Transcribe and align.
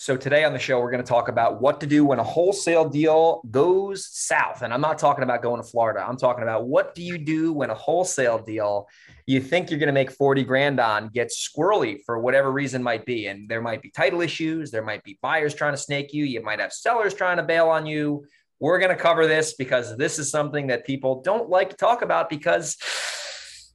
So, 0.00 0.16
today 0.16 0.44
on 0.44 0.54
the 0.54 0.58
show, 0.58 0.80
we're 0.80 0.90
going 0.90 1.04
to 1.04 1.06
talk 1.06 1.28
about 1.28 1.60
what 1.60 1.78
to 1.80 1.86
do 1.86 2.06
when 2.06 2.18
a 2.18 2.24
wholesale 2.24 2.88
deal 2.88 3.42
goes 3.50 4.08
south. 4.10 4.62
And 4.62 4.72
I'm 4.72 4.80
not 4.80 4.98
talking 4.98 5.22
about 5.22 5.42
going 5.42 5.62
to 5.62 5.68
Florida. 5.68 6.02
I'm 6.08 6.16
talking 6.16 6.42
about 6.42 6.66
what 6.66 6.94
do 6.94 7.02
you 7.02 7.18
do 7.18 7.52
when 7.52 7.68
a 7.68 7.74
wholesale 7.74 8.38
deal 8.38 8.88
you 9.26 9.42
think 9.42 9.68
you're 9.68 9.78
going 9.78 9.88
to 9.88 9.92
make 9.92 10.10
40 10.10 10.42
grand 10.44 10.80
on 10.80 11.08
gets 11.08 11.46
squirrely 11.46 11.98
for 12.06 12.18
whatever 12.18 12.50
reason 12.50 12.82
might 12.82 13.04
be. 13.04 13.26
And 13.26 13.46
there 13.46 13.60
might 13.60 13.82
be 13.82 13.90
title 13.90 14.22
issues, 14.22 14.70
there 14.70 14.82
might 14.82 15.04
be 15.04 15.18
buyers 15.20 15.54
trying 15.54 15.74
to 15.74 15.78
snake 15.78 16.14
you, 16.14 16.24
you 16.24 16.42
might 16.42 16.60
have 16.60 16.72
sellers 16.72 17.12
trying 17.12 17.36
to 17.36 17.42
bail 17.42 17.68
on 17.68 17.84
you. 17.84 18.24
We're 18.58 18.78
going 18.78 18.96
to 18.96 19.02
cover 19.02 19.26
this 19.26 19.52
because 19.52 19.98
this 19.98 20.18
is 20.18 20.30
something 20.30 20.68
that 20.68 20.86
people 20.86 21.20
don't 21.20 21.50
like 21.50 21.68
to 21.68 21.76
talk 21.76 22.00
about 22.00 22.30
because 22.30 22.78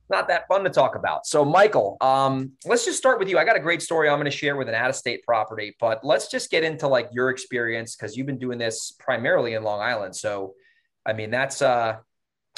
not 0.09 0.27
that 0.27 0.47
fun 0.47 0.63
to 0.63 0.69
talk 0.69 0.95
about. 0.95 1.25
So, 1.25 1.43
Michael, 1.43 1.97
um, 2.01 2.51
let's 2.65 2.85
just 2.85 2.97
start 2.97 3.17
with 3.19 3.27
you. 3.27 3.37
I 3.37 3.45
got 3.45 3.55
a 3.55 3.59
great 3.59 3.81
story 3.81 4.07
I'm 4.07 4.17
going 4.17 4.25
to 4.25 4.31
share 4.31 4.55
with 4.55 4.69
an 4.69 4.75
out 4.75 4.89
of 4.89 4.95
state 4.95 5.23
property, 5.23 5.75
but 5.79 6.05
let's 6.05 6.29
just 6.29 6.51
get 6.51 6.63
into 6.63 6.87
like 6.87 7.09
your 7.11 7.29
experience 7.29 7.95
because 7.95 8.15
you've 8.15 8.27
been 8.27 8.37
doing 8.37 8.57
this 8.57 8.91
primarily 8.99 9.53
in 9.53 9.63
Long 9.63 9.81
Island. 9.81 10.15
So, 10.15 10.53
I 11.05 11.13
mean, 11.13 11.31
that's 11.31 11.61
uh, 11.61 11.97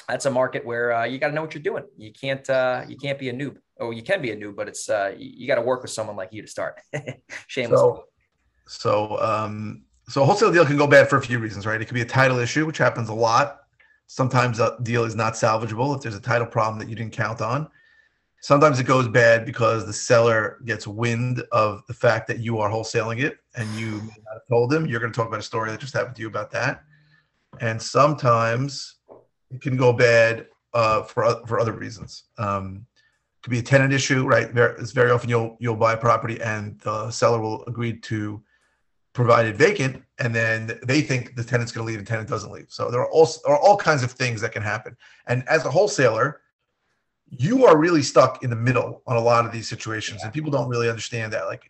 that's 0.10 0.26
a 0.26 0.32
market 0.32 0.66
where 0.66 0.94
uh, 0.94 1.06
you 1.06 1.20
got 1.20 1.30
to 1.30 1.34
know 1.34 1.42
what 1.42 1.54
you're 1.54 1.64
doing. 1.64 1.84
You 1.98 2.12
can't 2.12 2.48
uh, 2.50 2.84
you 2.88 2.98
can't 2.98 3.20
be 3.20 3.30
a 3.30 3.34
noob. 3.34 3.58
Oh, 3.80 3.92
you 3.92 4.04
can 4.04 4.22
be 4.22 4.32
a 4.32 4.36
noob, 4.36 4.56
but 4.56 4.68
it's 4.68 4.90
uh, 4.90 5.14
you, 5.18 5.48
got 5.48 5.56
to 5.56 5.62
work 5.62 5.84
with 5.84 5.92
someone 5.92 6.16
like 6.16 6.30
you 6.34 6.42
to 6.42 6.48
start. 6.48 6.82
Shameless. 7.48 7.80
So, 7.80 8.04
so, 8.68 9.22
um, 9.22 9.84
so 10.10 10.24
a 10.24 10.26
wholesale 10.26 10.52
deal 10.52 10.66
can 10.66 10.78
go 10.78 10.88
bad 10.88 11.10
for 11.10 11.18
a 11.18 11.22
few 11.22 11.38
reasons, 11.38 11.68
right? 11.68 11.80
It 11.80 11.86
could 11.86 11.94
be 11.94 12.02
a 12.02 12.06
title 12.06 12.40
issue, 12.40 12.66
which 12.66 12.80
happens 12.80 13.10
a 13.10 13.14
lot 13.14 13.60
Sometimes 14.08 14.60
a 14.60 14.78
deal 14.84 15.04
is 15.04 15.16
not 15.16 15.34
salvageable 15.34 15.96
if 15.96 16.02
there's 16.02 16.16
a 16.16 16.22
title 16.22 16.48
problem 16.48 16.80
that 16.80 16.90
you 16.90 16.96
didn't 16.96 17.14
count 17.14 17.42
on. 17.42 17.70
Sometimes 18.42 18.80
it 18.80 18.86
goes 18.86 19.08
bad 19.08 19.46
because 19.46 19.86
the 19.86 19.94
seller 19.94 20.60
gets 20.64 20.88
wind 20.88 21.44
of 21.52 21.84
the 21.88 21.94
fact 21.94 22.28
that 22.28 22.40
you 22.40 22.60
are 22.60 22.70
wholesaling 22.70 23.22
it 23.22 23.40
and 23.56 23.68
you 23.76 23.92
may 23.92 24.16
not 24.26 24.34
have 24.34 24.48
told 24.50 24.74
him. 24.74 24.86
You're 24.86 25.00
going 25.00 25.12
to 25.12 25.18
talk 25.18 25.28
about 25.28 25.40
a 25.40 25.44
story 25.44 25.72
that 25.72 25.80
just 25.80 25.94
happened 25.94 26.16
to 26.16 26.22
you 26.22 26.28
about 26.28 26.52
that. 26.52 26.84
And 27.60 27.82
sometimes 27.82 28.96
it 29.52 29.62
can 29.62 29.76
go 29.76 29.92
bad 29.92 30.48
uh, 30.74 31.04
for 31.04 31.46
for 31.46 31.60
other 31.60 31.74
reasons. 31.74 32.26
Um, 32.38 32.86
could 33.42 33.52
be 33.52 33.60
a 33.60 33.64
tenant 33.64 33.94
issue, 33.94 34.26
right? 34.26 34.50
It's 34.56 34.92
very 34.92 35.12
often 35.12 35.30
you'll 35.30 35.58
you'll 35.60 35.76
buy 35.76 35.94
a 35.94 35.98
property 35.98 36.40
and 36.42 36.80
the 36.82 37.10
seller 37.12 37.40
will 37.40 37.66
agree 37.66 38.00
to 38.02 38.42
provided 39.18 39.58
vacant, 39.58 40.04
and 40.20 40.34
then 40.34 40.80
they 40.84 41.02
think 41.02 41.36
the 41.36 41.44
tenant's 41.44 41.72
going 41.72 41.84
to 41.84 41.88
leave, 41.90 41.98
and 41.98 42.08
tenant 42.08 42.30
doesn't 42.30 42.52
leave. 42.52 42.68
So 42.70 42.92
there 42.92 43.02
are 43.02 43.10
all 43.10 43.28
there 43.44 43.56
are 43.56 43.60
all 43.60 43.76
kinds 43.76 44.04
of 44.04 44.12
things 44.12 44.40
that 44.42 44.52
can 44.52 44.62
happen. 44.62 44.96
And 45.26 45.44
as 45.50 45.66
a 45.66 45.72
wholesaler, 45.72 46.42
you 47.32 47.66
are 47.66 47.76
really 47.78 48.04
stuck 48.04 48.44
in 48.44 48.52
the 48.52 48.56
middle 48.56 49.02
on 49.08 49.18
a 49.18 49.20
lot 49.20 49.44
of 49.44 49.52
these 49.52 49.68
situations, 49.68 50.22
and 50.24 50.32
people 50.32 50.52
don't 50.52 50.70
really 50.70 50.88
understand 50.88 51.34
that. 51.34 51.48
Like 51.48 51.64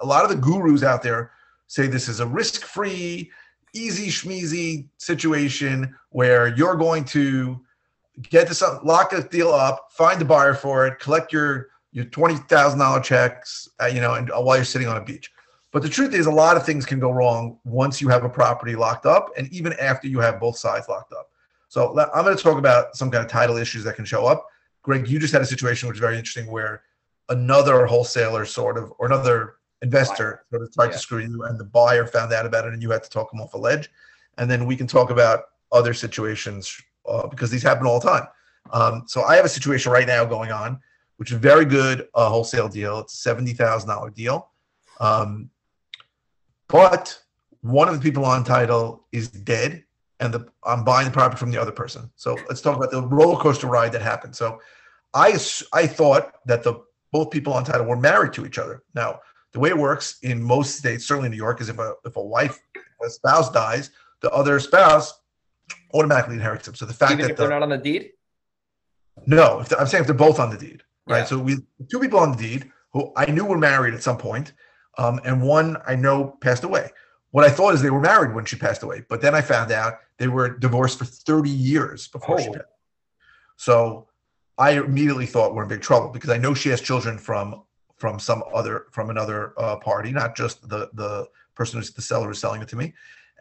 a 0.00 0.06
lot 0.06 0.24
of 0.24 0.30
the 0.30 0.36
gurus 0.36 0.82
out 0.82 1.04
there 1.04 1.30
say 1.68 1.86
this 1.86 2.08
is 2.08 2.18
a 2.18 2.26
risk-free, 2.26 3.30
easy 3.72 4.08
schmeezy 4.08 4.88
situation 4.98 5.94
where 6.10 6.48
you're 6.56 6.74
going 6.74 7.04
to 7.04 7.60
get 8.28 8.48
this 8.48 8.60
up, 8.60 8.84
lock 8.84 9.12
a 9.12 9.22
deal 9.22 9.52
up, 9.52 9.86
find 9.92 10.20
a 10.20 10.24
buyer 10.24 10.52
for 10.52 10.86
it, 10.88 10.98
collect 10.98 11.32
your 11.32 11.68
your 11.92 12.06
twenty 12.06 12.36
thousand 12.54 12.80
dollar 12.80 13.00
checks, 13.00 13.68
uh, 13.80 13.86
you 13.86 14.00
know, 14.00 14.14
and 14.14 14.32
uh, 14.32 14.40
while 14.40 14.56
you're 14.56 14.64
sitting 14.64 14.88
on 14.88 14.96
a 14.96 15.04
beach. 15.04 15.31
But 15.72 15.82
the 15.82 15.88
truth 15.88 16.14
is, 16.14 16.26
a 16.26 16.30
lot 16.30 16.56
of 16.56 16.64
things 16.64 16.84
can 16.84 17.00
go 17.00 17.10
wrong 17.10 17.58
once 17.64 18.00
you 18.00 18.08
have 18.08 18.24
a 18.24 18.28
property 18.28 18.76
locked 18.76 19.06
up, 19.06 19.30
and 19.36 19.50
even 19.52 19.72
after 19.80 20.06
you 20.06 20.20
have 20.20 20.38
both 20.38 20.56
sides 20.58 20.86
locked 20.88 21.12
up. 21.12 21.30
So 21.68 21.98
I'm 22.14 22.24
going 22.24 22.36
to 22.36 22.42
talk 22.42 22.58
about 22.58 22.94
some 22.94 23.10
kind 23.10 23.24
of 23.24 23.30
title 23.30 23.56
issues 23.56 23.82
that 23.84 23.96
can 23.96 24.04
show 24.04 24.26
up. 24.26 24.46
Greg, 24.82 25.08
you 25.08 25.18
just 25.18 25.32
had 25.32 25.40
a 25.40 25.46
situation 25.46 25.88
which 25.88 25.96
is 25.96 26.00
very 26.00 26.18
interesting 26.18 26.50
where 26.50 26.82
another 27.30 27.86
wholesaler, 27.86 28.44
sort 28.44 28.76
of, 28.76 28.92
or 28.98 29.06
another 29.06 29.54
investor, 29.80 30.44
sort 30.50 30.62
of 30.62 30.72
tried 30.74 30.86
yeah. 30.86 30.92
to 30.92 30.98
screw 30.98 31.20
you, 31.20 31.44
and 31.44 31.58
the 31.58 31.64
buyer 31.64 32.06
found 32.06 32.32
out 32.32 32.44
about 32.44 32.66
it, 32.66 32.74
and 32.74 32.82
you 32.82 32.90
had 32.90 33.02
to 33.02 33.08
talk 33.08 33.30
them 33.30 33.40
off 33.40 33.54
a 33.54 33.58
ledge. 33.58 33.90
And 34.36 34.50
then 34.50 34.66
we 34.66 34.76
can 34.76 34.86
talk 34.86 35.10
about 35.10 35.44
other 35.72 35.94
situations 35.94 36.78
uh, 37.08 37.26
because 37.26 37.50
these 37.50 37.62
happen 37.62 37.86
all 37.86 37.98
the 37.98 38.08
time. 38.08 38.26
Um, 38.72 39.04
so 39.06 39.22
I 39.22 39.36
have 39.36 39.46
a 39.46 39.48
situation 39.48 39.90
right 39.90 40.06
now 40.06 40.24
going 40.26 40.52
on, 40.52 40.78
which 41.16 41.30
is 41.30 41.36
a 41.36 41.40
very 41.40 41.64
good 41.64 42.08
uh, 42.14 42.28
wholesale 42.28 42.68
deal. 42.68 42.98
It's 43.00 43.14
a 43.14 43.16
seventy 43.16 43.54
thousand 43.54 43.88
dollar 43.88 44.10
deal. 44.10 44.50
Um, 45.00 45.48
but 46.72 47.20
one 47.60 47.88
of 47.88 47.94
the 47.94 48.00
people 48.00 48.24
on 48.24 48.42
title 48.42 49.06
is 49.12 49.28
dead, 49.28 49.84
and 50.18 50.34
the, 50.34 50.48
I'm 50.64 50.84
buying 50.84 51.06
the 51.06 51.12
property 51.12 51.38
from 51.38 51.52
the 51.52 51.60
other 51.60 51.70
person. 51.70 52.10
So 52.16 52.36
let's 52.48 52.60
talk 52.60 52.76
about 52.76 52.90
the 52.90 53.02
roller 53.02 53.38
coaster 53.38 53.68
ride 53.68 53.92
that 53.92 54.02
happened. 54.02 54.34
So 54.34 54.60
I 55.14 55.38
I 55.72 55.86
thought 55.86 56.34
that 56.46 56.64
the 56.64 56.82
both 57.12 57.30
people 57.30 57.52
on 57.52 57.64
title 57.64 57.86
were 57.86 57.96
married 57.96 58.32
to 58.32 58.46
each 58.46 58.58
other. 58.58 58.82
Now 58.94 59.20
the 59.52 59.60
way 59.60 59.68
it 59.68 59.76
works 59.76 60.18
in 60.22 60.42
most 60.42 60.76
states, 60.76 61.06
certainly 61.06 61.26
in 61.26 61.32
New 61.32 61.36
York, 61.36 61.60
is 61.60 61.68
if 61.68 61.78
a 61.78 61.94
if 62.04 62.16
a 62.16 62.22
wife, 62.22 62.58
a 63.04 63.10
spouse 63.10 63.50
dies, 63.50 63.90
the 64.20 64.30
other 64.30 64.58
spouse 64.58 65.12
automatically 65.92 66.36
inherits 66.36 66.64
them. 66.64 66.74
So 66.74 66.86
the 66.86 66.94
fact 66.94 67.12
Even 67.12 67.26
that 67.26 67.32
if 67.32 67.36
they're 67.36 67.50
not 67.50 67.62
on 67.62 67.68
the 67.68 67.78
deed. 67.78 68.12
No, 69.26 69.60
if 69.60 69.78
I'm 69.78 69.86
saying 69.86 70.02
if 70.02 70.06
they're 70.06 70.16
both 70.16 70.40
on 70.40 70.48
the 70.50 70.56
deed, 70.56 70.82
right? 71.06 71.18
Yeah. 71.18 71.24
So 71.24 71.38
we 71.38 71.58
two 71.90 72.00
people 72.00 72.18
on 72.18 72.32
the 72.32 72.38
deed 72.38 72.72
who 72.94 73.12
I 73.14 73.26
knew 73.26 73.44
were 73.44 73.58
married 73.58 73.92
at 73.92 74.02
some 74.02 74.16
point, 74.16 74.52
um, 74.98 75.20
and 75.24 75.42
one 75.42 75.76
I 75.86 75.96
know 75.96 76.36
passed 76.40 76.64
away. 76.64 76.90
What 77.30 77.44
I 77.44 77.50
thought 77.50 77.74
is 77.74 77.80
they 77.80 77.90
were 77.90 78.00
married 78.00 78.34
when 78.34 78.44
she 78.44 78.56
passed 78.56 78.82
away, 78.82 79.04
but 79.08 79.22
then 79.22 79.34
I 79.34 79.40
found 79.40 79.72
out 79.72 80.00
they 80.18 80.28
were 80.28 80.50
divorced 80.50 80.98
for 80.98 81.06
30 81.06 81.48
years 81.48 82.08
before 82.08 82.38
oh. 82.38 82.42
she 82.42 82.50
passed. 82.50 82.66
So 83.56 84.08
I 84.58 84.72
immediately 84.72 85.26
thought 85.26 85.54
we're 85.54 85.62
in 85.62 85.68
big 85.68 85.80
trouble 85.80 86.08
because 86.08 86.30
I 86.30 86.36
know 86.36 86.54
she 86.54 86.68
has 86.68 86.80
children 86.80 87.18
from 87.18 87.62
from 87.96 88.18
some 88.18 88.42
other 88.52 88.86
from 88.90 89.10
another 89.10 89.54
uh, 89.56 89.76
party, 89.76 90.12
not 90.12 90.36
just 90.36 90.68
the 90.68 90.90
the 90.94 91.26
person 91.54 91.78
who's 91.78 91.92
the 91.92 92.02
seller 92.02 92.30
is 92.30 92.38
selling 92.38 92.60
it 92.60 92.68
to 92.68 92.76
me, 92.76 92.92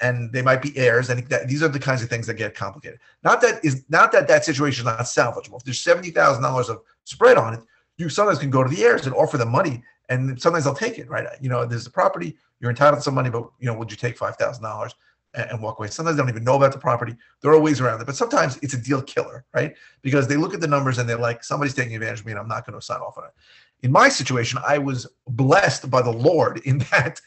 and 0.02 0.32
they 0.32 0.42
might 0.42 0.62
be 0.62 0.76
heirs. 0.78 1.10
And 1.10 1.28
that, 1.30 1.48
these 1.48 1.64
are 1.64 1.68
the 1.68 1.80
kinds 1.80 2.02
of 2.04 2.10
things 2.10 2.28
that 2.28 2.36
get 2.36 2.56
complicated. 2.56 3.00
Not 3.24 3.42
that 3.42 3.64
is 3.66 3.84
not 3.90 4.12
that 4.12 4.28
that 4.28 4.46
situation 4.46 4.82
is 4.82 4.86
not 4.86 5.00
salvageable. 5.00 5.58
If 5.58 5.64
there's 5.64 5.82
seventy 5.82 6.12
thousand 6.12 6.44
dollars 6.44 6.70
of 6.70 6.82
spread 7.04 7.38
on 7.38 7.56
it, 7.56 7.62
you 8.02 8.10
sometimes 8.10 8.40
can 8.40 8.50
go 8.50 8.64
to 8.64 8.70
the 8.70 8.84
heirs 8.84 9.06
and 9.06 9.16
offer 9.16 9.38
them 9.38 9.52
money 9.52 9.84
and 10.10 10.40
sometimes 10.42 10.66
they'll 10.66 10.74
take 10.74 11.00
it, 11.00 11.10
right? 11.10 11.26
You 11.40 11.48
know, 11.48 11.66
there's 11.66 11.88
a 11.88 11.92
property, 11.92 12.38
you're 12.60 12.70
entitled 12.70 13.00
to 13.00 13.02
some 13.02 13.16
money, 13.16 13.30
but 13.30 13.50
you 13.60 13.66
know, 13.66 13.74
would 13.74 13.90
you 13.90 13.98
take 13.98 14.18
five 14.18 14.36
thousand 14.36 14.62
dollars 14.62 14.94
and 15.34 15.62
walk 15.62 15.80
away? 15.80 15.88
Sometimes 15.88 16.18
they 16.18 16.22
don't 16.22 16.30
even 16.30 16.44
know 16.44 16.58
about 16.58 16.74
the 16.74 16.80
property. 16.80 17.16
There 17.42 17.52
are 17.52 17.60
ways 17.60 17.80
around 17.80 18.02
it, 18.02 18.06
but 18.06 18.18
sometimes 18.18 18.60
it's 18.62 18.74
a 18.74 18.78
deal 18.78 19.02
killer, 19.02 19.46
right? 19.54 19.74
Because 20.02 20.28
they 20.28 20.36
look 20.36 20.54
at 20.54 20.60
the 20.60 20.68
numbers 20.68 20.98
and 20.98 21.08
they're 21.08 21.18
like, 21.18 21.46
somebody's 21.46 21.74
taking 21.74 21.96
advantage 21.96 22.20
of 22.20 22.26
me, 22.26 22.34
and 22.34 22.40
I'm 22.42 22.50
not 22.50 22.66
going 22.66 22.78
to 22.78 22.86
sign 22.86 23.00
off 23.00 23.18
on 23.18 23.24
it. 23.24 23.32
In 23.84 23.92
my 23.92 24.10
situation, 24.10 24.60
I 24.68 24.80
was 24.80 25.08
blessed 25.28 25.90
by 25.90 26.02
the 26.02 26.12
Lord 26.12 26.60
in 26.66 26.80
that 26.92 27.22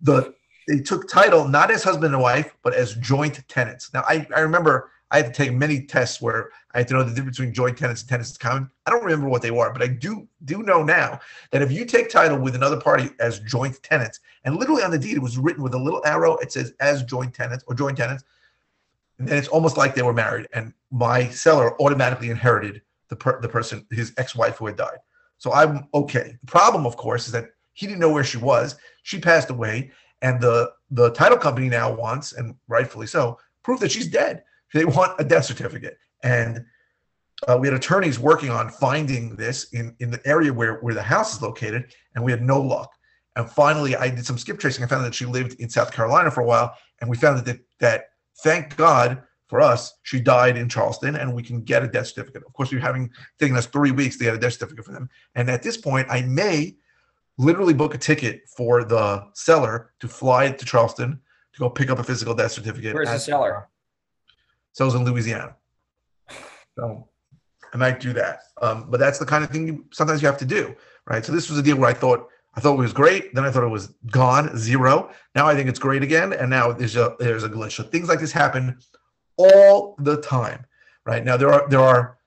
the 0.00 0.34
they 0.66 0.80
took 0.80 1.08
title 1.08 1.46
not 1.46 1.70
as 1.70 1.84
husband 1.84 2.12
and 2.12 2.20
wife, 2.20 2.56
but 2.64 2.74
as 2.74 2.96
joint 2.96 3.40
tenants. 3.46 3.94
Now, 3.94 4.02
I, 4.08 4.26
I 4.34 4.40
remember 4.40 4.90
I 5.10 5.18
had 5.18 5.26
to 5.26 5.32
take 5.32 5.52
many 5.52 5.82
tests 5.82 6.20
where 6.20 6.50
I 6.74 6.78
had 6.78 6.88
to 6.88 6.94
know 6.94 7.04
the 7.04 7.14
difference 7.14 7.38
between 7.38 7.54
joint 7.54 7.78
tenants 7.78 8.02
and 8.02 8.10
tenants 8.10 8.36
common. 8.36 8.68
I 8.86 8.90
don't 8.90 9.04
remember 9.04 9.28
what 9.28 9.40
they 9.40 9.52
were, 9.52 9.72
but 9.72 9.82
I 9.82 9.86
do 9.86 10.26
do 10.44 10.62
know 10.62 10.82
now 10.82 11.20
that 11.52 11.62
if 11.62 11.70
you 11.70 11.84
take 11.84 12.10
title 12.10 12.38
with 12.38 12.56
another 12.56 12.80
party 12.80 13.10
as 13.20 13.38
joint 13.40 13.80
tenants, 13.82 14.20
and 14.44 14.56
literally 14.56 14.82
on 14.82 14.90
the 14.90 14.98
deed 14.98 15.16
it 15.16 15.22
was 15.22 15.38
written 15.38 15.62
with 15.62 15.74
a 15.74 15.78
little 15.78 16.04
arrow, 16.04 16.36
it 16.38 16.52
says 16.52 16.72
as 16.80 17.04
joint 17.04 17.34
tenants 17.34 17.64
or 17.68 17.74
joint 17.74 17.96
tenants, 17.96 18.24
and 19.18 19.28
it's 19.30 19.48
almost 19.48 19.76
like 19.76 19.94
they 19.94 20.02
were 20.02 20.12
married. 20.12 20.48
And 20.52 20.72
my 20.90 21.28
seller 21.28 21.80
automatically 21.80 22.30
inherited 22.30 22.82
the 23.08 23.16
per, 23.16 23.40
the 23.40 23.48
person, 23.48 23.86
his 23.90 24.12
ex-wife 24.18 24.56
who 24.56 24.66
had 24.66 24.76
died. 24.76 24.98
So 25.38 25.52
I'm 25.52 25.86
okay. 25.94 26.36
The 26.40 26.46
problem, 26.46 26.84
of 26.84 26.96
course, 26.96 27.26
is 27.26 27.32
that 27.32 27.50
he 27.74 27.86
didn't 27.86 28.00
know 28.00 28.10
where 28.10 28.24
she 28.24 28.38
was. 28.38 28.76
She 29.02 29.20
passed 29.20 29.50
away, 29.50 29.92
and 30.22 30.40
the 30.40 30.72
the 30.90 31.10
title 31.10 31.38
company 31.38 31.68
now 31.68 31.92
wants, 31.92 32.32
and 32.32 32.56
rightfully 32.68 33.06
so, 33.06 33.38
proof 33.62 33.80
that 33.80 33.92
she's 33.92 34.08
dead. 34.08 34.42
They 34.76 34.84
want 34.84 35.18
a 35.18 35.24
death 35.24 35.46
certificate. 35.46 35.98
And 36.22 36.64
uh, 37.48 37.56
we 37.58 37.66
had 37.66 37.74
attorneys 37.74 38.18
working 38.18 38.50
on 38.50 38.68
finding 38.68 39.36
this 39.36 39.72
in, 39.72 39.94
in 40.00 40.10
the 40.10 40.20
area 40.26 40.52
where, 40.52 40.76
where 40.76 40.94
the 40.94 41.02
house 41.02 41.34
is 41.34 41.42
located, 41.42 41.94
and 42.14 42.24
we 42.24 42.30
had 42.30 42.42
no 42.42 42.60
luck. 42.60 42.90
And 43.36 43.48
finally, 43.48 43.96
I 43.96 44.08
did 44.08 44.24
some 44.24 44.38
skip 44.38 44.58
tracing. 44.58 44.84
I 44.84 44.86
found 44.86 45.04
that 45.04 45.14
she 45.14 45.26
lived 45.26 45.60
in 45.60 45.68
South 45.68 45.92
Carolina 45.92 46.30
for 46.30 46.42
a 46.42 46.46
while, 46.46 46.74
and 47.00 47.08
we 47.08 47.16
found 47.16 47.44
that 47.44 47.60
that 47.80 48.04
thank 48.42 48.76
God 48.76 49.22
for 49.48 49.60
us, 49.60 49.94
she 50.02 50.20
died 50.20 50.56
in 50.56 50.68
Charleston, 50.68 51.16
and 51.16 51.34
we 51.34 51.42
can 51.42 51.62
get 51.62 51.82
a 51.82 51.88
death 51.88 52.08
certificate. 52.08 52.42
Of 52.46 52.52
course, 52.52 52.72
we're 52.72 52.80
having 52.80 53.10
taken 53.38 53.56
us 53.56 53.66
three 53.66 53.92
weeks 53.92 54.16
to 54.16 54.24
get 54.24 54.34
a 54.34 54.38
death 54.38 54.54
certificate 54.54 54.84
for 54.84 54.92
them. 54.92 55.08
And 55.34 55.48
at 55.50 55.62
this 55.62 55.76
point, 55.76 56.08
I 56.10 56.22
may 56.22 56.76
literally 57.38 57.74
book 57.74 57.94
a 57.94 57.98
ticket 57.98 58.42
for 58.56 58.84
the 58.84 59.26
seller 59.34 59.92
to 60.00 60.08
fly 60.08 60.50
to 60.50 60.64
Charleston 60.64 61.20
to 61.52 61.58
go 61.58 61.70
pick 61.70 61.90
up 61.90 61.98
a 61.98 62.04
physical 62.04 62.34
death 62.34 62.52
certificate. 62.52 62.94
Where's 62.94 63.10
the 63.10 63.18
seller? 63.18 63.68
Sells 64.76 64.94
in 64.94 65.06
Louisiana. 65.06 65.56
So 66.78 67.08
I 67.72 67.78
might 67.78 67.98
do 67.98 68.12
that. 68.12 68.40
Um, 68.60 68.90
but 68.90 69.00
that's 69.00 69.18
the 69.18 69.24
kind 69.24 69.42
of 69.42 69.48
thing 69.48 69.66
you, 69.66 69.86
sometimes 69.90 70.20
you 70.20 70.28
have 70.28 70.36
to 70.36 70.44
do, 70.44 70.76
right? 71.06 71.24
So 71.24 71.32
this 71.32 71.48
was 71.48 71.58
a 71.58 71.62
deal 71.62 71.78
where 71.78 71.88
I 71.88 71.94
thought 71.94 72.28
I 72.54 72.60
thought 72.60 72.74
it 72.74 72.78
was 72.78 72.92
great. 72.92 73.34
Then 73.34 73.44
I 73.44 73.50
thought 73.50 73.64
it 73.64 73.68
was 73.68 73.94
gone, 74.10 74.54
zero. 74.56 75.10
Now 75.34 75.46
I 75.46 75.54
think 75.54 75.70
it's 75.70 75.78
great 75.78 76.02
again, 76.02 76.34
and 76.34 76.50
now 76.50 76.72
there's 76.72 76.96
a 76.96 77.16
there's 77.18 77.44
a 77.44 77.48
glitch. 77.48 77.72
So 77.72 77.84
things 77.84 78.10
like 78.10 78.20
this 78.20 78.32
happen 78.32 78.78
all 79.38 79.96
the 79.98 80.20
time, 80.20 80.66
right? 81.06 81.24
Now 81.24 81.38
there 81.38 81.50
are 81.50 81.66
there 81.70 81.80
are 81.80 82.18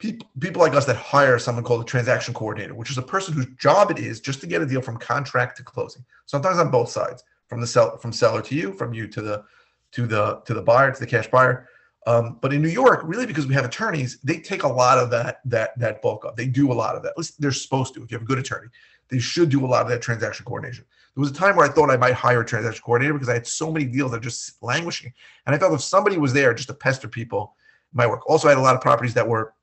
people 0.00 0.28
people 0.40 0.60
like 0.60 0.74
us 0.74 0.86
that 0.86 0.96
hire 0.96 1.38
someone 1.38 1.62
called 1.62 1.82
a 1.82 1.84
transaction 1.84 2.34
coordinator, 2.34 2.74
which 2.74 2.90
is 2.90 2.98
a 2.98 3.02
person 3.02 3.34
whose 3.34 3.46
job 3.56 3.92
it 3.92 4.00
is 4.00 4.20
just 4.20 4.40
to 4.40 4.48
get 4.48 4.62
a 4.62 4.66
deal 4.66 4.82
from 4.82 4.96
contract 4.96 5.56
to 5.58 5.62
closing. 5.62 6.04
Sometimes 6.26 6.58
on 6.58 6.72
both 6.72 6.88
sides, 6.88 7.22
from 7.46 7.60
the 7.60 7.68
sell 7.68 7.96
from 7.98 8.12
seller 8.12 8.42
to 8.42 8.54
you, 8.56 8.72
from 8.72 8.92
you 8.92 9.06
to 9.06 9.22
the 9.22 9.44
to 9.92 10.06
the 10.06 10.40
to 10.46 10.54
the 10.54 10.62
buyer 10.62 10.92
to 10.92 11.00
the 11.00 11.06
cash 11.06 11.28
buyer. 11.28 11.68
Um, 12.06 12.38
but 12.40 12.52
in 12.54 12.62
New 12.62 12.68
York, 12.68 13.02
really 13.04 13.26
because 13.26 13.46
we 13.46 13.54
have 13.54 13.64
attorneys, 13.64 14.18
they 14.20 14.38
take 14.38 14.62
a 14.62 14.68
lot 14.68 14.98
of 14.98 15.10
that 15.10 15.40
that 15.44 15.78
that 15.78 16.00
bulk 16.00 16.24
up. 16.24 16.36
They 16.36 16.46
do 16.46 16.72
a 16.72 16.74
lot 16.74 16.96
of 16.96 17.02
that. 17.02 17.10
At 17.10 17.18
least 17.18 17.40
they're 17.40 17.52
supposed 17.52 17.94
to. 17.94 18.02
If 18.02 18.10
you 18.10 18.16
have 18.16 18.22
a 18.22 18.26
good 18.26 18.38
attorney, 18.38 18.68
they 19.10 19.18
should 19.18 19.48
do 19.48 19.64
a 19.64 19.68
lot 19.68 19.82
of 19.82 19.88
that 19.88 20.02
transaction 20.02 20.44
coordination. 20.44 20.84
There 21.14 21.20
was 21.20 21.30
a 21.30 21.34
time 21.34 21.56
where 21.56 21.66
I 21.66 21.72
thought 21.72 21.90
I 21.90 21.96
might 21.96 22.14
hire 22.14 22.42
a 22.42 22.46
transaction 22.46 22.82
coordinator 22.84 23.14
because 23.14 23.28
I 23.28 23.34
had 23.34 23.46
so 23.46 23.72
many 23.72 23.86
deals 23.86 24.12
that 24.12 24.22
just 24.22 24.62
languishing. 24.62 25.12
And 25.46 25.54
I 25.54 25.58
felt 25.58 25.72
if 25.72 25.80
somebody 25.80 26.16
was 26.16 26.32
there 26.32 26.54
just 26.54 26.68
to 26.68 26.74
pester 26.74 27.08
people, 27.08 27.56
might 27.92 28.06
work. 28.06 28.28
Also, 28.28 28.48
I 28.48 28.52
had 28.52 28.58
a 28.58 28.62
lot 28.62 28.76
of 28.76 28.80
properties 28.80 29.14
that 29.14 29.26
were, 29.26 29.54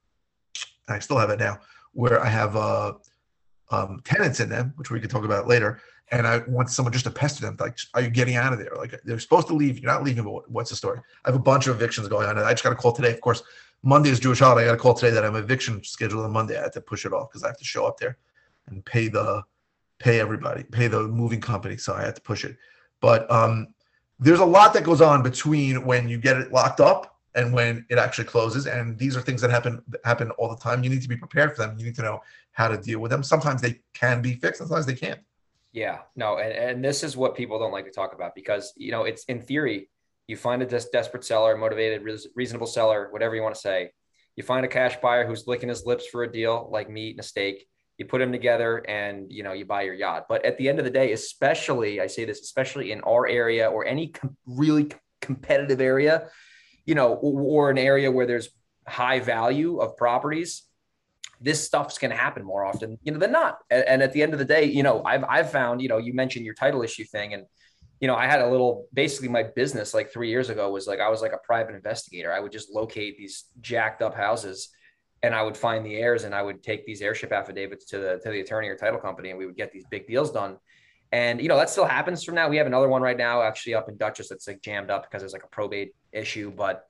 I 0.89 0.99
still 0.99 1.17
have 1.17 1.29
it 1.29 1.39
now, 1.39 1.59
where 1.93 2.21
I 2.21 2.27
have 2.27 2.55
uh, 2.55 2.93
um, 3.71 4.01
tenants 4.03 4.39
in 4.39 4.49
them, 4.49 4.73
which 4.75 4.91
we 4.91 4.99
can 4.99 5.09
talk 5.09 5.23
about 5.23 5.47
later. 5.47 5.79
And 6.11 6.27
I 6.27 6.39
want 6.47 6.69
someone 6.69 6.93
just 6.93 7.05
to 7.05 7.11
pester 7.11 7.41
them, 7.41 7.57
like, 7.59 7.79
are 7.95 8.01
you 8.01 8.09
getting 8.09 8.35
out 8.35 8.53
of 8.53 8.59
there? 8.59 8.71
Like, 8.77 8.99
they're 9.03 9.19
supposed 9.19 9.47
to 9.47 9.53
leave. 9.55 9.79
You're 9.79 9.91
not 9.91 10.03
leaving, 10.03 10.23
but 10.23 10.49
what's 10.51 10.69
the 10.69 10.75
story? 10.75 10.99
I 11.23 11.29
have 11.29 11.35
a 11.35 11.39
bunch 11.39 11.65
of 11.65 11.75
evictions 11.75 12.07
going 12.07 12.27
on. 12.27 12.37
And 12.37 12.45
I 12.45 12.51
just 12.51 12.63
got 12.63 12.73
a 12.73 12.75
call 12.75 12.91
today. 12.91 13.11
Of 13.11 13.21
course, 13.21 13.41
Monday 13.81 14.09
is 14.09 14.19
Jewish 14.19 14.39
holiday. 14.39 14.63
I 14.63 14.67
got 14.67 14.75
a 14.75 14.81
call 14.81 14.93
today 14.93 15.11
that 15.11 15.25
I'm 15.25 15.35
eviction 15.35 15.83
scheduled 15.83 16.23
on 16.23 16.31
Monday. 16.31 16.57
I 16.57 16.63
had 16.63 16.73
to 16.73 16.81
push 16.81 17.05
it 17.05 17.13
off 17.13 17.29
because 17.29 17.43
I 17.43 17.47
have 17.47 17.57
to 17.57 17.63
show 17.63 17.85
up 17.85 17.97
there 17.97 18.17
and 18.67 18.85
pay 18.85 19.07
the 19.07 19.43
pay 19.99 20.19
everybody, 20.19 20.63
pay 20.63 20.87
the 20.87 21.07
moving 21.07 21.41
company. 21.41 21.77
So 21.77 21.93
I 21.93 22.03
had 22.03 22.15
to 22.15 22.21
push 22.21 22.43
it. 22.43 22.57
But 22.99 23.29
um, 23.31 23.73
there's 24.19 24.39
a 24.39 24.45
lot 24.45 24.73
that 24.73 24.83
goes 24.83 25.01
on 25.01 25.23
between 25.23 25.85
when 25.85 26.07
you 26.07 26.17
get 26.17 26.37
it 26.37 26.51
locked 26.51 26.79
up 26.79 27.17
and 27.33 27.53
when 27.53 27.85
it 27.89 27.97
actually 27.97 28.25
closes. 28.25 28.67
And 28.67 28.97
these 28.97 29.15
are 29.15 29.21
things 29.21 29.41
that 29.41 29.51
happen 29.51 29.81
happen 30.03 30.31
all 30.31 30.49
the 30.49 30.55
time. 30.55 30.83
You 30.83 30.89
need 30.89 31.01
to 31.01 31.09
be 31.09 31.17
prepared 31.17 31.55
for 31.55 31.65
them. 31.65 31.77
You 31.77 31.85
need 31.85 31.95
to 31.95 32.01
know 32.01 32.21
how 32.51 32.67
to 32.67 32.77
deal 32.77 32.99
with 32.99 33.11
them. 33.11 33.23
Sometimes 33.23 33.61
they 33.61 33.81
can 33.93 34.21
be 34.21 34.35
fixed, 34.35 34.59
sometimes 34.59 34.85
they 34.85 34.95
can't. 34.95 35.19
Yeah, 35.75 35.99
no, 36.15 36.37
and, 36.37 36.53
and 36.53 36.85
this 36.85 37.03
is 37.03 37.17
what 37.17 37.35
people 37.35 37.59
don't 37.59 37.73
like 37.73 37.83
to 37.83 37.91
talk 37.91 38.13
about 38.13 38.33
because 38.33 38.71
you 38.77 38.91
know 38.91 39.03
it's 39.03 39.25
in 39.25 39.41
theory, 39.41 39.89
you 40.25 40.37
find 40.37 40.61
a 40.61 40.65
des- 40.65 40.89
desperate 40.93 41.25
seller, 41.25 41.57
motivated, 41.57 42.01
reasonable 42.33 42.65
seller, 42.65 43.09
whatever 43.11 43.35
you 43.35 43.41
want 43.41 43.55
to 43.55 43.61
say. 43.61 43.91
You 44.37 44.43
find 44.43 44.65
a 44.65 44.69
cash 44.69 44.95
buyer 45.01 45.27
who's 45.27 45.47
licking 45.47 45.67
his 45.67 45.85
lips 45.85 46.07
for 46.07 46.23
a 46.23 46.31
deal 46.31 46.69
like 46.71 46.89
meat 46.89 47.11
and 47.11 47.19
a 47.19 47.23
steak 47.23 47.67
you 47.97 48.05
put 48.05 48.19
them 48.19 48.31
together 48.31 48.83
and 48.89 49.31
you 49.31 49.43
know 49.43 49.53
you 49.53 49.65
buy 49.65 49.83
your 49.83 49.93
yacht 49.93 50.25
but 50.27 50.43
at 50.45 50.57
the 50.57 50.67
end 50.67 50.79
of 50.79 50.85
the 50.85 50.91
day 50.91 51.13
especially 51.13 52.01
i 52.01 52.07
say 52.07 52.25
this 52.25 52.41
especially 52.41 52.91
in 52.91 53.01
our 53.01 53.27
area 53.27 53.69
or 53.69 53.85
any 53.85 54.07
com- 54.09 54.35
really 54.45 54.91
competitive 55.21 55.81
area 55.81 56.27
you 56.85 56.95
know 56.95 57.13
or, 57.13 57.41
or 57.41 57.69
an 57.69 57.77
area 57.77 58.11
where 58.11 58.25
there's 58.25 58.49
high 58.87 59.19
value 59.19 59.77
of 59.79 59.95
properties 59.97 60.63
this 61.45 61.63
stuff's 61.63 61.97
going 61.97 62.11
to 62.11 62.17
happen 62.17 62.43
more 62.43 62.65
often 62.65 62.97
you 63.03 63.11
know 63.11 63.19
than 63.19 63.31
not 63.31 63.59
and, 63.69 63.83
and, 63.87 64.01
at 64.01 64.11
the 64.13 64.21
end 64.23 64.33
of 64.33 64.39
the 64.39 64.45
day 64.45 64.65
you 64.65 64.83
know 64.83 65.03
i've 65.05 65.23
i've 65.25 65.51
found 65.51 65.81
you 65.81 65.87
know 65.87 65.97
you 65.97 66.13
mentioned 66.13 66.45
your 66.45 66.55
title 66.55 66.81
issue 66.81 67.05
thing 67.05 67.33
and 67.33 67.45
you 68.01 68.07
know 68.07 68.15
i 68.15 68.25
had 68.25 68.41
a 68.41 68.49
little 68.49 68.87
basically 68.93 69.29
my 69.29 69.43
business 69.43 69.93
like 69.93 70.11
3 70.11 70.27
years 70.27 70.49
ago 70.49 70.71
was 70.71 70.87
like 70.87 70.99
i 70.99 71.07
was 71.07 71.21
like 71.21 71.33
a 71.33 71.39
private 71.45 71.75
investigator 71.75 72.33
i 72.33 72.39
would 72.39 72.51
just 72.51 72.71
locate 72.71 73.17
these 73.17 73.45
jacked 73.61 74.01
up 74.01 74.15
houses 74.15 74.69
and 75.23 75.33
I 75.33 75.41
would 75.41 75.57
find 75.57 75.83
the 75.83 75.95
heirs 75.95 76.23
and 76.23 76.35
I 76.35 76.43
would 76.43 76.61
take 76.61 76.85
these 76.85 77.01
heirship 77.01 77.31
affidavits 77.31 77.85
to 77.85 77.97
the 77.97 78.19
to 78.23 78.29
the 78.29 78.41
attorney 78.41 78.67
or 78.67 78.75
title 78.75 78.99
company 78.99 79.29
and 79.29 79.39
we 79.39 79.47
would 79.47 79.57
get 79.57 79.71
these 79.71 79.85
big 79.89 80.07
deals 80.07 80.31
done. 80.31 80.57
And 81.11 81.41
you 81.41 81.47
know 81.47 81.57
that 81.57 81.69
still 81.69 81.85
happens 81.85 82.23
from 82.23 82.35
now. 82.35 82.47
We 82.47 82.57
have 82.57 82.67
another 82.67 82.89
one 82.89 83.01
right 83.01 83.17
now, 83.17 83.41
actually 83.41 83.73
up 83.73 83.89
in 83.89 83.97
Dutchess, 83.97 84.29
that's 84.29 84.47
like 84.47 84.61
jammed 84.61 84.91
up 84.91 85.03
because 85.03 85.21
there's 85.21 85.33
like 85.33 85.43
a 85.43 85.47
probate 85.47 85.95
issue. 86.11 86.51
But 86.51 86.85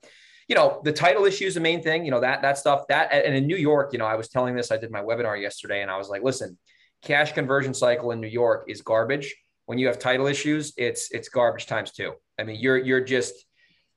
you 0.48 0.54
know 0.54 0.80
the 0.84 0.92
title 0.92 1.24
issue 1.24 1.46
is 1.46 1.54
the 1.54 1.60
main 1.60 1.82
thing. 1.82 2.04
You 2.04 2.10
know 2.10 2.20
that 2.20 2.42
that 2.42 2.58
stuff 2.58 2.86
that 2.88 3.12
and 3.12 3.34
in 3.34 3.46
New 3.46 3.56
York, 3.56 3.92
you 3.92 3.98
know 3.98 4.06
I 4.06 4.14
was 4.14 4.28
telling 4.28 4.54
this. 4.54 4.70
I 4.70 4.76
did 4.76 4.90
my 4.90 5.02
webinar 5.02 5.40
yesterday, 5.40 5.82
and 5.82 5.90
I 5.90 5.96
was 5.96 6.08
like, 6.08 6.22
listen, 6.22 6.56
cash 7.02 7.32
conversion 7.32 7.74
cycle 7.74 8.10
in 8.12 8.20
New 8.20 8.28
York 8.28 8.66
is 8.68 8.82
garbage. 8.82 9.34
When 9.66 9.78
you 9.78 9.86
have 9.88 9.98
title 9.98 10.26
issues, 10.26 10.72
it's 10.76 11.10
it's 11.10 11.28
garbage 11.28 11.66
times 11.66 11.92
two. 11.92 12.12
I 12.38 12.44
mean, 12.44 12.60
you're 12.60 12.78
you're 12.78 13.00
just 13.00 13.46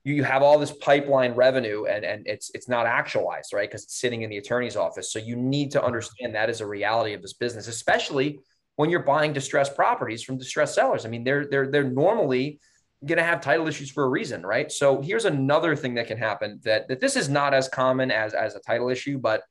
you 0.03 0.23
have 0.23 0.41
all 0.41 0.57
this 0.57 0.71
pipeline 0.71 1.33
revenue 1.33 1.85
and, 1.85 2.05
and 2.05 2.25
it's 2.25 2.51
it's 2.53 2.67
not 2.67 2.85
actualized, 2.85 3.53
right? 3.53 3.69
Because 3.69 3.83
it's 3.83 3.99
sitting 3.99 4.21
in 4.21 4.29
the 4.29 4.37
attorney's 4.37 4.75
office. 4.75 5.11
So 5.11 5.19
you 5.19 5.35
need 5.35 5.71
to 5.71 5.83
understand 5.83 6.35
that 6.35 6.49
is 6.49 6.61
a 6.61 6.65
reality 6.65 7.13
of 7.13 7.21
this 7.21 7.33
business, 7.33 7.67
especially 7.67 8.39
when 8.77 8.89
you're 8.89 9.03
buying 9.03 9.33
distressed 9.33 9.75
properties 9.75 10.23
from 10.23 10.37
distressed 10.37 10.73
sellers. 10.73 11.05
I 11.05 11.09
mean, 11.09 11.23
they're 11.23 11.45
they're 11.45 11.69
they're 11.69 11.83
normally 11.83 12.59
going 13.05 13.17
to 13.17 13.23
have 13.23 13.41
title 13.41 13.67
issues 13.67 13.89
for 13.89 14.03
a 14.03 14.09
reason, 14.09 14.45
right? 14.45 14.71
So 14.71 15.01
here's 15.01 15.25
another 15.25 15.75
thing 15.75 15.95
that 15.95 16.07
can 16.07 16.17
happen 16.17 16.59
that 16.63 16.87
that 16.89 16.99
this 16.99 17.15
is 17.15 17.29
not 17.29 17.53
as 17.53 17.69
common 17.69 18.11
as 18.11 18.33
as 18.33 18.55
a 18.55 18.59
title 18.59 18.89
issue, 18.89 19.17
but 19.17 19.43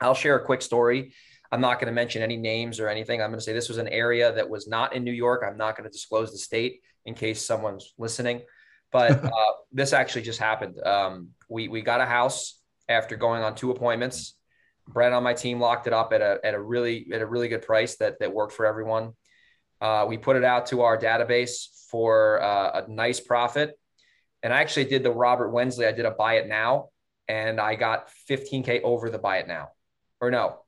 I'll 0.00 0.14
share 0.14 0.36
a 0.36 0.44
quick 0.44 0.62
story. 0.62 1.14
I'm 1.50 1.60
not 1.60 1.78
going 1.78 1.86
to 1.86 1.92
mention 1.92 2.22
any 2.22 2.36
names 2.36 2.80
or 2.80 2.88
anything. 2.88 3.20
I'm 3.20 3.30
going 3.30 3.38
to 3.38 3.44
say 3.44 3.52
this 3.52 3.68
was 3.68 3.78
an 3.78 3.88
area 3.88 4.32
that 4.32 4.48
was 4.48 4.66
not 4.66 4.94
in 4.94 5.04
New 5.04 5.12
York. 5.12 5.44
I'm 5.46 5.56
not 5.56 5.76
going 5.76 5.88
to 5.88 5.92
disclose 5.92 6.32
the 6.32 6.38
state 6.38 6.80
in 7.04 7.14
case 7.14 7.44
someone's 7.44 7.94
listening. 7.98 8.42
But 8.90 9.24
uh, 9.24 9.52
this 9.72 9.92
actually 9.92 10.22
just 10.22 10.40
happened. 10.40 10.80
Um, 10.84 11.30
we 11.48 11.68
we 11.68 11.82
got 11.82 12.00
a 12.00 12.06
house 12.06 12.60
after 12.88 13.16
going 13.16 13.42
on 13.42 13.54
two 13.54 13.70
appointments. 13.70 14.34
Brett 14.86 15.12
on 15.12 15.22
my 15.22 15.32
team 15.32 15.60
locked 15.60 15.86
it 15.86 15.92
up 15.92 16.12
at 16.12 16.20
a 16.20 16.38
at 16.44 16.54
a 16.54 16.60
really 16.60 17.08
at 17.12 17.22
a 17.22 17.26
really 17.26 17.48
good 17.48 17.62
price 17.62 17.96
that 17.96 18.20
that 18.20 18.32
worked 18.32 18.52
for 18.52 18.66
everyone. 18.66 19.12
Uh, 19.80 20.06
we 20.08 20.16
put 20.16 20.36
it 20.36 20.44
out 20.44 20.66
to 20.66 20.82
our 20.82 20.96
database 20.96 21.73
for 21.94 22.42
uh, 22.42 22.82
a 22.82 22.90
nice 22.90 23.20
profit. 23.20 23.78
And 24.42 24.52
I 24.52 24.62
actually 24.62 24.86
did 24.86 25.04
the 25.04 25.12
Robert 25.12 25.50
Wensley. 25.50 25.86
I 25.86 25.92
did 25.92 26.06
a 26.06 26.10
buy 26.10 26.38
it 26.38 26.48
now, 26.48 26.88
and 27.28 27.60
I 27.60 27.76
got 27.76 28.10
15k 28.28 28.82
over 28.82 29.10
the 29.10 29.18
buy 29.18 29.38
it 29.38 29.46
now, 29.46 29.68
or 30.20 30.32
no, 30.32 30.64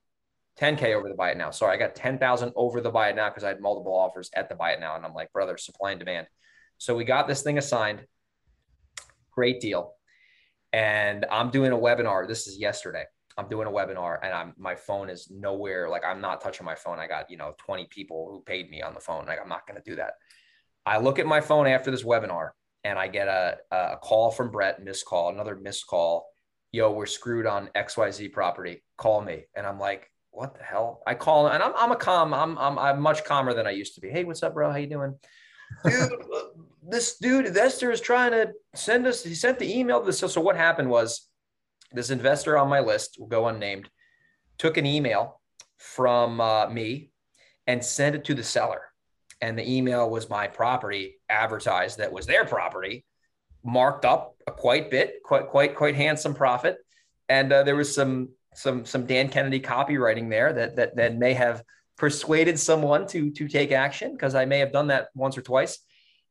10k 0.61 0.95
over 0.95 1.09
the 1.09 1.16
buy 1.16 1.33
it 1.33 1.37
now. 1.37 1.50
Sorry, 1.50 1.75
I 1.75 1.78
got 1.78 1.97
10,000 1.97 2.52
over 2.54 2.80
the 2.80 2.90
buy 2.90 3.09
it 3.09 3.16
now 3.16 3.28
because 3.28 3.42
I 3.42 3.49
had 3.49 3.61
multiple 3.61 3.92
offers 3.92 4.30
at 4.35 4.49
the 4.49 4.54
buy 4.54 4.71
it 4.71 4.78
now, 4.78 4.95
and 4.95 5.04
I'm 5.04 5.14
like, 5.14 5.33
brother, 5.33 5.56
supply 5.56 5.90
and 5.90 5.99
demand. 5.99 6.28
So 6.78 6.95
we 6.95 7.02
got 7.02 7.26
this 7.26 7.42
thing 7.42 7.59
assigned 7.59 8.06
great 9.33 9.61
deal. 9.61 9.95
And 10.73 11.26
I'm 11.28 11.50
doing 11.50 11.73
a 11.73 11.76
webinar. 11.76 12.28
This 12.28 12.47
is 12.47 12.56
yesterday. 12.56 13.02
I'm 13.37 13.49
doing 13.49 13.66
a 13.66 13.71
webinar 13.71 14.18
and 14.23 14.33
I'm 14.33 14.54
my 14.56 14.76
phone 14.76 15.11
is 15.11 15.28
nowhere. 15.28 15.88
Like 15.90 16.04
I'm 16.04 16.21
not 16.21 16.40
touching 16.40 16.64
my 16.64 16.76
phone. 16.76 17.00
I 17.00 17.09
got, 17.09 17.30
you 17.30 17.37
know, 17.37 17.54
20 17.59 17.87
people 17.90 18.28
who 18.30 18.40
paid 18.40 18.71
me 18.71 18.80
on 18.80 18.95
the 18.95 19.00
phone. 19.00 19.26
Like 19.26 19.40
I'm 19.42 19.49
not 19.49 19.66
going 19.66 19.80
to 19.80 19.90
do 19.90 19.97
that. 19.97 20.14
I 20.86 20.98
look 20.98 21.18
at 21.18 21.26
my 21.26 21.40
phone 21.40 21.66
after 21.66 21.90
this 21.90 22.04
webinar 22.04 22.50
and 22.84 22.98
I 22.98 23.08
get 23.08 23.26
a, 23.26 23.58
a 23.72 23.96
call 23.96 24.30
from 24.30 24.50
Brett, 24.50 24.82
missed 24.82 25.04
call, 25.04 25.30
another 25.30 25.56
missed 25.56 25.86
call. 25.86 26.28
Yo, 26.72 26.92
we're 26.92 27.06
screwed 27.06 27.46
on 27.46 27.70
XYZ 27.74 28.32
property. 28.32 28.84
Call 28.96 29.20
me. 29.20 29.44
And 29.54 29.66
I'm 29.66 29.80
like, 29.80 30.10
what 30.30 30.56
the 30.56 30.62
hell? 30.62 31.02
I 31.06 31.14
call 31.14 31.48
and 31.48 31.62
I'm, 31.62 31.72
I'm 31.76 31.92
a 31.92 31.96
calm. 31.96 32.32
I'm, 32.32 32.56
I'm, 32.58 32.78
I'm 32.78 33.00
much 33.00 33.24
calmer 33.24 33.52
than 33.52 33.66
I 33.66 33.70
used 33.70 33.96
to 33.96 34.00
be. 34.00 34.10
Hey, 34.10 34.24
what's 34.24 34.42
up, 34.42 34.54
bro? 34.54 34.70
How 34.70 34.78
you 34.78 34.86
doing? 34.86 35.14
Dude, 35.84 36.12
this 36.88 37.16
dude 37.18 37.46
investor 37.46 37.90
is 37.90 38.00
trying 38.00 38.30
to 38.30 38.52
send 38.74 39.06
us. 39.06 39.24
He 39.24 39.34
sent 39.34 39.58
the 39.58 39.76
email 39.76 40.00
to 40.00 40.06
this. 40.06 40.18
So, 40.18 40.28
so 40.28 40.40
what 40.40 40.56
happened 40.56 40.88
was 40.88 41.28
this 41.92 42.10
investor 42.10 42.56
on 42.56 42.68
my 42.68 42.80
list 42.80 43.16
will 43.18 43.26
go 43.26 43.48
unnamed 43.48 43.88
took 44.58 44.76
an 44.76 44.86
email 44.86 45.40
from 45.76 46.40
uh, 46.40 46.68
me 46.68 47.10
and 47.66 47.84
sent 47.84 48.16
it 48.16 48.24
to 48.24 48.34
the 48.34 48.42
seller 48.42 48.82
and 49.40 49.58
the 49.58 49.70
email 49.70 50.08
was 50.08 50.30
my 50.30 50.46
property 50.46 51.16
advertised 51.28 51.98
that 51.98 52.12
was 52.12 52.26
their 52.26 52.44
property 52.44 53.04
marked 53.64 54.04
up 54.04 54.36
a 54.46 54.52
quite 54.52 54.90
bit 54.90 55.22
quite 55.24 55.48
quite 55.48 55.74
quite 55.74 55.94
handsome 55.94 56.34
profit 56.34 56.76
and 57.28 57.52
uh, 57.52 57.62
there 57.62 57.76
was 57.76 57.92
some 57.94 58.28
some 58.54 58.84
some 58.84 59.06
dan 59.06 59.28
kennedy 59.28 59.60
copywriting 59.60 60.30
there 60.30 60.52
that 60.52 60.76
that 60.76 60.96
that 60.96 61.16
may 61.16 61.34
have 61.34 61.62
persuaded 61.96 62.58
someone 62.58 63.06
to 63.06 63.30
to 63.30 63.48
take 63.48 63.72
action 63.72 64.12
because 64.12 64.34
i 64.34 64.44
may 64.44 64.58
have 64.58 64.72
done 64.72 64.86
that 64.86 65.08
once 65.14 65.36
or 65.36 65.42
twice 65.42 65.80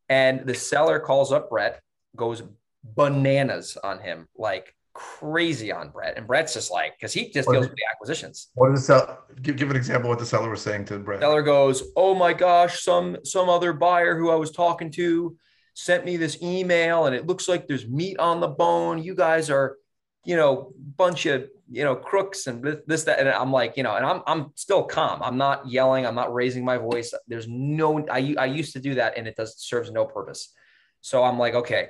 and 0.09 0.45
the 0.45 0.53
seller 0.53 0.99
calls 0.99 1.31
up 1.31 1.49
Brett, 1.49 1.81
goes 2.15 2.43
bananas 2.83 3.77
on 3.81 3.99
him. 3.99 4.27
Like, 4.37 4.75
crazy 4.95 5.71
on 5.71 5.89
Brett, 5.89 6.17
and 6.17 6.25
Brett's 6.25 6.53
just 6.53 6.71
like 6.71 6.97
because 6.97 7.13
he 7.13 7.29
just 7.29 7.47
deals 7.49 7.67
with 7.67 7.75
the 7.75 7.83
acquisitions. 7.91 8.47
What 8.55 8.71
is 8.71 8.87
the 8.87 9.17
give, 9.41 9.57
give 9.57 9.69
an 9.69 9.75
example 9.75 10.09
what 10.09 10.17
the 10.17 10.25
seller 10.25 10.49
was 10.49 10.61
saying 10.61 10.85
to 10.85 10.97
Brett? 10.97 11.19
Seller 11.19 11.43
goes, 11.43 11.83
"Oh 11.95 12.15
my 12.15 12.33
gosh, 12.33 12.81
some 12.81 13.17
some 13.23 13.49
other 13.49 13.73
buyer 13.73 14.17
who 14.17 14.31
I 14.31 14.35
was 14.35 14.51
talking 14.51 14.89
to 14.91 15.37
sent 15.75 16.05
me 16.05 16.17
this 16.17 16.41
email, 16.41 17.05
and 17.05 17.15
it 17.15 17.27
looks 17.27 17.47
like 17.47 17.67
there's 17.67 17.87
meat 17.87 18.17
on 18.17 18.39
the 18.39 18.47
bone. 18.47 19.03
You 19.03 19.13
guys 19.13 19.49
are, 19.49 19.77
you 20.23 20.37
know, 20.37 20.73
bunch 20.97 21.25
of 21.27 21.47
you 21.69 21.83
know 21.83 21.95
crooks 21.95 22.47
and 22.47 22.63
this, 22.63 22.77
this 22.87 23.03
that." 23.03 23.19
And 23.19 23.29
I'm 23.29 23.51
like, 23.51 23.77
you 23.77 23.83
know, 23.83 23.95
and 23.95 24.05
I'm 24.05 24.21
I'm 24.25 24.51
still 24.55 24.83
calm. 24.83 25.21
I'm 25.21 25.37
not 25.37 25.67
yelling. 25.69 26.05
I'm 26.05 26.15
not 26.15 26.33
raising 26.33 26.63
my 26.63 26.77
voice. 26.77 27.13
There's 27.27 27.47
no. 27.49 28.05
I 28.09 28.35
I 28.39 28.45
used 28.45 28.73
to 28.73 28.79
do 28.79 28.95
that, 28.95 29.17
and 29.17 29.27
it 29.27 29.35
does 29.35 29.57
serves 29.57 29.91
no 29.91 30.05
purpose. 30.05 30.53
So 31.01 31.23
I'm 31.23 31.37
like, 31.37 31.53
okay, 31.53 31.89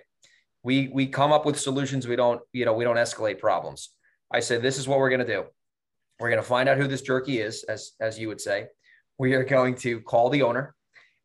we 0.66 0.88
we 0.88 1.06
come 1.06 1.32
up 1.32 1.46
with 1.46 1.60
solutions. 1.60 2.08
We 2.08 2.16
don't, 2.16 2.42
you 2.52 2.66
know, 2.66 2.74
we 2.74 2.84
don't 2.84 2.96
escalate 2.96 3.38
problems. 3.40 3.92
I 4.34 4.40
said, 4.40 4.64
this 4.64 4.80
is 4.80 4.88
what 4.88 4.98
we're 4.98 5.12
going 5.12 5.26
to 5.26 5.34
do. 5.34 5.46
We're 6.20 6.32
going 6.32 6.42
to 6.42 6.48
find 6.48 6.68
out 6.68 6.78
who 6.78 6.88
this 6.88 7.04
jerky 7.04 7.40
is, 7.40 7.64
as 7.64 7.92
as 8.00 8.18
you 8.18 8.28
would 8.30 8.42
say. 8.42 8.66
We 9.20 9.36
are 9.36 9.44
going 9.44 9.76
to 9.76 10.02
call 10.02 10.30
the 10.30 10.42
owner, 10.42 10.76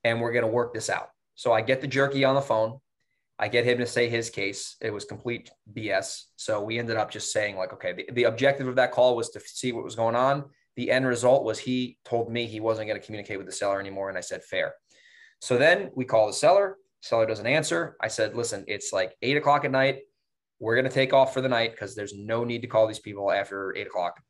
and 0.04 0.20
we're 0.20 0.32
going 0.32 0.44
to 0.44 0.50
work 0.50 0.75
this 0.75 0.90
out. 0.90 1.09
So 1.37 1.52
I 1.54 1.62
get 1.62 1.80
the 1.80 1.87
jerky 1.87 2.23
on 2.23 2.35
the 2.35 2.42
phone. 2.42 2.80
I 3.38 3.49
get 3.49 3.64
him 3.64 3.78
to 3.78 3.87
say 3.87 4.11
his 4.11 4.28
case. 4.28 4.76
It 4.82 4.92
was 4.92 5.06
complete 5.06 5.50
BS. 5.73 6.25
So 6.37 6.61
we 6.62 6.78
ended 6.78 6.99
up 6.99 7.11
just 7.11 7.32
saying, 7.32 7.56
like, 7.56 7.73
okay, 7.73 7.94
the, 7.94 8.09
the 8.12 8.25
objective 8.25 8.68
of 8.68 8.76
that 8.76 8.92
call 8.92 9.16
was 9.16 9.30
to 9.30 9.40
see 9.40 9.73
what 9.73 9.82
was 9.82 9.97
going 9.97 10.16
on. 10.16 10.44
The 10.76 10.90
end 10.90 11.06
result 11.06 11.44
was 11.44 11.59
he 11.59 11.97
told 12.04 12.30
me 12.30 12.44
he 12.44 12.61
wasn't 12.61 12.88
going 12.88 13.00
to 13.00 13.04
communicate 13.04 13.38
with 13.38 13.47
the 13.47 13.52
seller 13.52 13.80
anymore. 13.80 14.11
And 14.11 14.18
I 14.18 14.20
said, 14.20 14.42
fair. 14.42 14.75
So 15.40 15.56
then 15.56 15.90
we 15.94 16.04
call 16.04 16.26
the 16.26 16.35
seller. 16.35 16.76
Seller 17.00 17.26
doesn't 17.26 17.47
answer. 17.47 17.97
I 18.00 18.09
said, 18.09 18.35
listen, 18.35 18.64
it's 18.69 18.92
like 18.92 19.16
eight 19.23 19.37
o'clock 19.37 19.64
at 19.64 19.71
night. 19.71 20.00
We're 20.59 20.75
going 20.75 20.88
to 20.88 20.95
take 20.95 21.12
off 21.12 21.33
for 21.33 21.40
the 21.40 21.49
night 21.49 21.73
because 21.73 21.95
there's 21.95 22.14
no 22.14 22.45
need 22.45 22.61
to 22.62 22.69
call 22.69 22.87
these 22.87 22.99
people 22.99 23.33
after 23.33 23.75
eight 23.76 23.87
o'clock. 23.87 24.21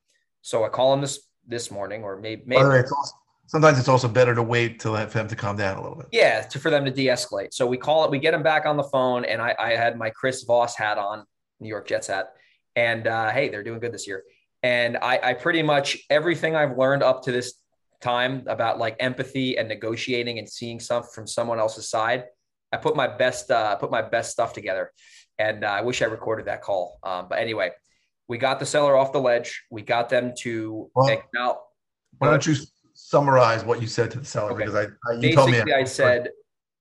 So 0.42 0.64
I 0.64 0.68
call 0.68 0.94
him 0.94 1.00
this 1.00 1.20
this 1.46 1.70
morning, 1.70 2.04
or 2.04 2.20
maybe, 2.20 2.42
maybe 2.46 2.62
way, 2.62 2.80
it's 2.80 2.92
also, 2.92 3.14
sometimes 3.46 3.78
it's 3.78 3.88
also 3.88 4.06
better 4.06 4.34
to 4.34 4.42
wait 4.42 4.78
to 4.80 4.90
let 4.90 5.10
them 5.10 5.26
to 5.26 5.34
calm 5.34 5.56
down 5.56 5.78
a 5.78 5.82
little 5.82 5.96
bit. 5.96 6.06
Yeah, 6.12 6.42
to, 6.42 6.58
for 6.60 6.70
them 6.70 6.84
to 6.84 6.90
de-escalate. 6.90 7.52
So 7.52 7.66
we 7.66 7.76
call 7.76 8.04
it. 8.04 8.10
We 8.10 8.20
get 8.20 8.34
him 8.34 8.42
back 8.42 8.66
on 8.66 8.76
the 8.76 8.84
phone, 8.84 9.24
and 9.24 9.42
I, 9.42 9.54
I 9.58 9.70
had 9.70 9.98
my 9.98 10.10
Chris 10.10 10.44
Voss 10.44 10.76
hat 10.76 10.98
on, 10.98 11.24
New 11.58 11.68
York 11.68 11.88
Jets 11.88 12.06
hat, 12.06 12.32
and 12.76 13.06
uh, 13.06 13.30
hey, 13.30 13.48
they're 13.48 13.64
doing 13.64 13.80
good 13.80 13.92
this 13.92 14.06
year. 14.06 14.22
And 14.62 14.96
I, 14.98 15.18
I 15.22 15.34
pretty 15.34 15.62
much 15.62 15.98
everything 16.10 16.54
I've 16.54 16.78
learned 16.78 17.02
up 17.02 17.22
to 17.24 17.32
this 17.32 17.54
time 18.00 18.44
about 18.46 18.78
like 18.78 18.96
empathy 19.00 19.58
and 19.58 19.68
negotiating 19.68 20.38
and 20.38 20.48
seeing 20.48 20.78
stuff 20.78 21.12
from 21.12 21.26
someone 21.26 21.58
else's 21.58 21.88
side 21.88 22.24
I 22.72 22.76
put 22.76 22.96
my 22.96 23.06
best 23.06 23.50
uh, 23.50 23.76
put 23.76 23.90
my 23.90 24.02
best 24.02 24.30
stuff 24.30 24.52
together, 24.52 24.92
and 25.38 25.64
uh, 25.64 25.68
I 25.68 25.82
wish 25.82 26.02
I 26.02 26.06
recorded 26.06 26.46
that 26.46 26.62
call. 26.62 26.98
Um, 27.02 27.26
but 27.28 27.38
anyway, 27.38 27.70
we 28.28 28.38
got 28.38 28.60
the 28.60 28.66
seller 28.66 28.96
off 28.96 29.12
the 29.12 29.20
ledge. 29.20 29.64
We 29.70 29.82
got 29.82 30.08
them 30.08 30.32
to 30.40 30.90
well, 30.94 31.08
acknowledge. 31.08 31.58
Why 32.18 32.30
don't 32.30 32.46
you 32.46 32.56
summarize 32.94 33.64
what 33.64 33.80
you 33.80 33.88
said 33.88 34.10
to 34.12 34.20
the 34.20 34.24
seller? 34.24 34.52
Okay. 34.52 34.64
Because 34.64 34.74
I, 34.74 34.82
I 35.10 35.14
you 35.14 35.20
basically 35.20 35.52
told 35.52 35.66
me 35.66 35.72
I 35.72 35.84
said, 35.84 36.30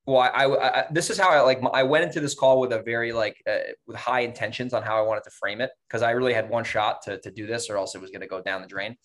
well, 0.05 0.19
I, 0.19 0.27
I, 0.27 0.79
I, 0.79 0.85
this 0.91 1.09
is 1.09 1.19
how 1.19 1.29
I 1.29 1.41
like. 1.41 1.61
I 1.73 1.83
went 1.83 2.03
into 2.03 2.19
this 2.19 2.35
call 2.35 2.59
with 2.59 2.71
a 2.71 2.81
very 2.81 3.13
like 3.13 3.37
uh, 3.49 3.57
with 3.87 3.97
high 3.97 4.21
intentions 4.21 4.73
on 4.73 4.83
how 4.83 4.97
I 4.97 5.07
wanted 5.07 5.23
to 5.23 5.31
frame 5.31 5.61
it 5.61 5.71
because 5.87 6.01
I 6.01 6.11
really 6.11 6.33
had 6.33 6.49
one 6.49 6.63
shot 6.63 7.03
to 7.03 7.19
to 7.21 7.31
do 7.31 7.47
this, 7.47 7.69
or 7.69 7.77
else 7.77 7.95
it 7.95 8.01
was 8.01 8.11
going 8.11 8.21
to 8.21 8.27
go 8.27 8.41
down 8.41 8.61
the 8.61 8.67
drain. 8.67 8.95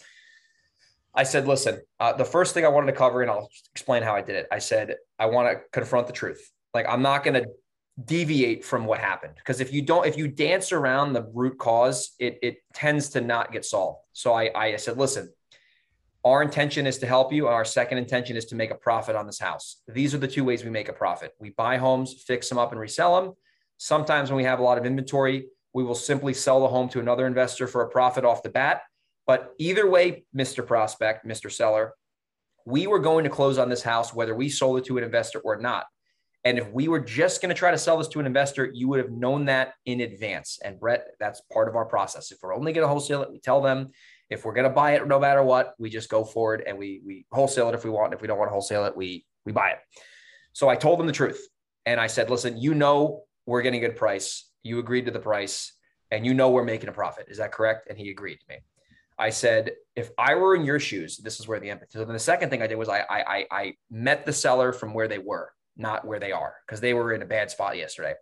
I 1.15 1.23
said, 1.23 1.47
listen, 1.47 1.81
uh, 2.01 2.13
the 2.15 2.25
first 2.25 2.55
thing 2.55 2.65
I 2.65 2.69
wanted 2.69 2.87
to 2.87 2.99
cover, 2.99 3.23
and 3.23 3.31
I'll 3.31 3.49
explain 3.73 4.03
how 4.03 4.17
I 4.17 4.21
did 4.23 4.35
it. 4.35 4.49
I 4.51 4.59
said, 4.59 4.97
I 5.19 5.27
want 5.27 5.49
to 5.49 5.63
confront 5.73 6.09
the 6.09 6.13
truth. 6.13 6.51
Like 6.75 6.87
I'm 6.89 7.03
not 7.03 7.25
going 7.25 7.35
to 7.35 7.47
deviate 8.05 8.65
from 8.65 8.87
what 8.87 8.99
happened 8.99 9.35
because 9.37 9.61
if 9.61 9.73
you 9.73 9.81
don't, 9.81 10.07
if 10.07 10.19
you 10.19 10.29
dance 10.29 10.73
around 10.73 11.13
the 11.13 11.23
root 11.33 11.59
cause, 11.59 12.15
it 12.19 12.39
it 12.43 12.57
tends 12.75 13.11
to 13.11 13.21
not 13.21 13.53
get 13.53 13.65
solved. 13.65 14.01
So 14.13 14.35
I 14.35 14.51
I 14.55 14.77
said, 14.77 14.99
listen, 14.99 15.33
our 16.25 16.43
intention 16.43 16.87
is 16.87 16.99
to 16.99 17.07
help 17.07 17.33
you. 17.33 17.47
Our 17.47 17.65
second 17.65 17.99
intention 17.99 18.37
is 18.37 18.47
to 18.47 18.55
make 18.55 18.71
a 18.71 18.75
profit 18.75 19.15
on 19.15 19.27
this 19.27 19.39
house. 19.39 19.83
These 19.87 20.15
are 20.15 20.19
the 20.19 20.29
two 20.29 20.43
ways 20.43 20.65
we 20.65 20.71
make 20.71 20.89
a 20.89 20.93
profit. 20.93 21.33
We 21.39 21.51
buy 21.51 21.77
homes, 21.77 22.25
fix 22.27 22.49
them 22.49 22.59
up, 22.59 22.73
and 22.73 22.81
resell 22.81 23.21
them. 23.21 23.35
Sometimes 23.77 24.31
when 24.31 24.39
we 24.39 24.45
have 24.45 24.59
a 24.59 24.63
lot 24.63 24.79
of 24.79 24.87
inventory, 24.87 25.47
we 25.75 25.85
will 25.85 25.95
simply 25.95 26.33
sell 26.33 26.61
the 26.61 26.69
home 26.69 26.89
to 26.91 27.01
another 27.01 27.27
investor 27.27 27.67
for 27.67 27.83
a 27.83 27.89
profit 27.89 28.25
off 28.25 28.43
the 28.43 28.49
bat. 28.49 28.83
But 29.27 29.53
either 29.59 29.89
way, 29.89 30.25
Mr. 30.35 30.67
Prospect, 30.67 31.27
Mr. 31.27 31.53
Seller, 31.53 31.93
we 32.65 32.87
were 32.87 33.01
going 33.01 33.25
to 33.25 33.31
close 33.31 33.59
on 33.59 33.69
this 33.69 33.83
house 33.83 34.15
whether 34.15 34.35
we 34.35 34.49
sold 34.49 34.79
it 34.79 34.87
to 34.87 34.97
an 34.97 35.05
investor 35.05 35.41
or 35.41 35.59
not. 35.59 35.87
And 36.45 36.59
if 36.59 36.71
we 36.71 36.89
were 36.89 37.01
just 37.01 37.41
going 37.41 37.49
to 37.49 37.59
try 37.59 37.71
to 37.71 37.79
sell 37.79 37.97
this 37.97 38.09
to 38.09 38.21
an 38.21 38.27
investor, 38.27 38.71
you 38.73 38.87
would 38.89 38.99
have 38.99 39.11
known 39.11 39.47
that 39.47 39.75
in 39.87 40.03
advance. 40.03 40.59
And 40.63 40.79
Brett, 40.79 41.07
that's 41.19 41.41
part 41.53 41.69
of 41.69 41.77
our 41.77 41.87
process. 41.87 42.31
If 42.31 42.39
we're 42.43 42.55
only 42.55 42.73
going 42.73 42.85
to 42.85 42.89
wholesale 42.89 43.23
it, 43.23 43.33
we 43.33 43.41
tell 43.41 43.61
them. 43.61 43.91
If 44.31 44.45
we're 44.45 44.55
going 44.55 44.69
to 44.69 44.71
buy 44.71 44.93
it, 44.93 45.07
no 45.07 45.21
matter 45.21 45.43
what, 45.43 45.75
we 45.79 45.91
just 45.91 46.09
go 46.09 46.25
forward 46.25 46.63
and 46.67 46.79
we 46.79 47.03
we 47.05 47.27
wholesale 47.31 47.69
it 47.69 47.75
if 47.75 47.85
we 47.85 47.91
want. 47.91 48.15
If 48.15 48.23
we 48.23 48.29
don't 48.29 48.39
want 48.39 48.49
to 48.49 48.53
wholesale 48.53 48.85
it, 48.87 48.97
we 48.97 49.25
we 49.45 49.53
buy 49.53 49.71
it. 49.71 49.79
So 50.55 50.69
I 50.69 50.77
told 50.77 50.99
them 50.99 51.07
the 51.07 51.13
truth, 51.13 51.47
and 51.85 52.01
I 52.01 52.07
said, 52.07 52.31
"Listen, 52.31 52.57
you 52.57 52.75
know 52.75 53.25
we're 53.45 53.61
getting 53.63 53.85
a 53.85 53.87
good 53.87 53.97
price. 53.97 54.51
You 54.63 54.79
agreed 54.79 55.05
to 55.07 55.13
the 55.13 55.21
price, 55.21 55.75
and 56.11 56.25
you 56.25 56.33
know 56.33 56.51
we're 56.51 56.65
making 56.65 56.89
a 56.89 56.93
profit. 56.93 57.27
Is 57.29 57.37
that 57.37 57.53
correct?" 57.53 57.89
And 57.89 57.99
he 57.99 58.11
agreed 58.11 58.37
to 58.37 58.45
me. 58.49 58.57
I 59.19 59.31
said, 59.31 59.73
if 59.95 60.11
I 60.19 60.35
were 60.35 60.57
in 60.57 60.65
your 60.65 60.81
shoes, 60.81 61.19
this 61.19 61.39
is 61.39 61.47
where 61.47 61.61
the 61.61 61.71
empathy. 61.71 61.91
So 61.93 62.05
then 62.05 62.15
the 62.15 62.19
second 62.19 62.51
thing 62.51 62.63
I 62.63 62.67
did 62.67 62.77
was 62.77 62.89
I 62.89 63.05
I 63.09 63.47
I 63.51 63.75
met 63.91 64.25
the 64.25 64.33
seller 64.33 64.73
from 64.73 64.95
where 64.95 65.07
they 65.07 65.19
were 65.19 65.53
not 65.77 66.07
where 66.07 66.21
they 66.21 66.33
are 66.33 66.55
because 66.67 66.81
they 66.81 66.95
were 66.95 67.13
in 67.13 67.23
a 67.23 67.27
bad 67.27 67.51
spot 67.51 67.77
yesterday. 67.77 68.15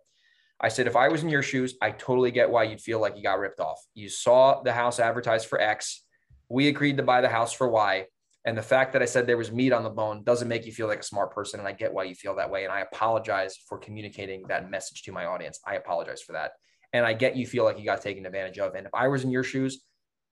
I 0.59 0.69
said, 0.69 0.87
if 0.87 0.95
I 0.95 1.09
was 1.09 1.23
in 1.23 1.29
your 1.29 1.43
shoes, 1.43 1.75
I 1.81 1.91
totally 1.91 2.31
get 2.31 2.49
why 2.49 2.63
you'd 2.63 2.81
feel 2.81 3.01
like 3.01 3.17
you 3.17 3.23
got 3.23 3.39
ripped 3.39 3.59
off. 3.59 3.79
You 3.93 4.07
saw 4.07 4.61
the 4.61 4.71
house 4.71 4.99
advertised 4.99 5.47
for 5.47 5.59
X. 5.59 6.03
We 6.49 6.67
agreed 6.67 6.97
to 6.97 7.03
buy 7.03 7.21
the 7.21 7.29
house 7.29 7.51
for 7.51 7.67
Y. 7.69 8.05
And 8.45 8.57
the 8.57 8.63
fact 8.63 8.93
that 8.93 9.01
I 9.01 9.05
said 9.05 9.25
there 9.25 9.37
was 9.37 9.51
meat 9.51 9.73
on 9.73 9.83
the 9.83 9.89
bone 9.89 10.23
doesn't 10.23 10.47
make 10.47 10.65
you 10.65 10.71
feel 10.71 10.87
like 10.87 10.99
a 10.99 11.03
smart 11.03 11.31
person. 11.31 11.59
And 11.59 11.67
I 11.67 11.71
get 11.71 11.93
why 11.93 12.03
you 12.03 12.15
feel 12.15 12.35
that 12.35 12.49
way. 12.49 12.63
And 12.63 12.73
I 12.73 12.81
apologize 12.81 13.57
for 13.67 13.77
communicating 13.77 14.43
that 14.47 14.69
message 14.69 15.03
to 15.03 15.11
my 15.11 15.25
audience. 15.25 15.59
I 15.65 15.75
apologize 15.75 16.21
for 16.21 16.33
that. 16.33 16.51
And 16.91 17.05
I 17.05 17.13
get 17.13 17.35
you 17.35 17.47
feel 17.47 17.63
like 17.63 17.79
you 17.79 17.85
got 17.85 18.01
taken 18.01 18.25
advantage 18.25 18.59
of. 18.59 18.75
And 18.75 18.85
if 18.85 18.93
I 18.93 19.07
was 19.07 19.23
in 19.23 19.31
your 19.31 19.43
shoes, 19.43 19.83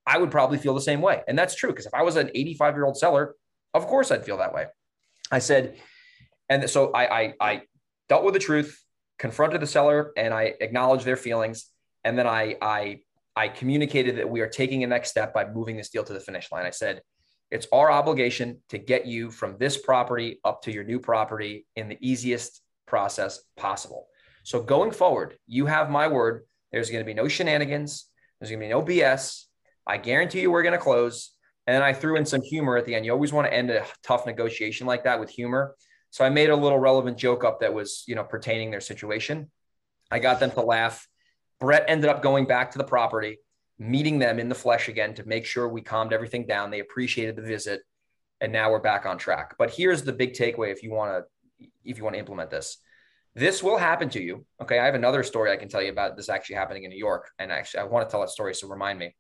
I 0.06 0.18
would 0.18 0.32
probably 0.32 0.58
feel 0.58 0.74
the 0.74 0.82
same 0.82 1.02
way. 1.02 1.22
And 1.28 1.38
that's 1.38 1.56
true. 1.56 1.70
Because 1.70 1.86
if 1.86 1.94
I 1.94 2.04
was 2.04 2.16
an 2.16 2.30
85 2.34 2.76
year 2.76 2.86
old 2.86 2.98
seller, 2.98 3.36
of 3.74 3.88
course 3.88 4.12
I'd 4.12 4.26
feel 4.26 4.38
that 4.38 4.54
way. 4.54 4.66
I 5.32 5.40
said, 5.40 5.78
and 6.52 6.70
so 6.70 6.92
I, 6.92 7.22
I, 7.22 7.34
I 7.40 7.62
dealt 8.10 8.26
with 8.26 8.34
the 8.34 8.40
truth, 8.40 8.78
confronted 9.18 9.62
the 9.62 9.68
seller, 9.68 10.12
and 10.18 10.34
I 10.34 10.54
acknowledged 10.60 11.06
their 11.06 11.16
feelings. 11.16 11.68
And 12.04 12.20
then 12.20 12.28
I, 12.28 12.58
I, 12.62 13.00
I 13.38 13.48
communicated 13.48 14.18
that 14.18 14.30
we 14.30 14.42
are 14.42 14.50
taking 14.50 14.84
a 14.84 14.88
next 14.88 15.12
step 15.12 15.34
by 15.34 15.46
moving 15.46 15.78
this 15.78 15.90
deal 15.90 16.04
to 16.04 16.12
the 16.12 16.20
finish 16.20 16.52
line. 16.52 16.66
I 16.66 16.72
said, 16.72 17.04
it's 17.52 17.68
our 17.72 17.90
obligation 17.90 18.62
to 18.68 18.78
get 18.78 19.06
you 19.06 19.32
from 19.32 19.56
this 19.60 19.78
property 19.78 20.42
up 20.44 20.62
to 20.64 20.74
your 20.74 20.84
new 20.84 21.00
property 21.00 21.66
in 21.78 21.88
the 21.88 21.98
easiest 22.02 22.62
process 22.86 23.40
possible. 23.56 24.08
So 24.44 24.62
going 24.62 24.92
forward, 24.92 25.38
you 25.48 25.68
have 25.68 25.90
my 25.90 26.10
word. 26.10 26.44
There's 26.74 26.90
going 26.90 27.02
to 27.02 27.06
be 27.06 27.14
no 27.14 27.30
shenanigans. 27.30 28.08
There's 28.40 28.50
going 28.50 28.60
to 28.60 28.66
be 28.66 28.70
no 28.70 28.82
BS. 28.82 29.46
I 29.88 29.96
guarantee 29.96 30.42
you 30.42 30.52
we're 30.52 30.64
going 30.64 30.78
to 30.78 30.84
close. 30.84 31.32
And 31.66 31.76
then 31.76 31.84
I 31.84 31.94
threw 31.94 32.18
in 32.18 32.26
some 32.26 32.42
humor 32.42 32.76
at 32.76 32.86
the 32.86 32.96
end. 32.96 33.06
You 33.06 33.14
always 33.14 33.32
want 33.32 33.48
to 33.48 33.54
end 33.54 33.70
a 33.70 33.86
tough 34.04 34.26
negotiation 34.26 34.86
like 34.86 35.06
that 35.06 35.18
with 35.18 35.30
humor. 35.30 35.76
So 36.12 36.26
I 36.26 36.30
made 36.30 36.50
a 36.50 36.56
little 36.56 36.78
relevant 36.78 37.18
joke 37.18 37.44
up 37.44 37.62
that 37.62 37.74
was, 37.74 38.04
you 38.06 38.16
know, 38.16 38.24
pertaining 38.24 38.70
their 38.70 38.82
situation. 38.82 39.50
I 40.12 40.20
got 40.20 40.40
them 40.40 40.52
to 40.52 40.62
laugh. 40.62 41.08
Brett 41.60 41.86
ended 41.88 42.10
up 42.10 42.22
going 42.22 42.46
back 42.46 42.72
to 42.72 42.78
the 42.78 42.84
property, 42.84 43.40
meeting 43.80 44.20
them 44.20 44.38
in 44.38 44.50
the 44.50 44.56
flesh 44.56 44.90
again 44.90 45.14
to 45.16 45.24
make 45.26 45.46
sure 45.46 45.68
we 45.68 45.82
calmed 45.82 46.12
everything 46.12 46.46
down. 46.46 46.70
They 46.70 46.82
appreciated 46.82 47.38
the 47.38 47.42
visit, 47.42 47.82
and 48.42 48.52
now 48.52 48.72
we're 48.72 48.80
back 48.80 49.06
on 49.06 49.18
track. 49.18 49.56
But 49.58 49.72
here's 49.72 50.04
the 50.04 50.12
big 50.12 50.34
takeaway 50.34 50.72
if 50.72 50.84
you 50.84 50.92
want 50.92 51.12
to 51.12 51.68
if 51.86 51.98
you 51.98 52.04
want 52.04 52.16
to 52.16 52.20
implement 52.20 52.50
this. 52.50 52.78
This 53.34 53.64
will 53.64 53.78
happen 53.78 54.10
to 54.10 54.22
you. 54.22 54.46
Okay, 54.62 54.80
I 54.80 54.86
have 54.86 54.96
another 54.96 55.24
story 55.24 55.52
I 55.52 55.56
can 55.56 55.70
tell 55.70 55.82
you 55.82 55.92
about 55.92 56.18
this 56.18 56.28
actually 56.28 56.58
happening 56.58 56.84
in 56.84 56.90
New 56.90 56.98
York, 56.98 57.30
and 57.40 57.52
actually 57.52 57.82
I 57.82 57.84
want 57.84 58.08
to 58.08 58.12
tell 58.12 58.20
that 58.22 58.30
story, 58.30 58.54
so 58.54 58.68
remind 58.68 59.00
me. 59.00 59.16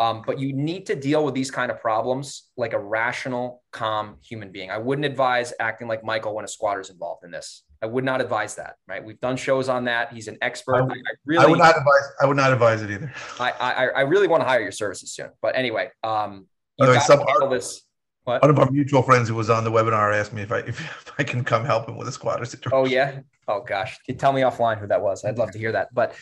Um, 0.00 0.22
but 0.26 0.38
you 0.38 0.54
need 0.54 0.86
to 0.86 0.96
deal 0.96 1.26
with 1.26 1.34
these 1.34 1.50
kind 1.50 1.70
of 1.70 1.78
problems 1.78 2.48
like 2.56 2.72
a 2.72 2.78
rational, 2.78 3.62
calm 3.70 4.16
human 4.22 4.50
being. 4.50 4.70
I 4.70 4.78
wouldn't 4.78 5.04
advise 5.04 5.52
acting 5.60 5.88
like 5.88 6.02
Michael 6.02 6.34
when 6.34 6.46
a 6.46 6.48
squatter's 6.48 6.88
involved 6.88 7.22
in 7.22 7.30
this. 7.30 7.64
I 7.82 7.86
would 7.86 8.02
not 8.02 8.22
advise 8.22 8.54
that. 8.54 8.76
Right? 8.88 9.04
We've 9.04 9.20
done 9.20 9.36
shows 9.36 9.68
on 9.68 9.84
that. 9.84 10.10
He's 10.10 10.26
an 10.26 10.38
expert. 10.40 10.76
I, 10.76 10.80
would, 10.80 10.92
I 10.92 11.12
really, 11.26 11.44
I 11.44 11.48
would 11.48 11.58
not 11.58 11.76
advise. 11.76 12.08
I 12.22 12.24
would 12.24 12.36
not 12.38 12.50
advise 12.50 12.80
it 12.80 12.90
either. 12.90 13.12
I 13.38 13.50
I, 13.50 13.86
I 13.88 14.00
really 14.00 14.26
want 14.26 14.40
to 14.42 14.48
hire 14.48 14.62
your 14.62 14.72
services 14.72 15.12
soon. 15.12 15.28
But 15.42 15.54
anyway, 15.54 15.90
um, 16.02 16.46
you 16.78 16.86
got 16.86 17.06
to 17.06 17.16
handle 17.28 17.50
this. 17.50 17.82
What? 18.24 18.40
One 18.40 18.50
of 18.50 18.58
our 18.58 18.70
mutual 18.70 19.02
friends 19.02 19.28
who 19.28 19.34
was 19.34 19.50
on 19.50 19.64
the 19.64 19.70
webinar 19.70 20.14
asked 20.14 20.32
me 20.32 20.40
if 20.40 20.52
I 20.52 20.58
if, 20.60 20.80
if 20.80 21.12
I 21.18 21.24
can 21.24 21.44
come 21.44 21.64
help 21.64 21.88
him 21.88 21.98
with 21.98 22.08
a 22.08 22.12
squatter 22.12 22.46
situation. 22.46 22.72
Oh 22.72 22.86
yeah. 22.86 23.20
Oh 23.48 23.60
gosh. 23.60 23.98
Tell 24.16 24.32
me 24.32 24.42
offline 24.42 24.78
who 24.78 24.86
that 24.86 25.02
was. 25.02 25.24
I'd 25.24 25.36
love 25.36 25.50
to 25.52 25.58
hear 25.58 25.72
that. 25.72 25.88
But 25.92 26.14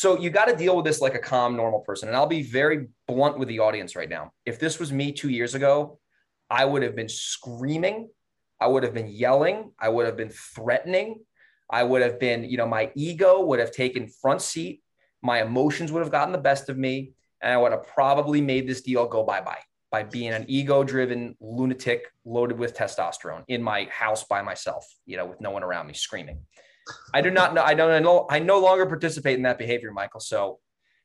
so 0.00 0.18
you 0.18 0.30
got 0.30 0.46
to 0.46 0.56
deal 0.56 0.76
with 0.76 0.84
this 0.84 1.00
like 1.00 1.14
a 1.14 1.18
calm, 1.18 1.56
normal 1.56 1.80
person. 1.80 2.08
And 2.08 2.16
I'll 2.16 2.26
be 2.26 2.42
very 2.42 2.88
blunt 3.06 3.38
with 3.38 3.48
the 3.48 3.60
audience 3.60 3.94
right 3.96 4.08
now. 4.08 4.32
If 4.46 4.58
this 4.58 4.78
was 4.78 4.92
me 4.92 5.12
two 5.12 5.30
years 5.30 5.54
ago, 5.54 5.98
I 6.48 6.64
would 6.64 6.82
have 6.82 6.96
been 6.96 7.08
screaming. 7.08 8.08
I 8.60 8.66
would 8.66 8.82
have 8.82 8.94
been 8.94 9.08
yelling. 9.08 9.72
I 9.78 9.88
would 9.88 10.06
have 10.06 10.16
been 10.16 10.30
threatening. 10.30 11.20
I 11.68 11.82
would 11.82 12.02
have 12.02 12.18
been, 12.18 12.44
you 12.44 12.56
know, 12.56 12.66
my 12.66 12.90
ego 12.94 13.44
would 13.44 13.60
have 13.60 13.72
taken 13.72 14.08
front 14.08 14.42
seat 14.42 14.82
my 15.22 15.42
emotions 15.42 15.92
would 15.92 16.00
have 16.00 16.10
gotten 16.12 16.32
the 16.32 16.38
best 16.38 16.68
of 16.68 16.78
me, 16.78 17.12
and 17.42 17.52
I 17.52 17.56
would 17.56 17.72
have 17.72 17.86
probably 17.86 18.40
made 18.40 18.68
this 18.68 18.82
deal 18.82 19.06
go 19.06 19.22
bye 19.22 19.40
bye 19.40 19.60
by 19.90 20.04
being 20.04 20.32
an 20.32 20.44
ego 20.48 20.84
driven 20.84 21.36
lunatic 21.40 22.06
loaded 22.24 22.58
with 22.58 22.76
testosterone 22.76 23.42
in 23.48 23.62
my 23.62 23.84
house 23.90 24.24
by 24.24 24.40
myself, 24.40 24.86
you 25.04 25.16
know, 25.16 25.26
with 25.26 25.40
no 25.40 25.50
one 25.50 25.64
around 25.64 25.88
me 25.88 25.94
screaming. 25.94 26.40
I 27.14 27.20
do 27.20 27.30
not 27.30 27.54
know. 27.54 27.62
I 27.62 27.74
don't 27.74 28.02
know. 28.02 28.26
I 28.30 28.38
no 28.38 28.58
longer 28.58 28.86
participate 28.86 29.36
in 29.36 29.42
that 29.42 29.58
behavior, 29.58 29.92
Michael. 29.92 30.20
So 30.20 30.58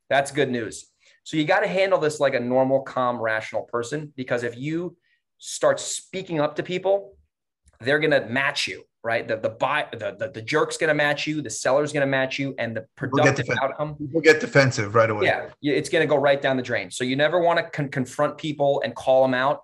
that's 0.08 0.30
good 0.30 0.50
news. 0.50 0.86
So 1.24 1.36
you 1.36 1.44
got 1.44 1.60
to 1.60 1.68
handle 1.68 1.98
this 1.98 2.20
like 2.20 2.34
a 2.34 2.40
normal, 2.40 2.82
calm, 2.82 3.20
rational 3.20 3.62
person 3.62 4.12
because 4.16 4.42
if 4.42 4.56
you 4.56 4.96
start 5.38 5.80
speaking 5.80 6.40
up 6.40 6.56
to 6.56 6.62
people, 6.62 7.16
they're 7.80 7.98
going 7.98 8.12
to 8.12 8.26
match 8.26 8.66
you 8.66 8.84
right? 9.06 9.28
The 9.28 9.36
the 9.36 9.50
buy 9.50 9.86
the 9.92 10.16
the, 10.18 10.30
the 10.34 10.42
jerk's 10.42 10.76
going 10.76 10.88
to 10.88 10.94
match 10.94 11.28
you, 11.28 11.40
the 11.40 11.48
seller's 11.48 11.92
going 11.92 12.00
to 12.00 12.10
match 12.10 12.40
you, 12.40 12.56
and 12.58 12.76
the 12.76 12.86
productive 12.96 13.46
People 13.46 13.62
outcome. 13.62 13.94
People 13.94 14.20
get 14.20 14.40
defensive 14.40 14.96
right 14.96 15.08
away. 15.08 15.26
Yeah, 15.26 15.48
it's 15.62 15.88
going 15.88 16.02
to 16.02 16.08
go 16.08 16.16
right 16.16 16.42
down 16.42 16.56
the 16.56 16.62
drain. 16.62 16.90
So 16.90 17.04
you 17.04 17.14
never 17.14 17.38
want 17.38 17.58
to 17.60 17.70
con- 17.70 17.88
confront 17.88 18.36
people 18.36 18.82
and 18.84 18.94
call 18.96 19.22
them 19.22 19.32
out. 19.32 19.60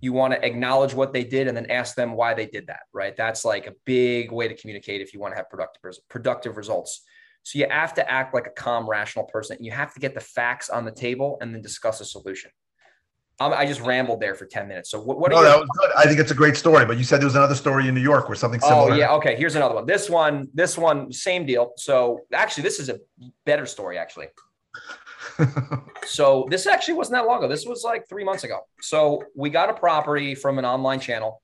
You 0.00 0.12
want 0.12 0.32
to 0.32 0.44
acknowledge 0.44 0.94
what 0.94 1.12
they 1.12 1.24
did 1.24 1.48
and 1.48 1.56
then 1.56 1.70
ask 1.70 1.94
them 1.94 2.12
why 2.12 2.34
they 2.34 2.46
did 2.46 2.68
that. 2.68 2.82
Right? 2.92 3.16
That's 3.16 3.44
like 3.44 3.66
a 3.66 3.72
big 3.84 4.32
way 4.32 4.48
to 4.48 4.54
communicate 4.54 5.00
if 5.00 5.12
you 5.12 5.20
want 5.20 5.32
to 5.32 5.36
have 5.36 5.50
productive 5.50 5.94
productive 6.08 6.56
results. 6.56 7.02
So 7.42 7.58
you 7.58 7.66
have 7.70 7.94
to 7.94 8.10
act 8.10 8.34
like 8.34 8.46
a 8.46 8.50
calm, 8.50 8.88
rational 8.88 9.24
person. 9.24 9.56
You 9.60 9.72
have 9.72 9.94
to 9.94 10.00
get 10.00 10.14
the 10.14 10.20
facts 10.20 10.68
on 10.68 10.84
the 10.84 10.90
table 10.92 11.38
and 11.40 11.54
then 11.54 11.62
discuss 11.62 12.00
a 12.00 12.04
solution. 12.04 12.50
I 13.40 13.66
just 13.66 13.80
rambled 13.80 14.20
there 14.20 14.34
for 14.34 14.46
10 14.46 14.66
minutes. 14.66 14.90
So 14.90 15.00
what, 15.00 15.20
what 15.20 15.30
no, 15.30 15.42
that 15.44 15.56
was 15.56 15.68
good. 15.78 15.90
I 15.96 16.04
think 16.04 16.18
it's 16.18 16.32
a 16.32 16.34
great 16.34 16.56
story, 16.56 16.84
but 16.84 16.98
you 16.98 17.04
said 17.04 17.20
there 17.20 17.26
was 17.26 17.36
another 17.36 17.54
story 17.54 17.86
in 17.86 17.94
New 17.94 18.00
York 18.00 18.28
where 18.28 18.34
something 18.34 18.60
oh, 18.64 18.68
similar. 18.68 18.92
Oh 18.92 18.94
yeah. 18.96 19.12
Okay. 19.14 19.36
Here's 19.36 19.54
another 19.54 19.76
one. 19.76 19.86
This 19.86 20.10
one, 20.10 20.48
this 20.54 20.76
one, 20.76 21.12
same 21.12 21.46
deal. 21.46 21.72
So 21.76 22.20
actually 22.32 22.64
this 22.64 22.80
is 22.80 22.88
a 22.88 22.98
better 23.46 23.64
story 23.64 23.96
actually. 23.96 24.26
So 26.06 26.46
this 26.50 26.66
actually 26.66 26.94
wasn't 26.94 27.16
that 27.16 27.26
long 27.26 27.38
ago. 27.38 27.48
This 27.48 27.66
was 27.66 27.84
like 27.84 28.08
three 28.08 28.24
months 28.24 28.44
ago. 28.44 28.60
So 28.80 29.22
we 29.36 29.50
got 29.50 29.70
a 29.70 29.74
property 29.74 30.34
from 30.34 30.58
an 30.58 30.64
online 30.64 31.00
channel 31.00 31.42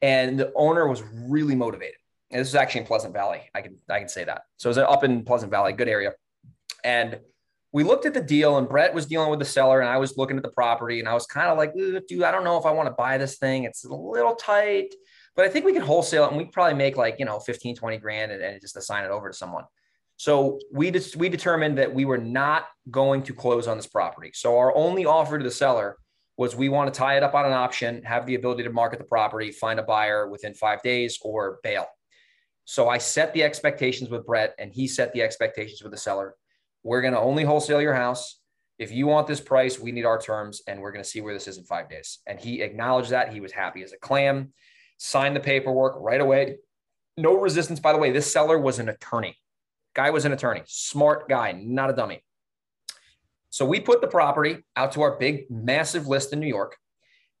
and 0.00 0.38
the 0.38 0.52
owner 0.56 0.88
was 0.88 1.02
really 1.14 1.54
motivated. 1.54 1.96
And 2.30 2.40
this 2.40 2.48
is 2.48 2.54
actually 2.54 2.82
in 2.82 2.86
Pleasant 2.86 3.12
Valley. 3.12 3.42
I 3.54 3.60
can, 3.60 3.76
I 3.88 3.98
can 3.98 4.08
say 4.08 4.24
that. 4.24 4.42
So 4.56 4.68
it 4.68 4.70
was 4.70 4.78
up 4.78 5.04
in 5.04 5.24
Pleasant 5.24 5.50
Valley, 5.50 5.72
good 5.72 5.88
area. 5.88 6.12
And 6.82 7.20
we 7.72 7.84
looked 7.84 8.04
at 8.04 8.14
the 8.14 8.20
deal 8.20 8.58
and 8.58 8.68
Brett 8.68 8.92
was 8.92 9.06
dealing 9.06 9.30
with 9.30 9.38
the 9.38 9.44
seller 9.44 9.80
and 9.80 9.88
I 9.88 9.96
was 9.96 10.16
looking 10.18 10.36
at 10.36 10.42
the 10.42 10.50
property 10.50 10.98
and 10.98 11.08
I 11.08 11.14
was 11.14 11.26
kind 11.26 11.48
of 11.48 11.56
like, 11.56 11.74
dude, 11.74 12.22
I 12.22 12.30
don't 12.30 12.44
know 12.44 12.58
if 12.58 12.66
I 12.66 12.70
want 12.70 12.88
to 12.88 12.94
buy 12.94 13.18
this 13.18 13.38
thing. 13.38 13.64
It's 13.64 13.84
a 13.84 13.94
little 13.94 14.34
tight, 14.34 14.94
but 15.34 15.46
I 15.46 15.48
think 15.48 15.64
we 15.64 15.72
could 15.72 15.82
wholesale 15.82 16.24
it 16.24 16.28
and 16.28 16.36
we 16.36 16.44
probably 16.44 16.74
make 16.74 16.96
like, 16.96 17.16
you 17.18 17.24
know, 17.24 17.38
15, 17.38 17.76
20 17.76 17.96
grand 17.98 18.32
and, 18.32 18.42
and 18.42 18.60
just 18.60 18.76
assign 18.76 19.04
it 19.04 19.10
over 19.10 19.30
to 19.30 19.36
someone. 19.36 19.64
So 20.22 20.60
we 20.70 20.92
just, 20.92 21.16
we 21.16 21.28
determined 21.28 21.78
that 21.78 21.92
we 21.92 22.04
were 22.04 22.16
not 22.16 22.66
going 22.88 23.24
to 23.24 23.34
close 23.34 23.66
on 23.66 23.76
this 23.76 23.88
property. 23.88 24.30
So 24.32 24.56
our 24.56 24.72
only 24.76 25.04
offer 25.04 25.36
to 25.36 25.42
the 25.42 25.50
seller 25.50 25.96
was 26.36 26.54
we 26.54 26.68
want 26.68 26.94
to 26.94 26.96
tie 26.96 27.16
it 27.16 27.24
up 27.24 27.34
on 27.34 27.44
an 27.44 27.52
option, 27.52 28.04
have 28.04 28.24
the 28.24 28.36
ability 28.36 28.62
to 28.62 28.70
market 28.70 29.00
the 29.00 29.04
property, 29.04 29.50
find 29.50 29.80
a 29.80 29.82
buyer 29.82 30.28
within 30.28 30.54
five 30.54 30.80
days 30.82 31.18
or 31.22 31.58
bail. 31.64 31.86
So 32.66 32.88
I 32.88 32.98
set 32.98 33.34
the 33.34 33.42
expectations 33.42 34.10
with 34.10 34.24
Brett 34.24 34.54
and 34.60 34.72
he 34.72 34.86
set 34.86 35.12
the 35.12 35.22
expectations 35.22 35.82
with 35.82 35.90
the 35.90 35.98
seller 35.98 36.36
we're 36.84 37.02
going 37.02 37.14
to 37.14 37.20
only 37.20 37.44
wholesale 37.44 37.80
your 37.80 37.94
house. 37.94 38.38
If 38.78 38.90
you 38.90 39.06
want 39.06 39.26
this 39.26 39.40
price, 39.40 39.78
we 39.78 39.92
need 39.92 40.04
our 40.04 40.20
terms 40.20 40.62
and 40.66 40.80
we're 40.80 40.92
going 40.92 41.04
to 41.04 41.08
see 41.08 41.20
where 41.20 41.34
this 41.34 41.46
is 41.46 41.58
in 41.58 41.64
five 41.64 41.88
days. 41.88 42.18
And 42.26 42.40
he 42.40 42.62
acknowledged 42.62 43.10
that. 43.10 43.32
He 43.32 43.40
was 43.40 43.52
happy 43.52 43.82
as 43.82 43.92
a 43.92 43.98
clam, 43.98 44.52
signed 44.98 45.36
the 45.36 45.40
paperwork 45.40 45.94
right 45.98 46.20
away. 46.20 46.58
No 47.16 47.36
resistance. 47.36 47.78
By 47.80 47.92
the 47.92 47.98
way, 47.98 48.10
this 48.10 48.32
seller 48.32 48.58
was 48.58 48.78
an 48.78 48.88
attorney. 48.88 49.36
Guy 49.94 50.10
was 50.10 50.24
an 50.24 50.32
attorney, 50.32 50.62
smart 50.66 51.28
guy, 51.28 51.52
not 51.52 51.90
a 51.90 51.92
dummy. 51.92 52.22
So 53.50 53.66
we 53.66 53.80
put 53.80 54.00
the 54.00 54.08
property 54.08 54.58
out 54.76 54.92
to 54.92 55.02
our 55.02 55.18
big, 55.18 55.50
massive 55.50 56.06
list 56.06 56.32
in 56.32 56.40
New 56.40 56.46
York. 56.46 56.76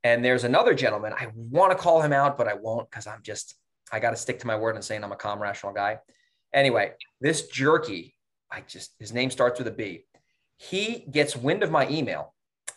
And 0.04 0.24
there's 0.24 0.44
another 0.44 0.74
gentleman. 0.74 1.12
I 1.12 1.28
want 1.34 1.72
to 1.72 1.78
call 1.78 2.02
him 2.02 2.12
out, 2.12 2.36
but 2.36 2.48
I 2.48 2.54
won't 2.54 2.90
because 2.90 3.06
I'm 3.06 3.22
just, 3.22 3.54
I 3.92 4.00
got 4.00 4.10
to 4.10 4.16
stick 4.16 4.40
to 4.40 4.46
my 4.46 4.56
word 4.56 4.74
and 4.74 4.84
saying 4.84 5.04
I'm 5.04 5.12
a 5.12 5.16
calm, 5.16 5.40
rational 5.40 5.72
guy. 5.72 5.98
Anyway, 6.52 6.92
this 7.20 7.46
jerky 7.46 8.14
I 8.52 8.60
just 8.60 8.94
his 8.98 9.12
name 9.12 9.30
starts 9.30 9.58
with 9.58 9.66
a 9.66 9.72
B. 9.72 10.04
He 10.58 11.06
gets 11.10 11.34
wind 11.34 11.62
of 11.62 11.70
my 11.70 11.88
email. 11.88 12.34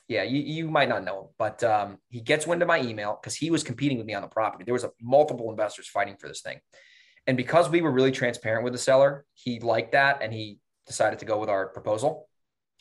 Yeah, 0.08 0.24
you, 0.24 0.40
you 0.40 0.70
might 0.70 0.88
not 0.88 1.04
know 1.04 1.22
him, 1.22 1.28
but 1.38 1.64
um, 1.64 1.98
he 2.10 2.22
gets 2.22 2.48
wind 2.48 2.62
of 2.62 2.68
my 2.68 2.80
email 2.80 3.18
because 3.20 3.36
he 3.36 3.50
was 3.52 3.64
competing 3.64 3.98
with 3.98 4.06
me 4.06 4.14
on 4.14 4.22
the 4.22 4.28
property. 4.28 4.64
There 4.64 4.74
was 4.74 4.84
a, 4.84 4.92
multiple 5.02 5.50
investors 5.50 5.88
fighting 5.88 6.16
for 6.16 6.28
this 6.28 6.42
thing, 6.42 6.60
and 7.28 7.38
because 7.38 7.70
we 7.70 7.82
were 7.82 7.92
really 7.92 8.12
transparent 8.12 8.64
with 8.64 8.74
the 8.74 8.80
seller, 8.80 9.26
he 9.34 9.60
liked 9.60 9.94
that 9.94 10.22
and 10.22 10.34
he 10.34 10.60
decided 10.88 11.20
to 11.20 11.26
go 11.26 11.40
with 11.40 11.50
our 11.50 11.68
proposal. 11.68 12.28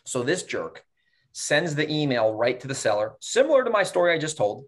So 0.04 0.22
this 0.22 0.42
jerk 0.42 0.84
sends 1.32 1.74
the 1.74 1.90
email 1.90 2.34
right 2.34 2.60
to 2.60 2.68
the 2.68 2.74
seller, 2.74 3.14
similar 3.20 3.64
to 3.64 3.70
my 3.70 3.82
story 3.82 4.12
I 4.12 4.18
just 4.18 4.36
told. 4.36 4.64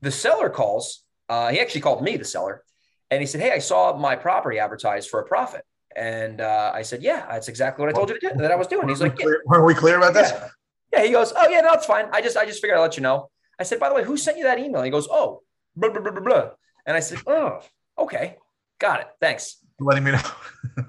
The 0.00 0.10
seller 0.10 0.48
calls. 0.48 1.04
Uh, 1.28 1.50
he 1.50 1.60
actually 1.60 1.82
called 1.82 2.02
me, 2.02 2.16
the 2.16 2.24
seller, 2.24 2.64
and 3.10 3.20
he 3.20 3.26
said, 3.26 3.40
"Hey, 3.40 3.52
I 3.52 3.58
saw 3.58 3.96
my 3.96 4.16
property 4.16 4.58
advertised 4.58 5.10
for 5.10 5.20
a 5.20 5.24
profit." 5.24 5.64
And 5.96 6.40
uh, 6.40 6.70
I 6.72 6.82
said, 6.82 7.02
yeah, 7.02 7.26
that's 7.28 7.48
exactly 7.48 7.84
what 7.84 7.92
I 7.92 7.96
told 7.96 8.10
you 8.10 8.18
to 8.18 8.28
do, 8.28 8.34
that 8.36 8.52
I 8.52 8.56
was 8.56 8.68
doing. 8.68 8.88
He's 8.88 9.00
like, 9.00 9.18
yeah. 9.18 9.26
were 9.44 9.64
we 9.64 9.74
clear 9.74 9.96
about 9.96 10.14
this? 10.14 10.30
Yeah. 10.30 10.48
yeah. 10.92 11.04
He 11.04 11.10
goes, 11.10 11.32
oh 11.36 11.48
yeah, 11.48 11.60
no, 11.60 11.72
it's 11.72 11.86
fine. 11.86 12.06
I 12.12 12.22
just, 12.22 12.36
I 12.36 12.46
just 12.46 12.60
figured 12.60 12.78
I'd 12.78 12.82
let 12.82 12.96
you 12.96 13.02
know. 13.02 13.28
I 13.58 13.64
said, 13.64 13.80
by 13.80 13.88
the 13.88 13.94
way, 13.94 14.04
who 14.04 14.16
sent 14.16 14.38
you 14.38 14.44
that 14.44 14.58
email? 14.58 14.82
He 14.82 14.90
goes, 14.90 15.08
oh, 15.10 15.42
blah, 15.76 15.90
blah, 15.90 16.00
blah, 16.00 16.12
blah, 16.12 16.22
blah. 16.22 16.50
And 16.86 16.96
I 16.96 17.00
said, 17.00 17.18
oh, 17.26 17.60
okay, 17.98 18.36
got 18.80 19.00
it. 19.00 19.06
Thanks. 19.20 19.58
For 19.78 19.84
Letting 19.84 20.04
me 20.04 20.12
know. 20.12 20.22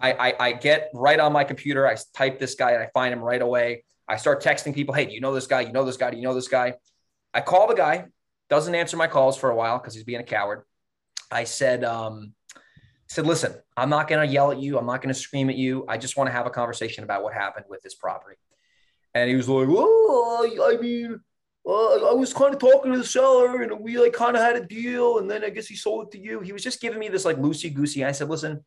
I, 0.02 0.14
I, 0.14 0.34
I 0.40 0.52
get 0.54 0.90
right 0.94 1.20
on 1.20 1.32
my 1.32 1.44
computer. 1.44 1.88
I 1.88 1.96
type 2.14 2.40
this 2.40 2.56
guy 2.56 2.72
and 2.72 2.82
I 2.82 2.88
find 2.94 3.14
him 3.14 3.20
right 3.20 3.42
away. 3.42 3.84
I 4.08 4.18
start 4.18 4.44
texting 4.44 4.74
people, 4.74 4.96
hey, 4.96 5.06
do 5.06 5.14
you 5.14 5.22
know 5.22 5.34
this 5.34 5.48
guy? 5.48 5.62
You 5.62 5.72
know 5.72 5.86
this 5.86 5.98
guy? 5.98 6.10
Do 6.10 6.18
you 6.18 6.24
know 6.24 6.34
this 6.34 6.48
guy? 6.48 6.74
I 7.34 7.42
call 7.42 7.68
the 7.68 7.76
guy, 7.76 8.08
doesn't 8.50 8.74
answer 8.76 8.98
my 8.98 9.08
calls 9.08 9.38
for 9.38 9.50
a 9.50 9.56
while 9.56 9.78
because 9.78 9.94
he's 9.94 10.04
being 10.04 10.20
a 10.20 10.24
coward. 10.24 10.64
I 11.32 11.46
said, 11.46 11.86
um, 11.86 12.34
said, 13.08 13.26
listen, 13.26 13.54
I'm 13.78 13.90
not 13.90 14.08
going 14.08 14.26
to 14.26 14.34
yell 14.34 14.52
at 14.52 14.60
you. 14.60 14.78
I'm 14.78 14.86
not 14.86 15.02
going 15.02 15.14
to 15.14 15.20
scream 15.20 15.50
at 15.50 15.56
you. 15.56 15.86
I 15.88 15.98
just 15.98 16.18
want 16.18 16.28
to 16.28 16.32
have 16.34 16.46
a 16.46 16.50
conversation 16.50 17.04
about 17.04 17.24
what 17.24 17.34
happened 17.34 17.66
with 17.70 17.82
this 17.82 17.96
property. 17.96 18.38
And 19.14 19.30
he 19.30 19.36
was 19.36 19.48
like, 19.48 19.68
oh, 19.70 20.50
I 20.64 20.78
mean, 20.82 21.20
uh, 21.68 22.10
I 22.10 22.14
was 22.14 22.34
kind 22.34 22.54
of 22.54 22.60
talking 22.60 22.92
to 22.92 22.98
the 22.98 23.06
seller 23.06 23.62
and 23.62 23.80
we 23.80 24.00
like 24.00 24.14
kind 24.14 24.36
of 24.36 24.42
had 24.42 24.56
a 24.56 24.66
deal. 24.66 25.20
And 25.20 25.30
then 25.30 25.44
I 25.44 25.50
guess 25.50 25.68
he 25.68 25.76
sold 25.76 26.08
it 26.08 26.12
to 26.12 26.20
you. 26.20 26.40
He 26.40 26.54
was 26.54 26.64
just 26.64 26.82
giving 26.82 27.00
me 27.00 27.08
this 27.08 27.26
like 27.26 27.38
loosey 27.38 27.74
goosey. 27.74 28.04
I 28.04 28.12
said, 28.12 28.30
listen, 28.30 28.64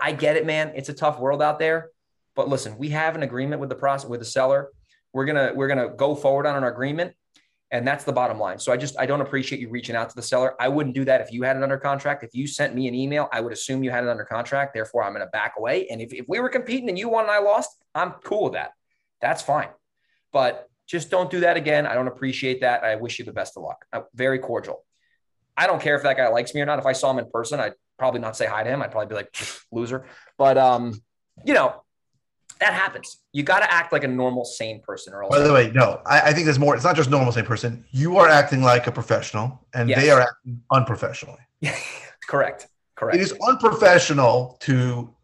I 0.00 0.12
get 0.12 0.36
it, 0.36 0.46
man. 0.46 0.72
It's 0.74 0.88
a 0.88 0.94
tough 0.94 1.18
world 1.18 1.42
out 1.42 1.58
there. 1.58 1.90
But 2.34 2.48
listen, 2.48 2.78
we 2.78 2.90
have 2.90 3.16
an 3.16 3.22
agreement 3.22 3.60
with 3.60 3.68
the 3.68 3.74
process 3.74 4.08
with 4.08 4.20
the 4.20 4.26
seller. 4.26 4.70
We're 5.12 5.24
gonna 5.24 5.52
we're 5.54 5.68
gonna 5.68 5.88
go 5.88 6.14
forward 6.14 6.46
on 6.46 6.56
an 6.56 6.64
agreement. 6.64 7.14
And 7.70 7.86
that's 7.86 8.04
the 8.04 8.12
bottom 8.12 8.38
line. 8.38 8.58
So 8.58 8.72
I 8.72 8.78
just 8.78 8.98
I 8.98 9.04
don't 9.04 9.20
appreciate 9.20 9.60
you 9.60 9.68
reaching 9.68 9.94
out 9.94 10.08
to 10.08 10.16
the 10.16 10.22
seller. 10.22 10.54
I 10.58 10.68
wouldn't 10.68 10.94
do 10.94 11.04
that 11.04 11.20
if 11.20 11.30
you 11.32 11.42
had 11.42 11.56
it 11.56 11.62
under 11.62 11.76
contract. 11.76 12.22
If 12.24 12.34
you 12.34 12.46
sent 12.46 12.74
me 12.74 12.88
an 12.88 12.94
email, 12.94 13.28
I 13.30 13.42
would 13.42 13.52
assume 13.52 13.84
you 13.84 13.90
had 13.90 14.04
it 14.04 14.08
under 14.08 14.24
contract. 14.24 14.72
Therefore, 14.72 15.04
I'm 15.04 15.12
going 15.12 15.24
to 15.26 15.30
back 15.30 15.54
away. 15.58 15.86
And 15.88 16.00
if, 16.00 16.14
if 16.14 16.24
we 16.28 16.40
were 16.40 16.48
competing 16.48 16.88
and 16.88 16.98
you 16.98 17.10
won 17.10 17.24
and 17.24 17.30
I 17.30 17.40
lost, 17.40 17.70
I'm 17.94 18.12
cool 18.24 18.44
with 18.44 18.54
that. 18.54 18.70
That's 19.20 19.42
fine. 19.42 19.68
But 20.32 20.67
just 20.88 21.10
don't 21.10 21.30
do 21.30 21.40
that 21.40 21.56
again. 21.56 21.86
I 21.86 21.94
don't 21.94 22.08
appreciate 22.08 22.62
that. 22.62 22.82
I 22.82 22.96
wish 22.96 23.18
you 23.18 23.24
the 23.24 23.32
best 23.32 23.56
of 23.56 23.62
luck. 23.62 23.84
Uh, 23.92 24.00
very 24.14 24.38
cordial. 24.38 24.84
I 25.56 25.66
don't 25.66 25.82
care 25.82 25.96
if 25.96 26.02
that 26.02 26.16
guy 26.16 26.28
likes 26.28 26.54
me 26.54 26.62
or 26.62 26.66
not. 26.66 26.78
If 26.78 26.86
I 26.86 26.92
saw 26.92 27.10
him 27.10 27.18
in 27.18 27.30
person, 27.30 27.60
I'd 27.60 27.74
probably 27.98 28.20
not 28.20 28.36
say 28.36 28.46
hi 28.46 28.62
to 28.62 28.70
him. 28.70 28.80
I'd 28.80 28.90
probably 28.90 29.08
be 29.08 29.14
like 29.14 29.34
loser. 29.70 30.06
But 30.38 30.56
um, 30.56 31.00
you 31.44 31.52
know, 31.52 31.82
that 32.60 32.72
happens. 32.72 33.18
You 33.32 33.42
got 33.42 33.60
to 33.60 33.72
act 33.72 33.92
like 33.92 34.04
a 34.04 34.08
normal, 34.08 34.44
sane 34.44 34.80
person. 34.80 35.12
Or 35.12 35.24
else 35.24 35.30
By 35.30 35.40
the 35.40 35.52
way, 35.52 35.70
no, 35.74 36.00
I, 36.06 36.20
I, 36.22 36.32
think 36.32 36.46
there's 36.46 36.58
more. 36.58 36.74
It's 36.74 36.84
not 36.84 36.96
just 36.96 37.10
normal, 37.10 37.32
sane 37.32 37.44
person. 37.44 37.84
You 37.90 38.16
are 38.16 38.28
acting 38.28 38.62
like 38.62 38.86
a 38.86 38.92
professional, 38.92 39.66
and 39.74 39.90
yes. 39.90 40.00
they 40.00 40.10
are 40.10 40.22
acting 40.22 40.62
unprofessionally. 40.70 41.40
Correct. 42.28 42.66
Correct. 42.94 43.16
It 43.16 43.20
is 43.20 43.32
unprofessional 43.46 44.56
to 44.60 45.14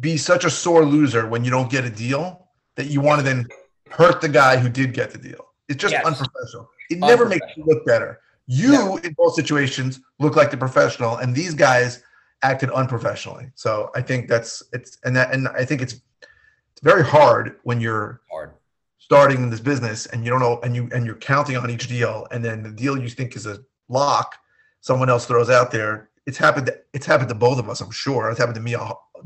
be 0.00 0.16
such 0.16 0.44
a 0.44 0.50
sore 0.50 0.84
loser 0.84 1.28
when 1.28 1.44
you 1.44 1.50
don't 1.50 1.70
get 1.70 1.84
a 1.84 1.90
deal 1.90 2.48
that 2.76 2.86
you 2.86 3.00
want 3.00 3.18
to 3.18 3.24
then 3.24 3.46
hurt 3.90 4.20
the 4.20 4.28
guy 4.28 4.56
who 4.56 4.68
did 4.68 4.92
get 4.92 5.10
the 5.10 5.18
deal. 5.18 5.48
It's 5.68 5.80
just 5.80 5.92
yes. 5.92 6.04
unprofessional. 6.04 6.70
It 6.90 6.98
never 6.98 7.26
makes 7.26 7.46
you 7.56 7.64
look 7.64 7.84
better. 7.84 8.20
You, 8.46 8.72
no. 8.72 8.96
in 8.98 9.12
both 9.12 9.34
situations, 9.34 10.00
look 10.18 10.34
like 10.34 10.50
the 10.50 10.56
professional, 10.56 11.16
and 11.16 11.34
these 11.34 11.52
guys 11.52 12.02
acted 12.42 12.70
unprofessionally. 12.70 13.50
So 13.54 13.90
I 13.94 14.00
think 14.00 14.28
that's 14.28 14.62
it's 14.72 14.98
and 15.04 15.14
that 15.16 15.34
and 15.34 15.48
I 15.48 15.64
think 15.64 15.82
it's 15.82 15.94
it's 15.94 16.80
very 16.82 17.04
hard 17.04 17.56
when 17.64 17.80
you're 17.80 18.22
hard 18.30 18.52
starting 19.08 19.42
in 19.42 19.48
this 19.48 19.60
business 19.60 20.04
and 20.06 20.22
you 20.22 20.30
don't 20.30 20.38
know 20.38 20.60
and 20.62 20.76
you 20.76 20.88
and 20.92 21.06
you're 21.06 21.16
counting 21.16 21.56
on 21.56 21.70
each 21.70 21.88
deal 21.88 22.26
and 22.30 22.44
then 22.44 22.62
the 22.62 22.70
deal 22.70 22.98
you 22.98 23.08
think 23.08 23.34
is 23.34 23.46
a 23.46 23.58
lock 23.88 24.36
someone 24.82 25.08
else 25.08 25.24
throws 25.24 25.48
out 25.48 25.70
there 25.70 26.10
it's 26.26 26.36
happened 26.36 26.66
to, 26.66 26.78
it's 26.92 27.06
happened 27.06 27.28
to 27.28 27.34
both 27.34 27.58
of 27.58 27.70
us 27.70 27.80
i'm 27.80 27.90
sure 27.90 28.28
it's 28.28 28.38
happened 28.38 28.54
to 28.54 28.60
me 28.60 28.76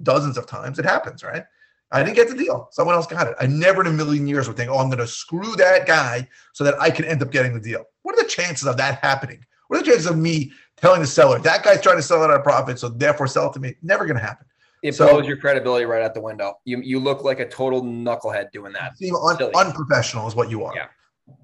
dozens 0.05 0.39
of 0.39 0.47
times 0.47 0.79
it 0.79 0.85
happens 0.85 1.25
right 1.25 1.45
i 1.93 2.03
didn't 2.03 2.17
get 2.17 2.29
the 2.29 2.35
deal 2.35 2.69
someone 2.73 2.95
else 2.95 3.07
got 3.07 3.27
it 3.27 3.35
i 3.41 3.47
never 3.47 3.81
in 3.81 3.87
a 3.87 3.93
million 3.93 4.27
years 4.27 4.49
would 4.49 4.57
think 4.57 4.71
oh 4.71 4.79
i'm 4.79 4.89
going 4.89 4.99
to 4.99 5.07
screw 5.07 5.55
that 5.57 5.87
guy 5.87 6.27
so 6.53 6.65
that 6.65 6.75
i 6.81 6.91
can 6.91 7.05
end 7.05 7.23
up 7.23 7.31
getting 7.31 7.55
the 7.55 7.61
deal 7.61 7.85
what 8.03 8.19
are 8.19 8.23
the 8.23 8.29
chances 8.29 8.67
of 8.67 8.77
that 8.77 8.99
happening 9.01 9.45
what 9.69 9.79
are 9.79 9.83
the 9.83 9.91
chances 9.91 10.11
of 10.11 10.19
me 10.19 10.53
telling 10.83 11.01
the 11.01 11.07
seller 11.07 11.39
that 11.39 11.63
guy's 11.63 11.81
trying 11.81 11.97
to 11.97 12.03
sell 12.03 12.23
it 12.23 12.29
at 12.29 12.41
a 12.41 12.43
profit, 12.43 12.79
so 12.79 12.89
therefore 12.89 13.27
sell 13.27 13.49
it 13.49 13.55
to 13.55 13.61
me. 13.61 13.75
Never 13.83 14.05
going 14.05 14.17
to 14.17 14.23
happen. 14.23 14.47
It 14.83 14.95
so, 14.95 15.09
blows 15.09 15.27
your 15.27 15.37
credibility 15.37 15.85
right 15.85 16.03
out 16.03 16.13
the 16.13 16.21
window. 16.21 16.55
You 16.65 16.81
you 16.81 16.99
look 16.99 17.23
like 17.23 17.39
a 17.39 17.49
total 17.49 17.83
knucklehead 17.83 18.51
doing 18.53 18.73
that. 18.73 18.95
You 18.99 19.17
un, 19.17 19.39
unprofessional 19.55 20.27
is 20.27 20.35
what 20.35 20.51
you 20.51 20.65
are. 20.65 20.75
Yeah. 20.75 20.89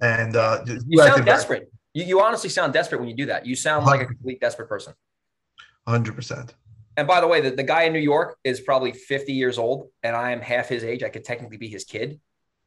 And 0.03 0.37
uh, 0.37 0.65
you, 0.67 0.99
sound 0.99 1.25
desperate. 1.25 1.71
You, 1.95 2.05
you 2.05 2.21
honestly 2.21 2.51
sound 2.51 2.73
desperate 2.73 3.01
when 3.01 3.09
you 3.09 3.15
do 3.15 3.27
that. 3.27 3.47
You 3.47 3.55
sound 3.55 3.87
100%. 3.87 3.87
like 3.87 4.01
a 4.03 4.07
complete 4.07 4.41
desperate 4.41 4.69
person. 4.69 4.93
Hundred 5.87 6.17
percent. 6.17 6.55
And 6.99 7.07
by 7.07 7.21
the 7.21 7.29
way, 7.29 7.41
the, 7.41 7.53
the 7.53 7.63
guy 7.63 7.85
in 7.85 7.93
New 7.93 8.01
York 8.01 8.39
is 8.43 8.61
probably 8.61 8.91
50 8.91 9.33
years 9.33 9.57
old, 9.57 9.89
and 10.03 10.17
I 10.17 10.33
am 10.33 10.41
half 10.41 10.69
his 10.69 10.83
age. 10.83 11.05
I 11.05 11.09
could 11.09 11.25
technically 11.25 11.57
be 11.57 11.69
his 11.69 11.85
kid. 11.85 12.21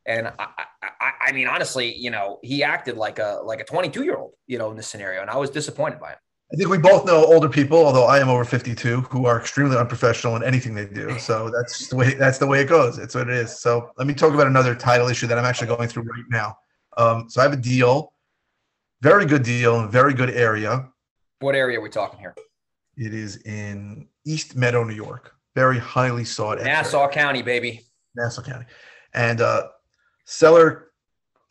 And 0.06 0.28
I, 0.40 0.48
I, 0.82 1.12
I 1.28 1.32
mean, 1.34 1.50
honestly, 1.50 1.94
you 1.94 2.12
know, 2.12 2.40
he 2.42 2.64
acted 2.64 2.96
like 2.96 3.20
a 3.20 3.42
like 3.44 3.60
a 3.60 3.66
22 3.66 4.06
year 4.06 4.16
old, 4.16 4.32
you 4.48 4.58
know, 4.58 4.72
in 4.72 4.78
this 4.78 4.88
scenario, 4.88 5.20
and 5.20 5.30
I 5.30 5.36
was 5.36 5.50
disappointed 5.50 6.00
by 6.00 6.12
him. 6.12 6.18
I 6.54 6.56
think 6.56 6.70
we 6.70 6.78
both 6.78 7.06
know 7.06 7.26
older 7.26 7.50
people, 7.50 7.86
although 7.86 8.06
I 8.06 8.20
am 8.20 8.30
over 8.30 8.46
52, 8.46 9.02
who 9.02 9.26
are 9.26 9.38
extremely 9.38 9.76
unprofessional 9.76 10.38
in 10.38 10.44
anything 10.44 10.76
they 10.76 10.86
do. 10.86 11.20
So 11.20 11.50
that's 11.56 11.90
the 11.90 11.98
way 11.98 12.14
that's 12.14 12.38
the 12.38 12.48
way 12.48 12.62
it 12.62 12.70
goes. 12.70 13.00
It's 13.00 13.14
what 13.14 13.30
it 13.30 13.36
is. 13.36 13.60
So 13.60 13.92
let 13.98 14.08
me 14.08 14.14
talk 14.14 14.34
about 14.34 14.48
another 14.48 14.76
title 14.76 15.10
issue 15.10 15.28
that 15.28 15.38
I'm 15.38 15.46
actually 15.46 15.68
going 15.68 15.90
through 15.90 16.04
right 16.04 16.26
now. 16.30 16.58
Um, 16.96 17.30
so 17.30 17.42
I 17.42 17.44
have 17.44 17.54
a 17.54 17.58
deal, 17.58 18.14
very 19.02 19.26
good 19.26 19.44
deal 19.44 19.78
in 19.80 19.86
a 19.86 19.90
very 19.90 20.14
good 20.14 20.30
area. 20.30 20.88
What 21.42 21.54
area 21.54 21.80
are 21.80 21.82
we 21.82 21.90
talking 21.90 22.18
here? 22.18 22.34
It 22.96 23.14
is 23.14 23.38
in 23.44 24.08
East 24.26 24.56
Meadow, 24.56 24.84
New 24.84 24.94
York. 24.96 25.36
Very 25.56 25.80
highly 25.80 26.24
sought. 26.24 26.62
Nassau 26.62 27.10
County, 27.10 27.42
baby. 27.42 27.82
Nassau 28.16 28.42
County, 28.42 28.66
and 29.14 29.42
uh, 29.42 29.68
seller 30.26 30.92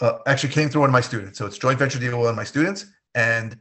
uh, 0.00 0.18
actually 0.26 0.52
came 0.52 0.68
through 0.68 0.82
one 0.82 0.90
of 0.90 0.92
my 0.92 1.00
students. 1.00 1.38
So 1.38 1.46
it's 1.46 1.58
joint 1.58 1.78
venture 1.78 1.98
deal 1.98 2.12
with 2.12 2.20
one 2.20 2.30
of 2.30 2.36
my 2.36 2.44
students, 2.44 2.86
and 3.14 3.56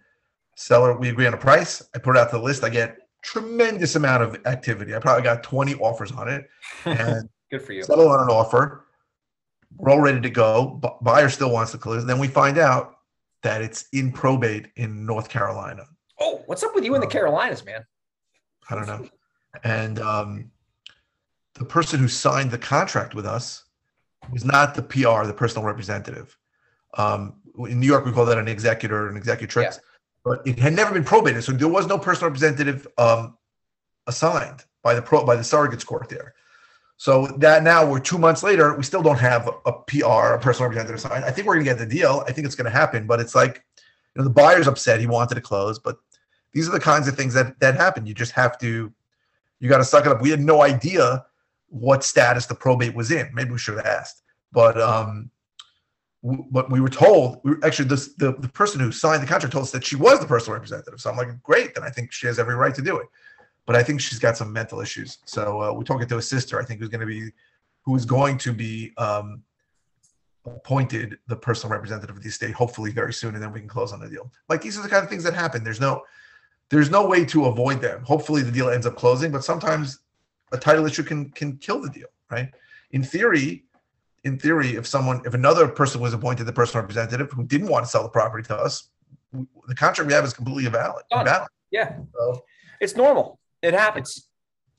seller 0.55 0.97
we 0.97 1.09
agree 1.09 1.27
on 1.27 1.33
a 1.33 1.37
price. 1.37 1.83
I 1.95 1.99
put 1.99 2.15
it 2.15 2.19
out 2.19 2.29
to 2.31 2.37
the 2.37 2.43
list. 2.43 2.63
I 2.63 2.69
get 2.69 2.97
tremendous 3.21 3.95
amount 3.95 4.23
of 4.23 4.37
activity. 4.45 4.95
I 4.95 4.99
probably 4.99 5.23
got 5.23 5.43
20 5.43 5.75
offers 5.75 6.11
on 6.11 6.29
it, 6.29 6.47
and 6.85 7.29
good 7.51 7.61
for 7.61 7.73
you. 7.73 7.83
Settle 7.83 8.09
on 8.09 8.21
an 8.21 8.29
offer. 8.29 8.85
We're 9.77 9.91
all 9.91 10.01
ready 10.01 10.21
to 10.21 10.29
go. 10.29 10.79
B- 10.81 10.89
buyer 11.01 11.29
still 11.29 11.51
wants 11.51 11.71
to 11.73 11.77
close. 11.77 12.01
And 12.01 12.09
Then 12.09 12.19
we 12.19 12.27
find 12.27 12.57
out 12.57 12.95
that 13.43 13.61
it's 13.61 13.85
in 13.93 14.11
probate 14.11 14.67
in 14.75 15.05
North 15.05 15.29
Carolina. 15.29 15.85
Oh, 16.19 16.41
what's 16.47 16.63
up 16.63 16.75
with 16.75 16.83
you 16.83 16.95
in 16.95 17.01
the 17.01 17.07
um, 17.07 17.11
Carolinas, 17.11 17.63
man? 17.63 17.85
I 18.69 18.75
don't 18.75 18.87
know. 18.87 19.07
And 19.63 19.99
um, 19.99 20.51
the 21.55 21.65
person 21.65 21.99
who 21.99 22.07
signed 22.07 22.51
the 22.51 22.57
contract 22.57 23.15
with 23.15 23.25
us 23.25 23.65
was 24.31 24.45
not 24.45 24.75
the 24.75 24.83
PR, 24.83 25.25
the 25.25 25.33
personal 25.35 25.65
representative. 25.65 26.37
Um, 26.95 27.35
in 27.67 27.79
New 27.79 27.87
York, 27.87 28.05
we 28.05 28.11
call 28.11 28.25
that 28.25 28.37
an 28.37 28.47
executor, 28.47 29.09
an 29.09 29.17
executrix, 29.17 29.75
yeah. 29.75 29.81
but 30.23 30.41
it 30.47 30.57
had 30.59 30.73
never 30.73 30.93
been 30.93 31.03
probated, 31.03 31.43
so 31.43 31.51
there 31.51 31.67
was 31.67 31.87
no 31.87 31.97
personal 31.97 32.29
representative 32.29 32.87
um, 32.97 33.37
assigned 34.07 34.63
by 34.81 34.93
the 34.93 35.01
pro 35.01 35.25
by 35.25 35.35
the 35.35 35.41
surrogates 35.41 35.85
court 35.85 36.09
there. 36.09 36.33
So 36.97 37.27
that 37.37 37.63
now 37.63 37.89
we're 37.89 37.99
two 37.99 38.17
months 38.17 38.43
later, 38.43 38.75
we 38.75 38.83
still 38.83 39.01
don't 39.01 39.19
have 39.19 39.49
a, 39.65 39.71
PR, 39.71 40.33
a 40.33 40.39
personal 40.39 40.69
representative 40.69 40.97
assigned. 40.97 41.23
I 41.23 41.31
think 41.31 41.47
we're 41.47 41.55
going 41.55 41.65
to 41.65 41.71
get 41.71 41.77
the 41.77 41.85
deal. 41.85 42.25
I 42.27 42.33
think 42.33 42.45
it's 42.45 42.55
going 42.55 42.69
to 42.69 42.77
happen, 42.77 43.07
but 43.07 43.21
it's 43.21 43.35
like, 43.35 43.63
you 43.77 44.21
know, 44.21 44.23
the 44.25 44.33
buyer's 44.33 44.67
upset. 44.67 44.99
He 44.99 45.07
wanted 45.07 45.35
to 45.35 45.41
close, 45.41 45.79
but 45.79 45.97
these 46.53 46.67
are 46.67 46.71
the 46.71 46.79
kinds 46.79 47.07
of 47.07 47.15
things 47.15 47.33
that 47.33 47.59
that 47.59 47.75
happen. 47.75 48.05
You 48.05 48.13
just 48.13 48.31
have 48.33 48.57
to, 48.59 48.91
you 49.59 49.69
got 49.69 49.77
to 49.77 49.83
suck 49.83 50.05
it 50.05 50.11
up. 50.11 50.21
We 50.21 50.29
had 50.29 50.39
no 50.39 50.61
idea 50.61 51.25
what 51.69 52.03
status 52.03 52.45
the 52.45 52.55
probate 52.55 52.95
was 52.95 53.11
in. 53.11 53.29
Maybe 53.33 53.51
we 53.51 53.59
should 53.59 53.77
have 53.77 53.85
asked, 53.85 54.23
but 54.51 54.79
um, 54.79 55.29
but 56.23 56.69
we 56.69 56.81
were 56.81 56.89
told. 56.89 57.39
We 57.43 57.51
were, 57.51 57.59
actually 57.63 57.87
this, 57.87 58.13
the 58.15 58.33
the 58.33 58.49
person 58.49 58.79
who 58.79 58.91
signed 58.91 59.23
the 59.23 59.27
contract 59.27 59.53
told 59.53 59.63
us 59.63 59.71
that 59.71 59.85
she 59.85 59.95
was 59.95 60.19
the 60.19 60.25
personal 60.25 60.55
representative. 60.55 60.99
So 60.99 61.09
I'm 61.09 61.17
like, 61.17 61.41
great, 61.43 61.75
then 61.75 61.83
I 61.83 61.89
think 61.89 62.11
she 62.11 62.27
has 62.27 62.39
every 62.39 62.55
right 62.55 62.73
to 62.75 62.81
do 62.81 62.97
it. 62.97 63.07
But 63.65 63.75
I 63.75 63.83
think 63.83 64.01
she's 64.01 64.19
got 64.19 64.35
some 64.35 64.51
mental 64.51 64.81
issues. 64.81 65.19
So 65.25 65.61
uh, 65.61 65.73
we're 65.73 65.83
talking 65.83 66.07
to 66.07 66.17
a 66.17 66.21
sister. 66.21 66.59
I 66.59 66.65
think 66.65 66.79
who's 66.79 66.89
going 66.89 67.01
to 67.01 67.05
be 67.05 67.31
who 67.83 67.95
is 67.95 68.05
going 68.05 68.37
to 68.39 68.53
be 68.53 68.93
um, 68.97 69.43
appointed 70.45 71.17
the 71.27 71.35
personal 71.35 71.71
representative 71.71 72.15
of 72.15 72.23
the 72.23 72.29
estate 72.29 72.53
hopefully 72.53 72.91
very 72.91 73.13
soon, 73.13 73.35
and 73.35 73.43
then 73.43 73.51
we 73.51 73.59
can 73.59 73.69
close 73.69 73.93
on 73.93 73.99
the 73.99 74.09
deal. 74.09 74.31
Like 74.47 74.61
these 74.61 74.77
are 74.77 74.81
the 74.81 74.89
kind 74.89 75.03
of 75.03 75.09
things 75.09 75.23
that 75.23 75.33
happen. 75.33 75.63
There's 75.63 75.79
no 75.79 76.03
there's 76.69 76.89
no 76.89 77.07
way 77.07 77.25
to 77.25 77.45
avoid 77.45 77.81
them. 77.81 78.03
Hopefully 78.03 78.41
the 78.41 78.51
deal 78.51 78.69
ends 78.69 78.85
up 78.85 78.95
closing, 78.95 79.31
but 79.31 79.43
sometimes 79.43 79.99
a 80.51 80.57
title 80.57 80.85
issue 80.85 81.03
can 81.03 81.29
can 81.31 81.57
kill 81.57 81.81
the 81.81 81.89
deal, 81.89 82.07
right? 82.31 82.49
In 82.91 83.03
theory, 83.03 83.65
in 84.23 84.37
theory, 84.37 84.75
if 84.75 84.85
someone, 84.85 85.21
if 85.25 85.33
another 85.33 85.67
person 85.67 86.01
was 86.01 86.13
appointed 86.13 86.45
the 86.45 86.53
personal 86.53 86.81
representative 86.81 87.31
who 87.31 87.43
didn't 87.43 87.67
want 87.67 87.85
to 87.85 87.91
sell 87.91 88.03
the 88.03 88.09
property 88.09 88.43
to 88.47 88.55
us, 88.55 88.89
the 89.31 89.75
contract 89.75 90.07
we 90.07 90.13
have 90.13 90.25
is 90.25 90.33
completely 90.33 90.65
invalid. 90.65 91.03
invalid. 91.11 91.47
Yeah, 91.71 91.97
so, 92.15 92.43
it's 92.81 92.95
normal. 92.95 93.39
It 93.61 93.73
happens. 93.73 94.27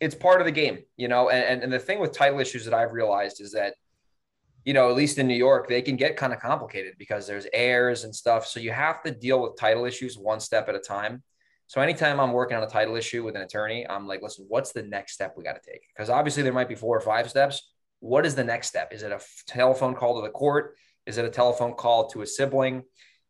It's 0.00 0.14
part 0.14 0.40
of 0.40 0.46
the 0.46 0.52
game, 0.52 0.78
you 0.96 1.08
know. 1.08 1.28
And, 1.28 1.62
and 1.62 1.72
the 1.72 1.78
thing 1.78 2.00
with 2.00 2.12
title 2.12 2.40
issues 2.40 2.64
that 2.64 2.74
I've 2.74 2.92
realized 2.92 3.40
is 3.40 3.52
that, 3.52 3.74
you 4.64 4.72
know, 4.72 4.90
at 4.90 4.96
least 4.96 5.18
in 5.18 5.28
New 5.28 5.36
York, 5.36 5.68
they 5.68 5.82
can 5.82 5.96
get 5.96 6.16
kind 6.16 6.32
of 6.32 6.40
complicated 6.40 6.94
because 6.98 7.26
there's 7.26 7.46
heirs 7.52 8.04
and 8.04 8.14
stuff. 8.14 8.46
So 8.46 8.60
you 8.60 8.72
have 8.72 9.02
to 9.02 9.10
deal 9.10 9.42
with 9.42 9.56
title 9.56 9.84
issues 9.84 10.18
one 10.18 10.40
step 10.40 10.68
at 10.68 10.74
a 10.74 10.80
time. 10.80 11.22
So 11.70 11.80
anytime 11.80 12.18
I'm 12.18 12.32
working 12.32 12.56
on 12.56 12.64
a 12.64 12.66
title 12.66 12.96
issue 12.96 13.22
with 13.22 13.36
an 13.36 13.42
attorney, 13.42 13.86
I'm 13.88 14.08
like, 14.08 14.22
listen, 14.22 14.44
what's 14.48 14.72
the 14.72 14.82
next 14.82 15.12
step 15.12 15.34
we 15.36 15.44
got 15.44 15.52
to 15.52 15.60
take? 15.64 15.82
Because 15.94 16.10
obviously 16.10 16.42
there 16.42 16.52
might 16.52 16.68
be 16.68 16.74
four 16.74 16.96
or 16.96 17.00
five 17.00 17.30
steps. 17.30 17.70
What 18.00 18.26
is 18.26 18.34
the 18.34 18.42
next 18.42 18.66
step? 18.66 18.92
Is 18.92 19.04
it 19.04 19.12
a 19.12 19.20
telephone 19.46 19.94
call 19.94 20.16
to 20.16 20.26
the 20.26 20.32
court? 20.32 20.74
Is 21.06 21.16
it 21.16 21.24
a 21.24 21.28
telephone 21.28 21.74
call 21.74 22.08
to 22.08 22.22
a 22.22 22.26
sibling? 22.26 22.82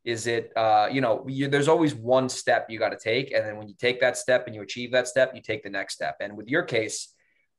Is 0.06 0.26
it, 0.26 0.52
uh, 0.56 0.88
you 0.90 1.02
know, 1.02 1.22
you, 1.28 1.48
there's 1.48 1.68
always 1.68 1.94
one 1.94 2.30
step 2.30 2.70
you 2.70 2.78
got 2.78 2.92
to 2.92 2.98
take. 2.98 3.30
And 3.30 3.44
then 3.44 3.58
when 3.58 3.68
you 3.68 3.74
take 3.78 4.00
that 4.00 4.16
step 4.16 4.46
and 4.46 4.54
you 4.54 4.62
achieve 4.62 4.90
that 4.92 5.06
step, 5.06 5.32
you 5.34 5.42
take 5.42 5.62
the 5.62 5.68
next 5.68 5.92
step. 5.92 6.16
And 6.20 6.34
with 6.34 6.48
your 6.48 6.62
case, 6.62 7.12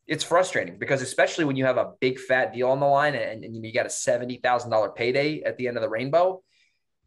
it's 0.08 0.24
frustrating 0.24 0.80
because 0.80 1.04
especially 1.04 1.46
when 1.46 1.58
you 1.58 1.66
have 1.66 1.78
a 1.78 1.92
big 2.00 2.18
fat 2.18 2.54
deal 2.54 2.72
on 2.72 2.80
the 2.80 2.88
line 2.88 3.14
and, 3.14 3.44
and 3.44 3.64
you 3.64 3.72
got 3.72 3.86
a 3.86 3.90
$70,000 3.90 4.96
payday 4.96 5.44
at 5.44 5.58
the 5.58 5.68
end 5.68 5.78
of 5.78 5.84
the 5.84 5.90
rainbow, 5.90 6.42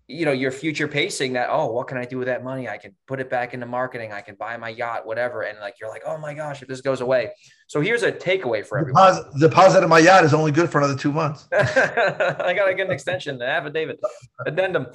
you 0.06 0.26
know, 0.26 0.32
you're 0.32 0.50
future 0.50 0.86
pacing 0.86 1.32
that, 1.32 1.48
oh, 1.50 1.72
what 1.72 1.88
can 1.88 1.96
I 1.96 2.04
do 2.04 2.18
with 2.18 2.26
that 2.26 2.44
money? 2.44 2.68
I 2.68 2.76
can 2.76 2.94
put 3.06 3.20
it 3.20 3.30
back 3.30 3.54
into 3.54 3.64
marketing. 3.64 4.12
I 4.12 4.20
can 4.20 4.34
buy 4.34 4.56
my 4.58 4.68
yacht, 4.68 5.06
whatever. 5.06 5.42
And 5.42 5.58
like, 5.60 5.76
you're 5.80 5.88
like, 5.88 6.02
oh 6.06 6.18
my 6.18 6.34
gosh, 6.34 6.60
if 6.60 6.68
this 6.68 6.82
goes 6.82 7.00
away. 7.00 7.30
So 7.68 7.80
here's 7.80 8.02
a 8.02 8.12
takeaway 8.12 8.66
for 8.66 8.78
everyone. 8.78 9.14
Deposit, 9.14 9.40
deposit 9.40 9.82
of 9.82 9.88
my 9.88 10.00
yacht 10.00 10.24
is 10.24 10.34
only 10.34 10.52
good 10.52 10.68
for 10.68 10.78
another 10.78 10.96
two 10.96 11.12
months. 11.12 11.48
I 11.52 12.52
got 12.54 12.66
to 12.66 12.74
get 12.74 12.86
an 12.86 12.92
extension, 12.92 13.36
an 13.36 13.42
affidavit, 13.42 13.98
addendum. 14.46 14.88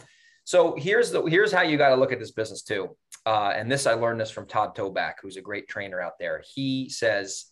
So 0.44 0.76
here's 0.78 1.12
the, 1.12 1.24
here's 1.24 1.52
how 1.52 1.64
you 1.64 1.78
got 1.78 1.90
to 1.90 1.96
look 1.96 2.12
at 2.12 2.20
this 2.20 2.32
business 2.32 2.62
too. 2.62 2.96
Uh, 3.26 3.52
and 3.56 3.72
this, 3.72 3.88
I 3.88 3.94
learned 3.94 4.22
this 4.22 4.32
from 4.32 4.46
Todd 4.46 4.76
Toback, 4.76 5.16
who's 5.22 5.38
a 5.38 5.42
great 5.42 5.68
trainer 5.68 6.00
out 6.00 6.20
there. 6.20 6.44
He 6.54 6.88
says, 6.88 7.46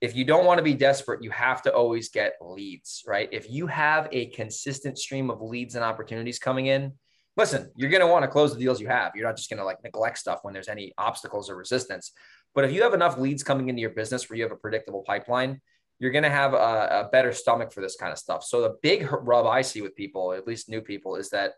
if 0.00 0.14
you 0.14 0.24
don't 0.24 0.44
want 0.44 0.58
to 0.58 0.64
be 0.64 0.74
desperate, 0.74 1.22
you 1.22 1.30
have 1.30 1.62
to 1.62 1.72
always 1.72 2.08
get 2.08 2.34
leads, 2.40 3.02
right? 3.06 3.28
If 3.32 3.50
you 3.50 3.66
have 3.66 4.08
a 4.12 4.26
consistent 4.26 4.98
stream 4.98 5.30
of 5.30 5.40
leads 5.40 5.74
and 5.76 5.84
opportunities 5.84 6.38
coming 6.38 6.66
in, 6.66 6.92
listen, 7.36 7.70
you're 7.76 7.90
going 7.90 8.00
to 8.00 8.06
want 8.06 8.22
to 8.22 8.28
close 8.28 8.52
the 8.52 8.60
deals 8.60 8.80
you 8.80 8.88
have. 8.88 9.12
You're 9.14 9.26
not 9.26 9.36
just 9.36 9.48
going 9.48 9.58
to 9.58 9.64
like 9.64 9.82
neglect 9.82 10.18
stuff 10.18 10.40
when 10.42 10.52
there's 10.52 10.68
any 10.68 10.92
obstacles 10.98 11.48
or 11.48 11.56
resistance. 11.56 12.12
But 12.54 12.64
if 12.64 12.72
you 12.72 12.82
have 12.82 12.94
enough 12.94 13.18
leads 13.18 13.42
coming 13.42 13.68
into 13.68 13.80
your 13.80 13.90
business 13.90 14.28
where 14.28 14.36
you 14.36 14.42
have 14.42 14.52
a 14.52 14.56
predictable 14.56 15.02
pipeline, 15.02 15.60
you're 15.98 16.12
going 16.12 16.24
to 16.24 16.30
have 16.30 16.54
a, 16.54 17.06
a 17.06 17.08
better 17.10 17.32
stomach 17.32 17.72
for 17.72 17.80
this 17.80 17.96
kind 17.96 18.12
of 18.12 18.18
stuff. 18.18 18.44
So 18.44 18.60
the 18.62 18.76
big 18.82 19.08
rub 19.10 19.46
I 19.46 19.62
see 19.62 19.80
with 19.80 19.96
people, 19.96 20.32
at 20.32 20.46
least 20.46 20.68
new 20.68 20.80
people, 20.80 21.16
is 21.16 21.30
that 21.30 21.52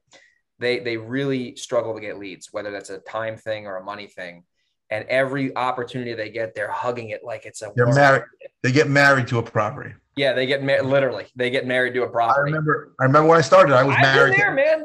they 0.59 0.79
they 0.79 0.97
really 0.97 1.57
struggle 1.57 1.95
to 1.95 2.01
get 2.01 2.19
leads, 2.19 2.49
whether 2.53 2.71
that's 2.71 2.91
a 2.91 2.99
time 2.99 3.37
thing 3.37 3.67
or 3.67 3.77
a 3.77 3.85
money 3.85 4.07
thing 4.07 4.45
and 4.91 5.05
every 5.09 5.55
opportunity 5.57 6.15
they 6.15 6.31
get, 6.31 6.55
they're 6.55 6.71
hugging 6.71 7.11
it 7.11 7.25
like 7.25 7.47
it's 7.47 7.63
a. 7.63 7.73
They're 7.75 7.93
married. 7.93 8.23
They 8.63 8.73
get 8.73 8.89
married 8.89 9.27
to 9.29 9.39
a 9.39 9.43
property. 9.43 9.95
Yeah, 10.17 10.33
they 10.33 10.47
get 10.47 10.63
married. 10.63 10.87
Literally, 10.87 11.27
they 11.37 11.51
get 11.51 11.67
married 11.67 11.95
to 11.95 12.05
a 12.05 12.09
property. 12.09 12.39
I 12.39 12.45
remember. 12.45 12.95
I 13.01 13.05
remember 13.05 13.29
when 13.29 13.39
I 13.39 13.43
started. 13.43 13.75
I 13.75 13.83
was 13.83 13.97
I've 13.97 14.03
married. 14.03 14.39
there, 14.39 14.55
man. 14.55 14.85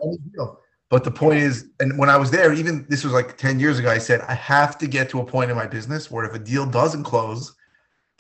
But 0.89 1.05
the 1.05 1.11
point 1.11 1.39
is, 1.39 1.69
and 1.79 1.97
when 1.97 2.09
I 2.09 2.17
was 2.17 2.31
there, 2.31 2.51
even 2.51 2.85
this 2.89 3.05
was 3.05 3.13
like 3.13 3.37
ten 3.37 3.59
years 3.59 3.79
ago, 3.79 3.89
I 3.89 3.97
said 3.97 4.21
I 4.21 4.33
have 4.33 4.77
to 4.79 4.87
get 4.87 5.09
to 5.11 5.21
a 5.21 5.25
point 5.25 5.49
in 5.49 5.55
my 5.55 5.67
business 5.67 6.11
where 6.11 6.25
if 6.25 6.33
a 6.33 6.39
deal 6.39 6.65
doesn't 6.65 7.03
close, 7.03 7.55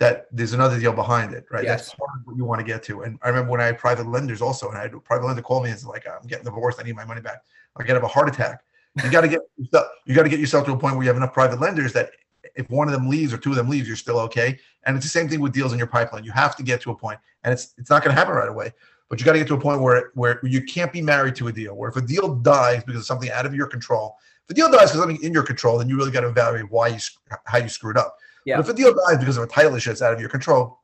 that 0.01 0.27
there's 0.31 0.53
another 0.53 0.79
deal 0.79 0.93
behind 0.93 1.33
it, 1.33 1.45
right? 1.51 1.63
Yes. 1.63 1.81
That's 1.81 1.95
part 1.95 2.09
of 2.19 2.25
what 2.25 2.37
you 2.37 2.45
want 2.45 2.59
to 2.59 2.65
get 2.65 2.81
to. 2.83 3.01
And 3.01 3.19
I 3.21 3.27
remember 3.27 3.51
when 3.51 3.61
I 3.61 3.65
had 3.65 3.77
private 3.77 4.07
lenders 4.07 4.41
also, 4.41 4.69
and 4.69 4.77
I 4.77 4.81
had 4.81 4.93
a 4.93 4.99
private 4.99 5.27
lender 5.27 5.41
call 5.43 5.61
me 5.61 5.69
and 5.69 5.77
said, 5.77 5.89
like, 5.89 6.07
I'm 6.07 6.25
getting 6.27 6.45
divorced, 6.45 6.79
I 6.79 6.83
need 6.83 6.95
my 6.95 7.05
money 7.05 7.21
back. 7.21 7.43
I 7.77 7.83
get 7.83 7.93
have 7.93 8.03
a 8.03 8.07
heart 8.07 8.27
attack. 8.27 8.63
You 8.95 9.09
got 9.09 9.21
to 9.21 9.27
get 9.27 9.41
you 9.57 10.15
got 10.15 10.23
to 10.23 10.29
get 10.29 10.39
yourself 10.39 10.65
to 10.65 10.73
a 10.73 10.77
point 10.77 10.95
where 10.95 11.03
you 11.03 11.09
have 11.09 11.17
enough 11.17 11.33
private 11.33 11.59
lenders 11.59 11.93
that 11.93 12.11
if 12.55 12.69
one 12.69 12.87
of 12.87 12.93
them 12.93 13.07
leaves 13.07 13.33
or 13.33 13.37
two 13.37 13.51
of 13.51 13.55
them 13.55 13.69
leaves, 13.69 13.87
you're 13.87 13.95
still 13.95 14.19
okay. 14.19 14.59
And 14.83 14.97
it's 14.97 15.05
the 15.05 15.09
same 15.09 15.29
thing 15.29 15.39
with 15.39 15.53
deals 15.53 15.71
in 15.71 15.77
your 15.77 15.87
pipeline. 15.87 16.23
You 16.23 16.31
have 16.31 16.55
to 16.57 16.63
get 16.63 16.81
to 16.81 16.91
a 16.91 16.95
point, 16.95 17.19
and 17.43 17.53
it's 17.53 17.73
it's 17.77 17.89
not 17.89 18.03
going 18.03 18.13
to 18.13 18.19
happen 18.19 18.35
right 18.35 18.49
away. 18.49 18.73
But 19.09 19.19
you 19.19 19.25
got 19.25 19.33
to 19.33 19.39
get 19.39 19.47
to 19.49 19.55
a 19.55 19.59
point 19.59 19.81
where 19.81 20.11
where 20.15 20.39
you 20.43 20.63
can't 20.63 20.91
be 20.91 21.01
married 21.01 21.35
to 21.35 21.47
a 21.47 21.51
deal. 21.51 21.75
Where 21.75 21.89
if 21.89 21.95
a 21.95 22.01
deal 22.01 22.35
dies 22.35 22.83
because 22.83 23.01
of 23.01 23.05
something 23.05 23.29
out 23.31 23.45
of 23.45 23.53
your 23.53 23.67
control, 23.67 24.15
if 24.45 24.51
a 24.51 24.53
deal 24.53 24.69
dies 24.69 24.91
because 24.91 24.99
something 24.99 25.23
in 25.23 25.33
your 25.33 25.43
control, 25.43 25.77
then 25.77 25.87
you 25.87 25.97
really 25.97 26.11
got 26.11 26.21
to 26.21 26.29
evaluate 26.29 26.69
why 26.71 26.89
you 26.89 26.99
how 27.45 27.57
you 27.59 27.69
screwed 27.69 27.97
up. 27.97 28.17
Yeah. 28.45 28.57
But 28.57 28.67
if 28.67 28.73
a 28.73 28.77
deal 28.77 28.93
dies 28.93 29.19
because 29.19 29.37
of 29.37 29.43
a 29.43 29.47
title 29.47 29.75
issue 29.75 29.89
that's 29.89 30.01
out 30.01 30.13
of 30.13 30.19
your 30.19 30.29
control, 30.29 30.79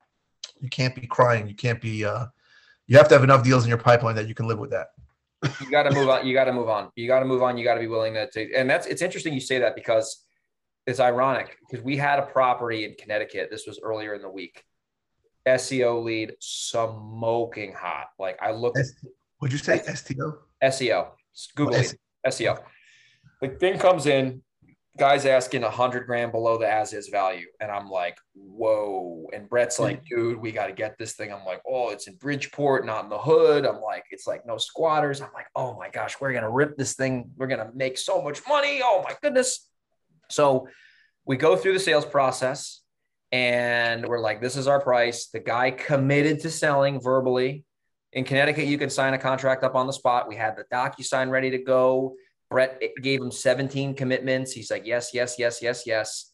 you 0.61 0.69
can't 0.69 0.95
be 0.95 1.07
crying. 1.07 1.47
You 1.47 1.55
can't 1.55 1.81
be. 1.81 2.05
Uh, 2.05 2.27
you 2.87 2.97
have 2.97 3.09
to 3.09 3.15
have 3.15 3.23
enough 3.23 3.43
deals 3.43 3.63
in 3.63 3.69
your 3.69 3.77
pipeline 3.77 4.15
that 4.15 4.29
you 4.29 4.35
can 4.35 4.47
live 4.47 4.59
with 4.59 4.69
that. 4.69 4.91
You 5.61 5.69
got 5.69 5.83
to 5.83 5.91
move 5.91 6.09
on. 6.09 6.25
You 6.25 6.33
got 6.33 6.45
to 6.45 6.53
move 6.53 6.69
on. 6.69 6.89
You 6.95 7.07
got 7.07 7.19
to 7.19 7.25
move 7.25 7.43
on. 7.43 7.57
You 7.57 7.63
got 7.63 7.75
to 7.75 7.79
be 7.79 7.87
willing 7.87 8.13
to 8.15 8.29
take. 8.29 8.49
And 8.55 8.69
that's 8.69 8.87
it's 8.87 9.01
interesting 9.01 9.33
you 9.33 9.39
say 9.39 9.59
that 9.59 9.75
because 9.75 10.25
it's 10.85 10.99
ironic 10.99 11.57
because 11.69 11.83
we 11.83 11.97
had 11.97 12.19
a 12.19 12.23
property 12.23 12.85
in 12.85 12.95
Connecticut. 12.95 13.49
This 13.51 13.67
was 13.67 13.79
earlier 13.83 14.13
in 14.15 14.21
the 14.21 14.29
week. 14.29 14.63
SEO 15.47 16.03
lead 16.03 16.33
smoking 16.39 17.73
hot. 17.73 18.07
Like 18.19 18.37
I 18.41 18.51
looked. 18.51 18.77
S- 18.79 18.93
would 19.41 19.51
you 19.51 19.57
say 19.57 19.81
STO? 19.83 20.39
SEO. 20.63 21.09
Google 21.55 21.75
Oh. 21.75 22.29
SEO. 22.29 22.57
The 23.41 23.49
thing 23.49 23.77
comes 23.77 24.07
in, 24.07 24.41
guys 24.97 25.25
asking 25.25 25.63
a 25.63 25.69
hundred 25.69 26.05
grand 26.05 26.31
below 26.31 26.57
the 26.57 26.69
as 26.69 26.91
is 26.93 27.07
value. 27.09 27.45
And 27.59 27.71
I'm 27.71 27.89
like, 27.89 28.17
whoa. 28.33 29.27
And 29.33 29.47
Brett's 29.47 29.77
hmm. 29.77 29.83
like, 29.83 30.05
dude, 30.05 30.39
we 30.39 30.51
got 30.51 30.67
to 30.67 30.73
get 30.73 30.97
this 30.97 31.13
thing. 31.13 31.31
I'm 31.31 31.45
like, 31.45 31.61
oh, 31.67 31.89
it's 31.89 32.07
in 32.07 32.15
Bridgeport, 32.15 32.85
not 32.85 33.03
in 33.03 33.09
the 33.09 33.17
hood. 33.17 33.65
I'm 33.65 33.81
like, 33.81 34.05
it's 34.11 34.27
like 34.27 34.45
no 34.45 34.57
squatters. 34.57 35.21
I'm 35.21 35.33
like, 35.33 35.47
oh 35.55 35.77
my 35.77 35.89
gosh, 35.89 36.19
we're 36.19 36.31
going 36.31 36.43
to 36.43 36.49
rip 36.49 36.77
this 36.77 36.95
thing. 36.95 37.31
We're 37.37 37.47
going 37.47 37.65
to 37.65 37.71
make 37.73 37.97
so 37.97 38.21
much 38.21 38.41
money. 38.47 38.81
Oh 38.83 39.03
my 39.07 39.15
goodness. 39.21 39.69
So 40.29 40.67
we 41.25 41.37
go 41.37 41.55
through 41.55 41.73
the 41.73 41.79
sales 41.79 42.05
process 42.05 42.81
and 43.31 44.05
we're 44.05 44.19
like, 44.19 44.41
this 44.41 44.55
is 44.55 44.67
our 44.67 44.81
price. 44.81 45.27
The 45.27 45.39
guy 45.39 45.71
committed 45.71 46.41
to 46.41 46.49
selling 46.49 47.01
verbally. 47.01 47.63
In 48.13 48.23
Connecticut, 48.23 48.65
you 48.65 48.77
can 48.77 48.89
sign 48.89 49.13
a 49.13 49.17
contract 49.17 49.63
up 49.63 49.75
on 49.75 49.85
the 49.85 49.93
spot. 49.93 50.27
We 50.27 50.35
had 50.35 50.55
the 50.55 50.63
DocuSign 50.73 51.29
ready 51.29 51.51
to 51.51 51.57
go. 51.57 52.15
Brett 52.49 52.81
gave 53.01 53.21
him 53.21 53.31
17 53.31 53.93
commitments. 53.93 54.51
He's 54.51 54.71
like, 54.71 54.85
yes, 54.85 55.11
yes, 55.13 55.35
yes, 55.37 55.61
yes, 55.61 55.83
yes. 55.85 56.31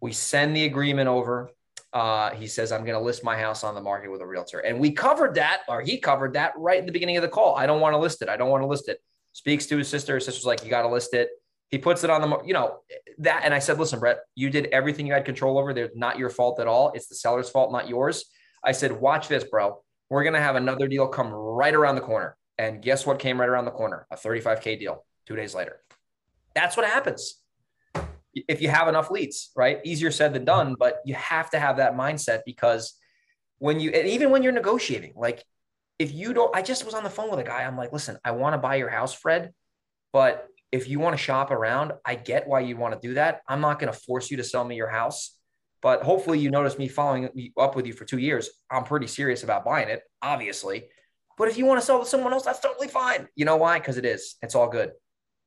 We 0.00 0.12
send 0.12 0.54
the 0.54 0.64
agreement 0.64 1.08
over. 1.08 1.50
Uh, 1.92 2.34
he 2.34 2.46
says, 2.46 2.72
I'm 2.72 2.84
going 2.84 2.98
to 2.98 3.04
list 3.04 3.24
my 3.24 3.36
house 3.36 3.64
on 3.64 3.74
the 3.74 3.80
market 3.80 4.10
with 4.10 4.20
a 4.20 4.26
realtor. 4.26 4.58
And 4.58 4.78
we 4.78 4.90
covered 4.90 5.36
that, 5.36 5.62
or 5.66 5.80
he 5.80 5.98
covered 5.98 6.34
that 6.34 6.52
right 6.58 6.78
in 6.78 6.84
the 6.84 6.92
beginning 6.92 7.16
of 7.16 7.22
the 7.22 7.28
call. 7.28 7.56
I 7.56 7.66
don't 7.66 7.80
want 7.80 7.94
to 7.94 7.98
list 7.98 8.20
it. 8.20 8.28
I 8.28 8.36
don't 8.36 8.50
want 8.50 8.62
to 8.62 8.66
list 8.66 8.88
it. 8.88 9.00
Speaks 9.32 9.64
to 9.66 9.78
his 9.78 9.88
sister. 9.88 10.16
His 10.16 10.26
sister's 10.26 10.44
like, 10.44 10.62
you 10.62 10.68
got 10.68 10.82
to 10.82 10.88
list 10.88 11.14
it. 11.14 11.30
He 11.70 11.78
puts 11.78 12.04
it 12.04 12.10
on 12.10 12.20
the, 12.20 12.38
you 12.44 12.52
know, 12.52 12.80
that. 13.18 13.42
And 13.44 13.54
I 13.54 13.60
said, 13.60 13.78
listen, 13.78 13.98
Brett, 13.98 14.18
you 14.34 14.50
did 14.50 14.66
everything 14.66 15.06
you 15.06 15.14
had 15.14 15.24
control 15.24 15.58
over. 15.58 15.72
They're 15.72 15.90
not 15.94 16.18
your 16.18 16.28
fault 16.28 16.60
at 16.60 16.66
all. 16.66 16.92
It's 16.94 17.06
the 17.06 17.14
seller's 17.14 17.48
fault, 17.48 17.72
not 17.72 17.88
yours. 17.88 18.26
I 18.62 18.72
said, 18.72 18.92
watch 18.92 19.28
this, 19.28 19.44
bro. 19.44 19.82
We're 20.10 20.22
going 20.22 20.34
to 20.34 20.40
have 20.40 20.56
another 20.56 20.88
deal 20.88 21.08
come 21.08 21.32
right 21.32 21.74
around 21.74 21.94
the 21.94 22.02
corner. 22.02 22.36
And 22.58 22.82
guess 22.82 23.06
what 23.06 23.18
came 23.18 23.40
right 23.40 23.48
around 23.48 23.64
the 23.64 23.70
corner? 23.70 24.06
A 24.10 24.16
35K 24.16 24.78
deal 24.78 25.05
two 25.26 25.36
days 25.36 25.54
later. 25.54 25.80
That's 26.54 26.76
what 26.76 26.86
happens 26.86 27.40
if 28.48 28.60
you 28.60 28.68
have 28.68 28.88
enough 28.88 29.10
leads, 29.10 29.50
right? 29.56 29.80
Easier 29.84 30.10
said 30.10 30.34
than 30.34 30.44
done, 30.44 30.76
but 30.78 31.00
you 31.04 31.14
have 31.14 31.50
to 31.50 31.58
have 31.58 31.78
that 31.78 31.94
mindset 31.94 32.40
because 32.44 32.94
when 33.58 33.80
you, 33.80 33.90
and 33.90 34.06
even 34.08 34.30
when 34.30 34.42
you're 34.42 34.52
negotiating, 34.52 35.14
like 35.16 35.42
if 35.98 36.12
you 36.12 36.34
don't, 36.34 36.54
I 36.54 36.62
just 36.62 36.84
was 36.84 36.94
on 36.94 37.04
the 37.04 37.10
phone 37.10 37.30
with 37.30 37.40
a 37.40 37.44
guy. 37.44 37.62
I'm 37.62 37.76
like, 37.76 37.92
listen, 37.92 38.18
I 38.24 38.32
want 38.32 38.54
to 38.54 38.58
buy 38.58 38.76
your 38.76 38.90
house, 38.90 39.14
Fred, 39.14 39.52
but 40.12 40.46
if 40.72 40.88
you 40.88 40.98
want 40.98 41.16
to 41.16 41.22
shop 41.22 41.50
around, 41.50 41.92
I 42.04 42.16
get 42.16 42.46
why 42.46 42.60
you 42.60 42.76
want 42.76 43.00
to 43.00 43.08
do 43.08 43.14
that. 43.14 43.40
I'm 43.48 43.60
not 43.60 43.78
going 43.78 43.92
to 43.92 43.98
force 43.98 44.30
you 44.30 44.36
to 44.38 44.44
sell 44.44 44.64
me 44.64 44.76
your 44.76 44.90
house, 44.90 45.38
but 45.80 46.02
hopefully 46.02 46.38
you 46.38 46.50
notice 46.50 46.76
me 46.76 46.88
following 46.88 47.30
up 47.58 47.76
with 47.76 47.86
you 47.86 47.94
for 47.94 48.04
two 48.04 48.18
years. 48.18 48.50
I'm 48.70 48.84
pretty 48.84 49.06
serious 49.06 49.42
about 49.44 49.64
buying 49.64 49.88
it, 49.88 50.02
obviously. 50.20 50.88
But 51.38 51.48
if 51.48 51.56
you 51.56 51.64
want 51.64 51.80
to 51.80 51.86
sell 51.86 52.00
to 52.00 52.06
someone 52.06 52.32
else, 52.32 52.44
that's 52.44 52.60
totally 52.60 52.88
fine. 52.88 53.28
You 53.36 53.44
know 53.44 53.56
why? 53.56 53.78
Because 53.78 53.96
it 53.96 54.04
is. 54.04 54.36
It's 54.42 54.54
all 54.54 54.68
good. 54.68 54.92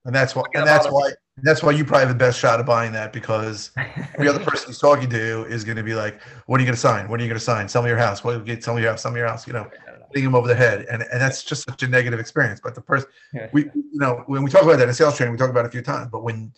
And 0.09 0.15
that's 0.15 0.35
why. 0.35 0.43
And 0.55 0.65
that's 0.65 0.87
why. 0.87 1.11
That's 1.41 1.61
why 1.61 1.71
you 1.71 1.85
probably 1.85 2.07
have 2.07 2.09
the 2.09 2.15
best 2.15 2.39
shot 2.39 2.59
of 2.59 2.65
buying 2.65 2.91
that 2.93 3.13
because 3.13 3.71
every 3.77 4.27
other 4.27 4.39
person 4.43 4.67
he's 4.67 4.79
talking 4.79 5.07
to 5.11 5.45
is 5.45 5.63
going 5.63 5.77
to 5.77 5.83
be 5.83 5.93
like, 5.93 6.19
"What 6.47 6.57
are 6.57 6.61
you 6.61 6.65
going 6.65 6.75
to 6.75 6.81
sign? 6.81 7.07
What 7.07 7.19
are 7.19 7.23
you 7.23 7.29
going 7.29 7.39
to 7.39 7.45
sign? 7.45 7.69
Sell 7.69 7.83
me 7.83 7.89
your 7.89 7.97
house. 7.97 8.23
What 8.23 8.43
get? 8.43 8.63
Sell 8.63 8.73
me 8.73 8.81
your 8.81 8.89
house. 8.89 9.03
Sell 9.03 9.11
me 9.11 9.19
your 9.19 9.27
house." 9.27 9.45
You 9.45 9.53
know, 9.53 9.69
hitting 10.11 10.25
him 10.25 10.35
over 10.35 10.47
the 10.47 10.55
head, 10.55 10.85
and 10.91 11.03
and 11.03 11.21
that's 11.21 11.43
just 11.43 11.63
such 11.63 11.83
a 11.83 11.87
negative 11.87 12.19
experience. 12.19 12.59
But 12.61 12.73
the 12.73 12.81
person, 12.81 13.07
we 13.53 13.65
you 13.65 13.99
know, 13.99 14.23
when 14.25 14.43
we 14.43 14.49
talk 14.49 14.63
about 14.63 14.79
that 14.79 14.87
in 14.87 14.93
sales 14.95 15.15
training, 15.15 15.31
we 15.31 15.37
talk 15.37 15.51
about 15.51 15.65
it 15.65 15.69
a 15.69 15.71
few 15.71 15.83
times. 15.83 16.09
But 16.11 16.23
when 16.23 16.51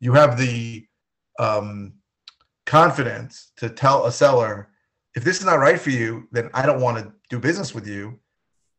you 0.00 0.14
have 0.14 0.38
the 0.38 0.86
um, 1.38 1.92
confidence 2.66 3.52
to 3.58 3.68
tell 3.68 4.06
a 4.06 4.12
seller, 4.12 4.70
if 5.14 5.22
this 5.22 5.38
is 5.38 5.44
not 5.44 5.58
right 5.58 5.78
for 5.78 5.90
you, 5.90 6.26
then 6.32 6.50
I 6.54 6.64
don't 6.66 6.80
want 6.80 6.98
to 6.98 7.12
do 7.30 7.38
business 7.38 7.74
with 7.74 7.86
you. 7.86 8.18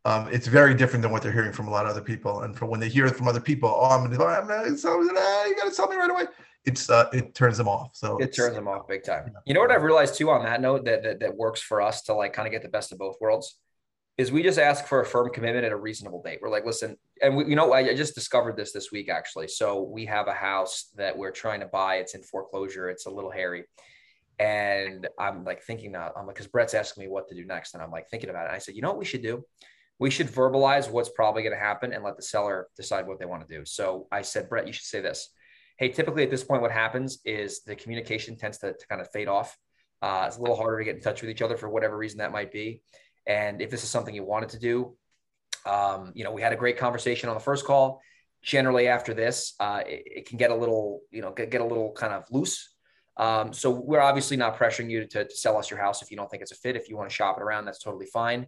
Um, 0.06 0.28
it's 0.32 0.46
very 0.46 0.76
different 0.76 1.02
than 1.02 1.12
what 1.12 1.24
they're 1.24 1.32
hearing 1.32 1.52
from 1.52 1.68
a 1.68 1.72
lot 1.72 1.86
of 1.86 1.92
other 1.92 2.02
people. 2.02 2.42
And 2.42 2.56
from 2.56 2.70
when 2.70 2.80
they 2.80 2.90
hear 2.90 3.08
it 3.08 3.16
from 3.16 3.28
other 3.28 3.42
people, 3.42 3.70
oh, 3.70 3.90
I'm 3.90 4.10
gonna, 4.10 4.24
I'm 4.24 4.48
gonna 4.48 4.78
sell 4.78 5.04
you 5.04 5.12
got 5.14 5.66
to 5.66 5.74
sell 5.74 5.88
me 5.88 5.96
right 5.96 6.12
away. 6.12 6.26
It's 6.64 6.90
uh, 6.90 7.10
it 7.12 7.34
turns 7.34 7.58
them 7.58 7.68
off. 7.68 7.96
So 7.96 8.18
it 8.18 8.36
turns 8.36 8.56
them 8.56 8.68
off 8.68 8.88
big 8.88 9.04
time. 9.04 9.32
You 9.46 9.56
know 9.56 9.62
what 9.62 9.72
I've 9.72 9.84
realized 9.84 10.16
too 10.16 10.30
on 10.30 10.44
that 10.46 10.62
note 10.62 10.86
that, 10.86 11.04
that 11.04 11.20
that 11.20 11.36
works 11.36 11.62
for 11.62 11.82
us 11.82 12.04
to 12.04 12.14
like 12.14 12.34
kind 12.34 12.48
of 12.48 12.52
get 12.52 12.62
the 12.62 12.70
best 12.70 12.92
of 12.92 13.00
both 13.00 13.18
worlds 13.20 13.58
is 14.18 14.32
we 14.32 14.42
just 14.42 14.60
ask 14.60 14.86
for 14.86 15.02
a 15.02 15.06
firm 15.06 15.30
commitment 15.34 15.66
at 15.66 15.72
a 15.72 15.76
reasonable 15.76 16.22
date. 16.22 16.40
We're 16.42 16.50
like, 16.50 16.66
listen, 16.66 16.96
and 17.22 17.36
we, 17.36 17.48
you 17.48 17.56
know, 17.56 17.74
I, 17.74 17.80
I 17.80 17.96
just 17.96 18.16
discovered 18.16 18.56
this 18.56 18.72
this 18.72 18.92
week 18.92 19.10
actually. 19.10 19.48
So 19.48 19.82
we 19.82 20.06
have 20.06 20.28
a 20.28 20.34
house 20.34 20.90
that 20.96 21.18
we're 21.18 21.32
trying 21.32 21.60
to 21.60 21.66
buy. 21.66 21.96
It's 21.96 22.16
in 22.16 22.24
foreclosure. 22.24 22.90
It's 22.90 23.08
a 23.08 23.10
little 23.10 23.32
hairy. 23.32 23.66
And 24.40 25.08
I'm 25.20 25.44
like 25.44 25.64
thinking 25.64 25.92
now, 25.92 26.12
I'm 26.16 26.28
like, 26.28 26.36
because 26.36 26.48
Brett's 26.48 26.74
asking 26.74 27.04
me 27.04 27.10
what 27.10 27.28
to 27.30 27.36
do 27.36 27.46
next. 27.46 27.74
And 27.74 27.84
I'm 27.84 27.92
like 27.92 28.10
thinking 28.10 28.30
about 28.30 28.48
it. 28.48 28.54
I 28.54 28.60
said, 28.60 28.76
you 28.76 28.82
know 28.82 28.90
what 28.90 29.00
we 29.00 29.06
should 29.06 29.22
do? 29.22 29.44
We 30.00 30.10
should 30.10 30.28
verbalize 30.28 30.90
what's 30.90 31.10
probably 31.10 31.42
going 31.42 31.54
to 31.54 31.60
happen 31.60 31.94
and 31.94 32.04
let 32.04 32.18
the 32.18 32.24
seller 32.24 32.68
decide 32.76 33.08
what 33.08 33.20
they 33.20 33.26
want 33.26 33.48
to 33.48 33.58
do. 33.58 33.64
So 33.66 34.08
I 34.12 34.22
said, 34.24 34.50
Brett, 34.50 34.68
you 34.68 34.74
should 34.74 34.86
say 34.86 35.02
this. 35.02 35.30
Hey, 35.78 35.90
typically 35.90 36.24
at 36.24 36.30
this 36.30 36.44
point, 36.44 36.62
what 36.62 36.72
happens 36.72 37.20
is 37.26 37.64
the 37.64 37.76
communication 37.76 38.38
tends 38.38 38.58
to, 38.60 38.74
to 38.74 38.88
kind 38.88 39.02
of 39.02 39.10
fade 39.12 39.28
off. 39.28 39.58
Uh, 40.02 40.26
it's 40.28 40.38
a 40.38 40.42
little 40.42 40.56
harder 40.56 40.80
to 40.80 40.84
get 40.84 40.96
in 40.96 41.02
touch 41.02 41.22
with 41.22 41.30
each 41.30 41.42
other 41.42 41.58
for 41.58 41.70
whatever 41.70 41.98
reason 41.98 42.20
that 42.20 42.32
might 42.32 42.52
be. 42.52 42.82
And 43.26 43.62
if 43.62 43.70
this 43.70 43.84
is 43.84 43.90
something 43.90 44.14
you 44.14 44.24
wanted 44.24 44.50
to 44.50 44.60
do, 44.60 44.96
um, 45.66 46.12
you 46.14 46.24
know, 46.24 46.32
we 46.32 46.42
had 46.42 46.54
a 46.54 46.58
great 46.58 46.78
conversation 46.78 47.30
on 47.30 47.36
the 47.36 47.42
first 47.42 47.66
call. 47.66 48.02
Generally, 48.44 48.88
after 48.88 49.14
this, 49.14 49.56
uh, 49.60 49.82
it, 49.88 50.04
it, 50.06 50.30
can 50.30 50.38
get 50.38 50.52
a 50.52 50.56
little, 50.56 51.02
you 51.10 51.22
know, 51.22 51.32
get, 51.32 51.50
get 51.50 51.62
a 51.62 51.66
little 51.66 51.92
kind 51.94 52.14
of 52.14 52.26
loose. 52.30 52.76
Um, 53.18 53.52
so 53.52 53.72
we're 53.72 54.02
obviously 54.02 54.38
not 54.38 54.60
pressuring 54.60 54.92
you 54.92 55.08
to, 55.08 55.26
to 55.26 55.36
sell 55.36 55.58
us 55.58 55.72
your 55.72 55.80
house 55.80 56.04
if 56.04 56.12
you 56.12 56.18
don't 56.18 56.30
think 56.30 56.44
it's 56.44 56.52
a 56.52 56.56
fit. 56.56 56.76
If 56.76 56.90
you 56.90 56.98
want 56.98 57.10
to 57.10 57.16
shop 57.16 57.38
it 57.38 57.44
around, 57.44 57.66
that's 57.66 57.80
totally 57.80 58.06
fine 58.06 58.46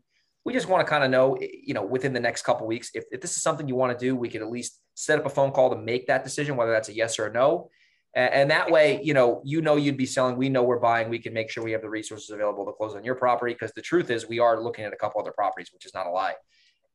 we 0.47 0.53
just 0.53 0.69
want 0.69 0.79
to 0.79 0.89
kind 0.89 1.03
of 1.03 1.11
know, 1.11 1.37
you 1.41 1.73
know, 1.73 1.83
within 1.83 2.13
the 2.13 2.21
next 2.21 2.43
couple 2.43 2.65
weeks, 2.65 2.89
if, 2.93 3.03
if 3.11 3.19
this 3.19 3.35
is 3.35 3.43
something 3.43 3.67
you 3.67 3.75
want 3.75 3.91
to 3.91 4.05
do, 4.05 4.15
we 4.15 4.29
could 4.29 4.41
at 4.41 4.49
least 4.49 4.79
set 4.93 5.19
up 5.19 5.25
a 5.25 5.29
phone 5.29 5.51
call 5.51 5.69
to 5.69 5.75
make 5.75 6.07
that 6.07 6.23
decision, 6.23 6.55
whether 6.55 6.71
that's 6.71 6.87
a 6.87 6.93
yes 6.93 7.19
or 7.19 7.25
a 7.25 7.33
no. 7.33 7.69
And, 8.15 8.33
and 8.33 8.51
that 8.51 8.71
way, 8.71 9.01
you 9.03 9.13
know, 9.13 9.41
you 9.43 9.61
know, 9.61 9.75
you'd 9.75 9.97
be 9.97 10.05
selling, 10.05 10.37
we 10.37 10.47
know 10.47 10.63
we're 10.63 10.79
buying, 10.79 11.09
we 11.09 11.19
can 11.19 11.33
make 11.33 11.49
sure 11.49 11.65
we 11.65 11.73
have 11.73 11.81
the 11.81 11.89
resources 11.89 12.29
available 12.29 12.65
to 12.65 12.71
close 12.71 12.95
on 12.95 13.03
your 13.03 13.15
property. 13.15 13.53
Cause 13.55 13.73
the 13.75 13.81
truth 13.81 14.09
is 14.09 14.29
we 14.29 14.39
are 14.39 14.63
looking 14.63 14.85
at 14.85 14.93
a 14.93 14.95
couple 14.95 15.19
other 15.19 15.33
properties, 15.33 15.73
which 15.73 15.85
is 15.85 15.93
not 15.93 16.07
a 16.07 16.11
lie. 16.11 16.35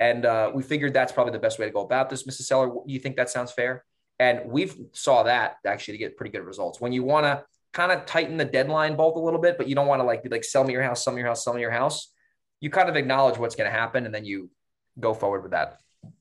And 0.00 0.24
uh, 0.24 0.50
we 0.54 0.62
figured 0.62 0.94
that's 0.94 1.12
probably 1.12 1.34
the 1.34 1.38
best 1.38 1.58
way 1.58 1.66
to 1.66 1.72
go 1.72 1.84
about 1.84 2.08
this, 2.08 2.22
Mrs. 2.22 2.44
Seller. 2.44 2.72
You 2.86 3.00
think 3.00 3.16
that 3.16 3.28
sounds 3.28 3.52
fair? 3.52 3.84
And 4.18 4.46
we've 4.46 4.74
saw 4.92 5.24
that 5.24 5.56
actually 5.66 5.92
to 5.92 5.98
get 5.98 6.16
pretty 6.16 6.32
good 6.32 6.46
results. 6.46 6.80
When 6.80 6.92
you 6.92 7.02
want 7.02 7.26
to 7.26 7.44
kind 7.74 7.92
of 7.92 8.06
tighten 8.06 8.38
the 8.38 8.46
deadline 8.46 8.96
bolt 8.96 9.16
a 9.16 9.20
little 9.20 9.40
bit, 9.40 9.58
but 9.58 9.68
you 9.68 9.74
don't 9.74 9.88
want 9.88 10.00
to 10.00 10.04
like 10.04 10.22
be 10.22 10.30
like 10.30 10.42
sell 10.42 10.64
me 10.64 10.72
your 10.72 10.82
house, 10.82 11.04
sell 11.04 11.12
me 11.12 11.20
your 11.20 11.28
house, 11.28 11.44
sell 11.44 11.52
me 11.52 11.60
your 11.60 11.70
house 11.70 12.12
you 12.62 12.70
kind 12.70 12.88
of 12.88 12.96
acknowledge 12.96 13.36
what's 13.38 13.56
going 13.56 13.70
to 13.70 13.76
happen 13.76 14.06
and 14.06 14.14
then 14.14 14.24
you 14.24 14.48
go 15.00 15.12
forward 15.12 15.42
with 15.42 15.50
that. 15.50 15.80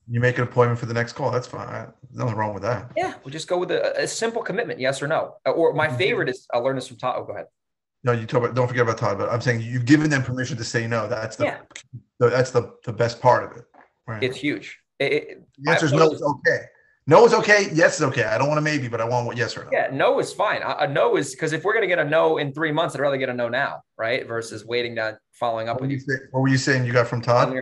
You 0.09 0.19
make 0.19 0.37
an 0.39 0.43
appointment 0.43 0.79
for 0.79 0.87
the 0.87 0.93
next 0.93 1.13
call. 1.13 1.31
That's 1.31 1.47
fine. 1.47 1.87
Nothing 2.11 2.35
wrong 2.35 2.53
with 2.53 2.63
that. 2.63 2.91
Yeah, 2.97 3.13
we'll 3.23 3.31
just 3.31 3.47
go 3.47 3.59
with 3.59 3.71
a, 3.71 4.01
a 4.01 4.07
simple 4.07 4.41
commitment, 4.41 4.79
yes 4.79 5.01
or 5.01 5.07
no. 5.07 5.35
Uh, 5.45 5.51
or 5.51 5.73
my 5.73 5.87
mm-hmm. 5.87 5.97
favorite 5.97 6.29
is 6.29 6.47
I 6.53 6.57
learned 6.57 6.77
this 6.77 6.87
from 6.87 6.97
Todd. 6.97 7.15
Oh, 7.17 7.23
go 7.23 7.33
ahead. 7.33 7.45
No, 8.03 8.11
you 8.11 8.25
talk 8.25 8.43
about. 8.43 8.55
Don't 8.55 8.67
forget 8.67 8.81
about 8.81 8.97
Todd. 8.97 9.19
But 9.19 9.29
I'm 9.29 9.39
saying 9.39 9.61
you've 9.61 9.85
given 9.85 10.09
them 10.09 10.23
permission 10.23 10.57
to 10.57 10.63
say 10.63 10.87
no. 10.87 11.07
That's 11.07 11.35
the. 11.35 11.45
Yeah. 11.45 11.57
That's 12.19 12.51
the 12.51 12.73
the 12.85 12.93
best 12.93 13.21
part 13.21 13.43
of 13.43 13.57
it. 13.57 13.65
Right. 14.07 14.23
It's 14.23 14.37
huge. 14.37 14.79
It, 14.99 15.13
it, 15.13 15.47
the 15.59 15.71
answer 15.71 15.85
is 15.85 15.93
no. 15.93 16.11
It's 16.11 16.21
okay. 16.21 16.65
No 17.07 17.25
is 17.25 17.33
okay. 17.33 17.67
Yes 17.73 17.95
is 17.97 18.03
okay. 18.03 18.23
I 18.23 18.37
don't 18.37 18.47
want 18.47 18.59
a 18.59 18.61
maybe, 18.61 18.87
but 18.87 19.01
I 19.01 19.05
want 19.05 19.25
what 19.25 19.35
yes 19.35 19.57
or 19.57 19.65
no. 19.65 19.69
Yeah, 19.73 19.89
no 19.91 20.19
is 20.19 20.31
fine. 20.31 20.61
A, 20.61 20.75
a 20.81 20.87
no 20.87 21.17
is 21.17 21.31
because 21.31 21.51
if 21.51 21.63
we're 21.63 21.73
gonna 21.73 21.87
get 21.87 21.99
a 21.99 22.05
no 22.05 22.37
in 22.37 22.53
three 22.53 22.71
months, 22.71 22.95
I'd 22.95 23.01
rather 23.01 23.17
get 23.17 23.29
a 23.29 23.33
no 23.33 23.49
now, 23.49 23.81
right? 23.97 24.27
Versus 24.27 24.65
waiting 24.65 24.95
down 24.95 25.17
following 25.33 25.67
up 25.67 25.75
what 25.75 25.81
with 25.81 25.91
you. 25.91 25.99
Say, 25.99 26.15
what 26.31 26.41
were 26.41 26.47
you 26.47 26.57
saying 26.57 26.85
you 26.85 26.93
got 26.93 27.07
from 27.07 27.21
Todd? 27.21 27.53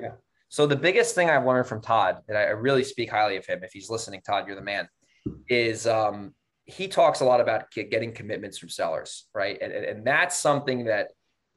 So 0.49 0.65
the 0.65 0.75
biggest 0.75 1.13
thing 1.15 1.29
I've 1.29 1.45
learned 1.45 1.67
from 1.67 1.79
Todd, 1.79 2.17
and 2.27 2.37
I 2.37 2.45
really 2.47 2.83
speak 2.83 3.11
highly 3.11 3.37
of 3.37 3.45
him. 3.45 3.63
If 3.63 3.71
he's 3.71 3.89
listening, 3.89 4.21
Todd, 4.21 4.47
you're 4.47 4.55
the 4.55 4.63
man. 4.63 4.89
Is 5.47 5.85
um, 5.85 6.33
he 6.65 6.87
talks 6.87 7.21
a 7.21 7.25
lot 7.25 7.39
about 7.39 7.71
getting 7.71 8.11
commitments 8.13 8.57
from 8.57 8.69
sellers, 8.69 9.27
right? 9.33 9.57
And, 9.61 9.71
and 9.71 10.05
that's 10.05 10.37
something 10.37 10.85
that 10.85 11.11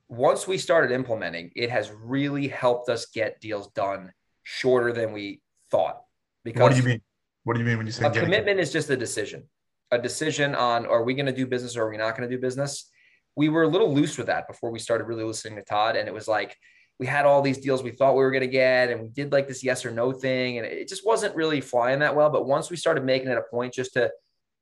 once 0.09 0.47
we 0.47 0.59
started 0.59 0.91
implementing, 0.91 1.51
it 1.57 1.71
has 1.71 1.91
really 1.91 2.49
helped 2.49 2.89
us 2.91 3.07
get 3.07 3.41
deals 3.41 3.69
done 3.69 4.13
shorter 4.43 4.93
than 4.93 5.13
we 5.13 5.41
thought. 5.71 6.03
Because 6.45 6.61
what 6.61 6.73
do 6.73 6.77
you 6.77 6.83
mean? 6.83 7.01
What 7.45 7.55
do 7.55 7.61
you 7.61 7.67
mean 7.67 7.79
when 7.79 7.87
you 7.87 7.93
say 7.93 8.07
a 8.07 8.11
commitment 8.11 8.61
is 8.61 8.73
just 8.73 8.89
a 8.91 8.97
decision, 8.97 9.45
a 9.91 9.99
decision 9.99 10.55
on 10.55 10.87
are 10.87 11.03
we 11.03 11.15
going 11.15 11.27
to 11.27 11.33
do 11.33 11.47
business 11.47 11.77
or 11.77 11.85
are 11.85 11.91
we 11.91 11.97
not 11.97 12.17
going 12.17 12.29
to 12.29 12.35
do 12.35 12.41
business? 12.41 12.91
We 13.37 13.49
were 13.49 13.65
a 13.65 13.69
little 13.69 13.93
loose 13.93 14.17
with 14.19 14.27
that 14.29 14.47
before 14.47 14.71
we 14.71 14.79
started 14.79 15.05
really 15.05 15.25
listening 15.25 15.57
to 15.57 15.65
Todd, 15.65 15.97
and 15.97 16.07
it 16.07 16.15
was 16.15 16.29
like 16.29 16.57
we 16.99 17.07
had 17.07 17.27
all 17.27 17.43
these 17.43 17.59
deals 17.59 17.83
we 17.83 17.91
thought 17.91 18.13
we 18.15 18.23
were 18.23 18.31
going 18.31 18.43
to 18.43 18.47
get, 18.47 18.91
and 18.91 19.03
we 19.03 19.09
did 19.09 19.33
like 19.33 19.49
this 19.49 19.65
yes 19.65 19.85
or 19.85 19.91
no 19.91 20.13
thing, 20.13 20.59
and 20.59 20.67
it 20.67 20.89
just 20.89 21.05
wasn't 21.05 21.35
really 21.35 21.61
flying 21.61 21.99
that 22.01 22.15
well. 22.15 22.31
But 22.31 22.47
once 22.47 22.71
we 22.71 22.77
started 22.77 23.05
making 23.05 23.29
it 23.29 23.39
a 23.39 23.43
point 23.51 23.75
just 23.75 23.95
to 23.95 24.11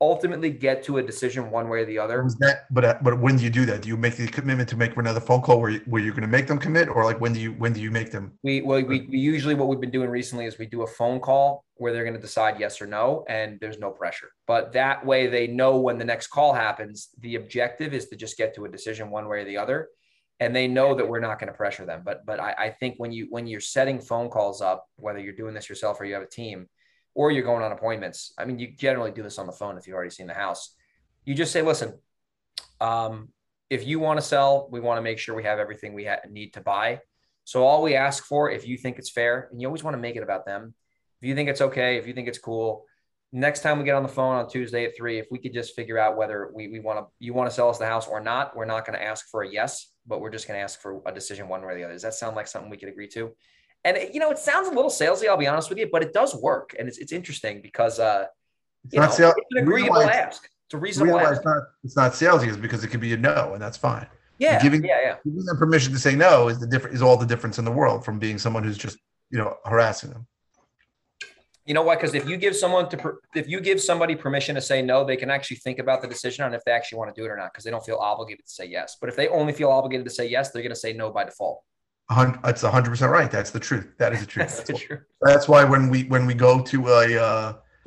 ultimately 0.01 0.51
get 0.51 0.83
to 0.85 0.99
a 0.99 1.03
decision 1.03 1.51
one 1.51 1.69
way 1.69 1.83
or 1.83 1.85
the 1.85 1.99
other. 1.99 2.27
That, 2.39 2.65
but 2.71 2.85
uh, 2.85 2.99
but 3.03 3.19
when 3.19 3.37
do 3.37 3.45
you 3.45 3.51
do 3.51 3.67
that? 3.67 3.83
Do 3.83 3.89
you 3.89 3.97
make 3.97 4.17
the 4.17 4.27
commitment 4.27 4.69
to 4.71 4.77
make 4.77 4.97
another 4.97 5.21
phone 5.21 5.43
call 5.43 5.61
where 5.61 5.71
you, 5.71 5.81
where 5.87 6.03
you're 6.03 6.13
going 6.13 6.23
to 6.23 6.29
make 6.29 6.47
them 6.47 6.59
commit, 6.59 6.89
or 6.89 7.05
like 7.05 7.21
when 7.21 7.33
do 7.33 7.41
you 7.41 7.53
when 7.53 7.73
do 7.73 7.81
you 7.81 7.91
make 7.91 8.11
them? 8.11 8.33
We 8.43 8.63
well 8.63 8.83
we, 8.83 9.07
we 9.11 9.19
usually 9.19 9.55
what 9.55 9.69
we've 9.69 9.81
been 9.81 9.91
doing 9.91 10.09
recently 10.09 10.47
is 10.47 10.59
we 10.59 10.67
do 10.67 10.83
a 10.83 10.87
phone 10.87 11.21
call 11.21 11.65
where 11.75 11.93
they're 11.93 12.05
going 12.05 12.15
to 12.15 12.21
decide 12.21 12.59
yes 12.59 12.81
or 12.81 12.87
no, 12.87 13.25
and 13.29 13.59
there's 13.61 13.79
no 13.79 13.91
pressure. 13.91 14.31
But 14.47 14.73
that 14.73 15.05
way 15.05 15.27
they 15.27 15.47
know 15.47 15.77
when 15.77 15.99
the 15.99 16.05
next 16.05 16.29
call 16.29 16.55
happens. 16.55 17.11
The 17.21 17.37
objective 17.37 17.93
is 17.93 18.09
to 18.09 18.17
just 18.17 18.37
get 18.39 18.55
to 18.55 18.65
a 18.65 18.69
decision 18.69 19.11
one 19.11 19.29
way 19.29 19.41
or 19.41 19.45
the 19.45 19.59
other, 19.59 19.89
and 20.41 20.57
they 20.57 20.67
know 20.67 20.95
that 20.95 21.07
we're 21.07 21.21
not 21.21 21.39
going 21.39 21.53
to 21.53 21.57
pressure 21.57 21.85
them. 21.85 22.03
But 22.05 22.25
but 22.25 22.41
I, 22.41 22.55
I 22.59 22.71
think 22.71 22.95
when 22.97 23.13
you 23.13 23.27
when 23.29 23.47
you're 23.47 23.61
setting 23.61 24.01
phone 24.01 24.31
calls 24.31 24.63
up, 24.63 24.87
whether 24.97 25.19
you're 25.19 25.35
doing 25.35 25.55
this 25.55 25.69
yourself 25.69 26.01
or 26.01 26.07
you 26.07 26.15
have 26.15 26.23
a 26.23 26.27
team 26.27 26.69
or 27.15 27.31
you're 27.31 27.45
going 27.45 27.63
on 27.63 27.73
appointments. 27.73 28.33
I 28.39 28.45
mean, 28.45 28.59
you 28.59 28.73
generally 28.77 29.11
do 29.11 29.23
this 29.23 29.39
on 29.39 29.47
the 29.47 29.53
phone 29.53 29.77
if 29.77 29.87
you've 29.87 29.95
already 29.95 30.11
seen 30.11 30.27
the 30.27 30.35
house. 30.35 30.75
You 31.25 31.35
just 31.35 31.53
say, 31.53 31.63
listen, 31.63 31.99
um, 32.81 33.29
if 33.69 33.87
you 33.87 34.01
want 34.01 34.19
to 34.19 34.25
sell, 34.25 34.69
we 34.71 34.81
want 34.81 34.99
to 34.99 35.03
make 35.03 35.19
sure 35.19 35.35
we 35.35 35.45
have 35.45 35.59
everything 35.59 35.95
we 35.95 36.05
ha- 36.05 36.21
need 36.29 36.55
to 36.55 36.61
buy. 36.61 37.01
So 37.45 37.65
all 37.65 37.83
we 37.83 37.95
ask 37.95 38.25
for, 38.25 38.51
if 38.51 38.67
you 38.67 38.77
think 38.77 38.99
it's 38.99 39.11
fair, 39.11 39.49
and 39.51 39.61
you 39.61 39.67
always 39.67 39.83
want 39.83 39.95
to 39.95 40.01
make 40.01 40.17
it 40.17 40.23
about 40.23 40.47
them, 40.47 40.75
if 41.21 41.29
you 41.29 41.35
think 41.35 41.49
it's 41.49 41.61
okay, 41.61 41.97
if 41.97 42.07
you 42.07 42.15
think 42.15 42.29
it's 42.29 42.39
cool, 42.39 42.85
next 43.33 43.61
time 43.61 43.79
we 43.79 43.85
get 43.85 43.95
on 43.95 44.03
the 44.03 44.09
phone 44.09 44.37
on 44.37 44.49
Tuesday 44.49 44.85
at 44.85 44.97
three, 44.97 45.19
if 45.19 45.27
we 45.31 45.39
could 45.39 45.53
just 45.53 45.75
figure 45.75 45.99
out 45.99 46.17
whether 46.17 46.51
we, 46.55 46.69
we 46.69 46.81
want 46.81 46.99
to 46.99 47.07
you 47.19 47.35
want 47.35 47.49
to 47.49 47.55
sell 47.55 47.69
us 47.69 47.79
the 47.79 47.87
house 47.87 48.09
or 48.09 48.21
not, 48.21 48.57
we're 48.57 48.65
not 48.65 48.87
going 48.87 48.99
to 48.99 49.05
ask 49.05 49.29
for 49.31 49.43
a 49.43 49.51
yes, 49.51 49.93
but 50.07 50.21
we're 50.21 50.31
just 50.31 50.49
going 50.49 50.59
to 50.59 50.63
ask 50.63 50.81
for 50.81 51.01
a 51.07 51.13
decision 51.13 51.49
one 51.49 51.61
way 51.63 51.73
or 51.73 51.75
the 51.77 51.85
other. 51.85 51.93
Does 51.93 52.03
that 52.03 52.15
sound 52.15 52.37
like 52.37 52.47
something 52.47 52.71
we 52.71 52.77
could 52.77 52.89
agree 52.89 53.09
to? 53.09 53.31
And 53.85 53.97
it, 53.97 54.15
you 54.15 54.21
know, 54.21 54.31
it 54.31 54.39
sounds 54.39 54.69
a 54.69 54.73
little 54.73 54.91
salesy. 54.91 55.29
I'll 55.29 55.37
be 55.37 55.47
honest 55.47 55.69
with 55.71 55.79
you, 55.79 55.89
but 55.91 56.03
it 56.03 56.13
does 56.13 56.35
work, 56.35 56.75
and 56.79 56.87
it's 56.87 56.99
it's 56.99 57.13
interesting 57.13 57.63
because 57.63 57.99
uh, 57.99 58.27
it's 58.85 58.95
you 58.95 59.01
know, 59.01 59.33
it's 59.37 59.47
an 59.53 59.59
agreeable 59.63 60.03
ask. 60.03 60.49
It's 60.67 60.75
a 60.75 60.79
reasonable 60.79 61.19
ask. 61.19 61.37
It's 61.37 61.45
not, 61.45 61.63
it's 61.83 61.97
not 61.97 62.13
salesy 62.13 62.49
is 62.49 62.57
because 62.57 62.85
it 62.85 62.89
could 62.89 63.01
be 63.01 63.13
a 63.15 63.17
no, 63.17 63.53
and 63.55 63.63
that's 63.63 63.79
fine. 63.79 64.07
Yeah, 64.39 64.63
giving, 64.63 64.85
yeah, 64.85 65.01
yeah. 65.03 65.17
Giving 65.25 65.45
them 65.45 65.57
permission 65.59 65.93
to 65.93 65.99
say 65.99 66.15
no 66.15 66.49
is 66.49 66.59
the 66.61 66.67
different 66.67 66.95
is 66.95 67.03
all 67.03 67.17
the 67.17 67.27
difference 67.27 67.59
in 67.59 67.65
the 67.65 67.71
world 67.71 68.05
from 68.05 68.19
being 68.19 68.39
someone 68.39 68.65
who's 68.65 68.79
just 68.79 68.99
you 69.31 69.39
know 69.39 69.57
harassing 69.65 70.11
them. 70.11 70.27
You 71.67 71.75
know 71.75 71.83
what? 71.83 72.01
Because 72.01 72.15
if 72.15 72.29
you 72.29 72.37
give 72.37 72.57
someone 72.57 72.89
to 72.89 73.15
if 73.35 73.49
you 73.49 73.61
give 73.61 73.81
somebody 73.81 74.17
permission 74.17 74.55
to 74.55 74.61
say 74.61 74.83
no, 74.83 75.05
they 75.05 75.17
can 75.17 75.31
actually 75.31 75.59
think 75.59 75.79
about 75.79 76.03
the 76.03 76.09
decision 76.09 76.45
on 76.45 76.55
if 76.55 76.65
they 76.65 76.73
actually 76.73 76.99
want 76.99 77.15
to 77.15 77.21
do 77.21 77.25
it 77.27 77.31
or 77.31 77.37
not, 77.37 77.53
because 77.53 77.65
they 77.65 77.71
don't 77.71 77.85
feel 77.85 77.97
obligated 77.97 78.47
to 78.47 78.53
say 78.53 78.65
yes. 78.65 78.97
But 79.01 79.11
if 79.11 79.17
they 79.17 79.29
only 79.29 79.53
feel 79.53 79.71
obligated 79.71 80.07
to 80.07 80.11
say 80.11 80.27
yes, 80.27 80.51
they're 80.51 80.63
going 80.63 80.75
to 80.75 80.81
say 80.81 80.93
no 80.93 81.11
by 81.11 81.25
default. 81.25 81.63
That's 82.11 82.63
hundred 82.63 82.91
percent 82.91 83.13
right. 83.13 83.31
That's 83.31 83.51
the 83.51 83.61
truth. 83.61 83.87
That 83.99 84.13
is 84.13 84.21
the 84.21 84.27
truth. 84.27 84.49
that's, 84.49 84.63
that's, 84.63 84.81
truth. 84.81 85.01
that's 85.23 85.49
why 85.49 85.65
when 85.65 85.89
we 85.89 86.05
when 86.05 86.27
we 86.27 86.35
go 86.35 86.61
to 86.61 86.89
a, 86.89 87.17
uh, 87.17 87.53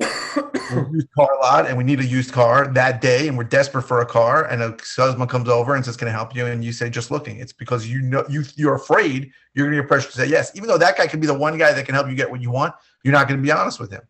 used 0.92 1.12
car 1.14 1.28
lot 1.42 1.66
and 1.66 1.76
we 1.76 1.84
need 1.84 2.00
a 2.00 2.06
used 2.06 2.32
car 2.32 2.66
that 2.68 3.00
day 3.00 3.28
and 3.28 3.36
we're 3.36 3.44
desperate 3.44 3.82
for 3.82 4.00
a 4.00 4.06
car 4.06 4.46
and 4.46 4.62
a 4.62 4.76
salesman 4.82 5.28
comes 5.28 5.48
over 5.48 5.74
and 5.74 5.84
says, 5.84 5.96
"Can 5.96 6.08
I 6.08 6.10
help 6.10 6.34
you?" 6.34 6.46
and 6.46 6.64
you 6.64 6.72
say, 6.72 6.88
"Just 6.88 7.10
looking." 7.10 7.38
It's 7.38 7.52
because 7.52 7.86
you 7.86 8.00
know 8.00 8.24
you 8.28 8.44
you're 8.56 8.74
afraid 8.74 9.30
you're 9.54 9.66
going 9.66 9.76
to 9.76 9.82
get 9.82 9.88
pressured 9.88 10.12
to 10.12 10.18
say 10.18 10.26
yes, 10.26 10.50
even 10.54 10.68
though 10.68 10.78
that 10.78 10.96
guy 10.96 11.06
could 11.06 11.20
be 11.20 11.26
the 11.26 11.34
one 11.34 11.58
guy 11.58 11.72
that 11.72 11.84
can 11.84 11.94
help 11.94 12.08
you 12.08 12.14
get 12.14 12.30
what 12.30 12.40
you 12.40 12.50
want. 12.50 12.74
You're 13.02 13.12
not 13.12 13.28
going 13.28 13.38
to 13.38 13.44
be 13.44 13.52
honest 13.52 13.78
with 13.78 13.90
him 13.90 14.02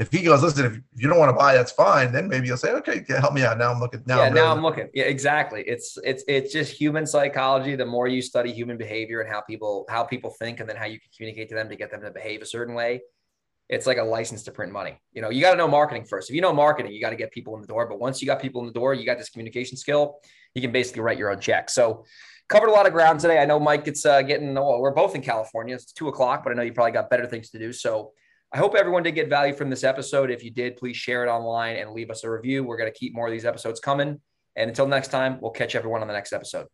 if 0.00 0.10
he 0.10 0.22
goes, 0.22 0.42
listen, 0.42 0.64
if 0.64 1.02
you 1.02 1.08
don't 1.10 1.18
want 1.18 1.28
to 1.28 1.36
buy, 1.36 1.52
that's 1.52 1.72
fine. 1.72 2.10
Then 2.10 2.26
maybe 2.26 2.46
you'll 2.46 2.56
say, 2.56 2.72
okay, 2.72 3.04
help 3.06 3.34
me 3.34 3.42
out. 3.42 3.58
Now 3.58 3.70
I'm 3.70 3.80
looking. 3.80 4.02
Now 4.06 4.16
yeah, 4.16 4.28
I'm 4.28 4.34
now 4.34 4.50
I'm 4.50 4.62
looking. 4.62 4.88
Yeah, 4.94 5.04
exactly. 5.04 5.62
It's 5.66 5.98
it's 6.02 6.24
it's 6.26 6.54
just 6.54 6.72
human 6.72 7.06
psychology. 7.06 7.76
The 7.76 7.84
more 7.84 8.08
you 8.08 8.22
study 8.22 8.50
human 8.50 8.78
behavior 8.78 9.20
and 9.20 9.30
how 9.30 9.42
people 9.42 9.84
how 9.90 10.02
people 10.02 10.30
think, 10.30 10.58
and 10.58 10.66
then 10.66 10.76
how 10.76 10.86
you 10.86 10.98
can 10.98 11.10
communicate 11.14 11.50
to 11.50 11.54
them 11.54 11.68
to 11.68 11.76
get 11.76 11.90
them 11.90 12.00
to 12.00 12.10
behave 12.10 12.40
a 12.40 12.46
certain 12.46 12.74
way, 12.74 13.02
it's 13.68 13.86
like 13.86 13.98
a 13.98 14.02
license 14.02 14.42
to 14.44 14.52
print 14.52 14.72
money. 14.72 14.98
You 15.12 15.20
know, 15.20 15.28
you 15.28 15.42
got 15.42 15.50
to 15.50 15.58
know 15.58 15.68
marketing 15.68 16.06
first. 16.06 16.30
If 16.30 16.34
you 16.34 16.40
know 16.40 16.54
marketing, 16.54 16.92
you 16.92 17.00
got 17.02 17.10
to 17.10 17.16
get 17.16 17.30
people 17.30 17.54
in 17.56 17.60
the 17.60 17.66
door. 17.66 17.86
But 17.86 18.00
once 18.00 18.22
you 18.22 18.26
got 18.26 18.40
people 18.40 18.62
in 18.62 18.68
the 18.68 18.72
door, 18.72 18.94
you 18.94 19.04
got 19.04 19.18
this 19.18 19.28
communication 19.28 19.76
skill. 19.76 20.16
You 20.54 20.62
can 20.62 20.72
basically 20.72 21.02
write 21.02 21.18
your 21.18 21.30
own 21.30 21.40
check. 21.40 21.68
So 21.68 22.06
covered 22.48 22.70
a 22.70 22.72
lot 22.72 22.86
of 22.86 22.94
ground 22.94 23.20
today. 23.20 23.38
I 23.38 23.44
know 23.44 23.60
Mike, 23.60 23.86
it's 23.86 24.06
uh, 24.06 24.22
getting. 24.22 24.54
Well, 24.54 24.80
we're 24.80 24.94
both 24.94 25.14
in 25.14 25.20
California. 25.20 25.74
It's 25.74 25.92
two 25.92 26.08
o'clock, 26.08 26.42
but 26.42 26.52
I 26.52 26.56
know 26.56 26.62
you 26.62 26.72
probably 26.72 26.92
got 26.92 27.10
better 27.10 27.26
things 27.26 27.50
to 27.50 27.58
do. 27.58 27.70
So 27.74 28.12
I 28.52 28.58
hope 28.58 28.74
everyone 28.74 29.04
did 29.04 29.12
get 29.12 29.28
value 29.28 29.54
from 29.54 29.70
this 29.70 29.84
episode. 29.84 30.30
If 30.30 30.42
you 30.42 30.50
did, 30.50 30.76
please 30.76 30.96
share 30.96 31.24
it 31.24 31.28
online 31.28 31.76
and 31.76 31.92
leave 31.92 32.10
us 32.10 32.24
a 32.24 32.30
review. 32.30 32.64
We're 32.64 32.76
going 32.76 32.92
to 32.92 32.98
keep 32.98 33.14
more 33.14 33.28
of 33.28 33.32
these 33.32 33.44
episodes 33.44 33.78
coming. 33.78 34.20
And 34.56 34.68
until 34.68 34.88
next 34.88 35.08
time, 35.08 35.38
we'll 35.40 35.52
catch 35.52 35.76
everyone 35.76 36.02
on 36.02 36.08
the 36.08 36.14
next 36.14 36.32
episode. 36.32 36.66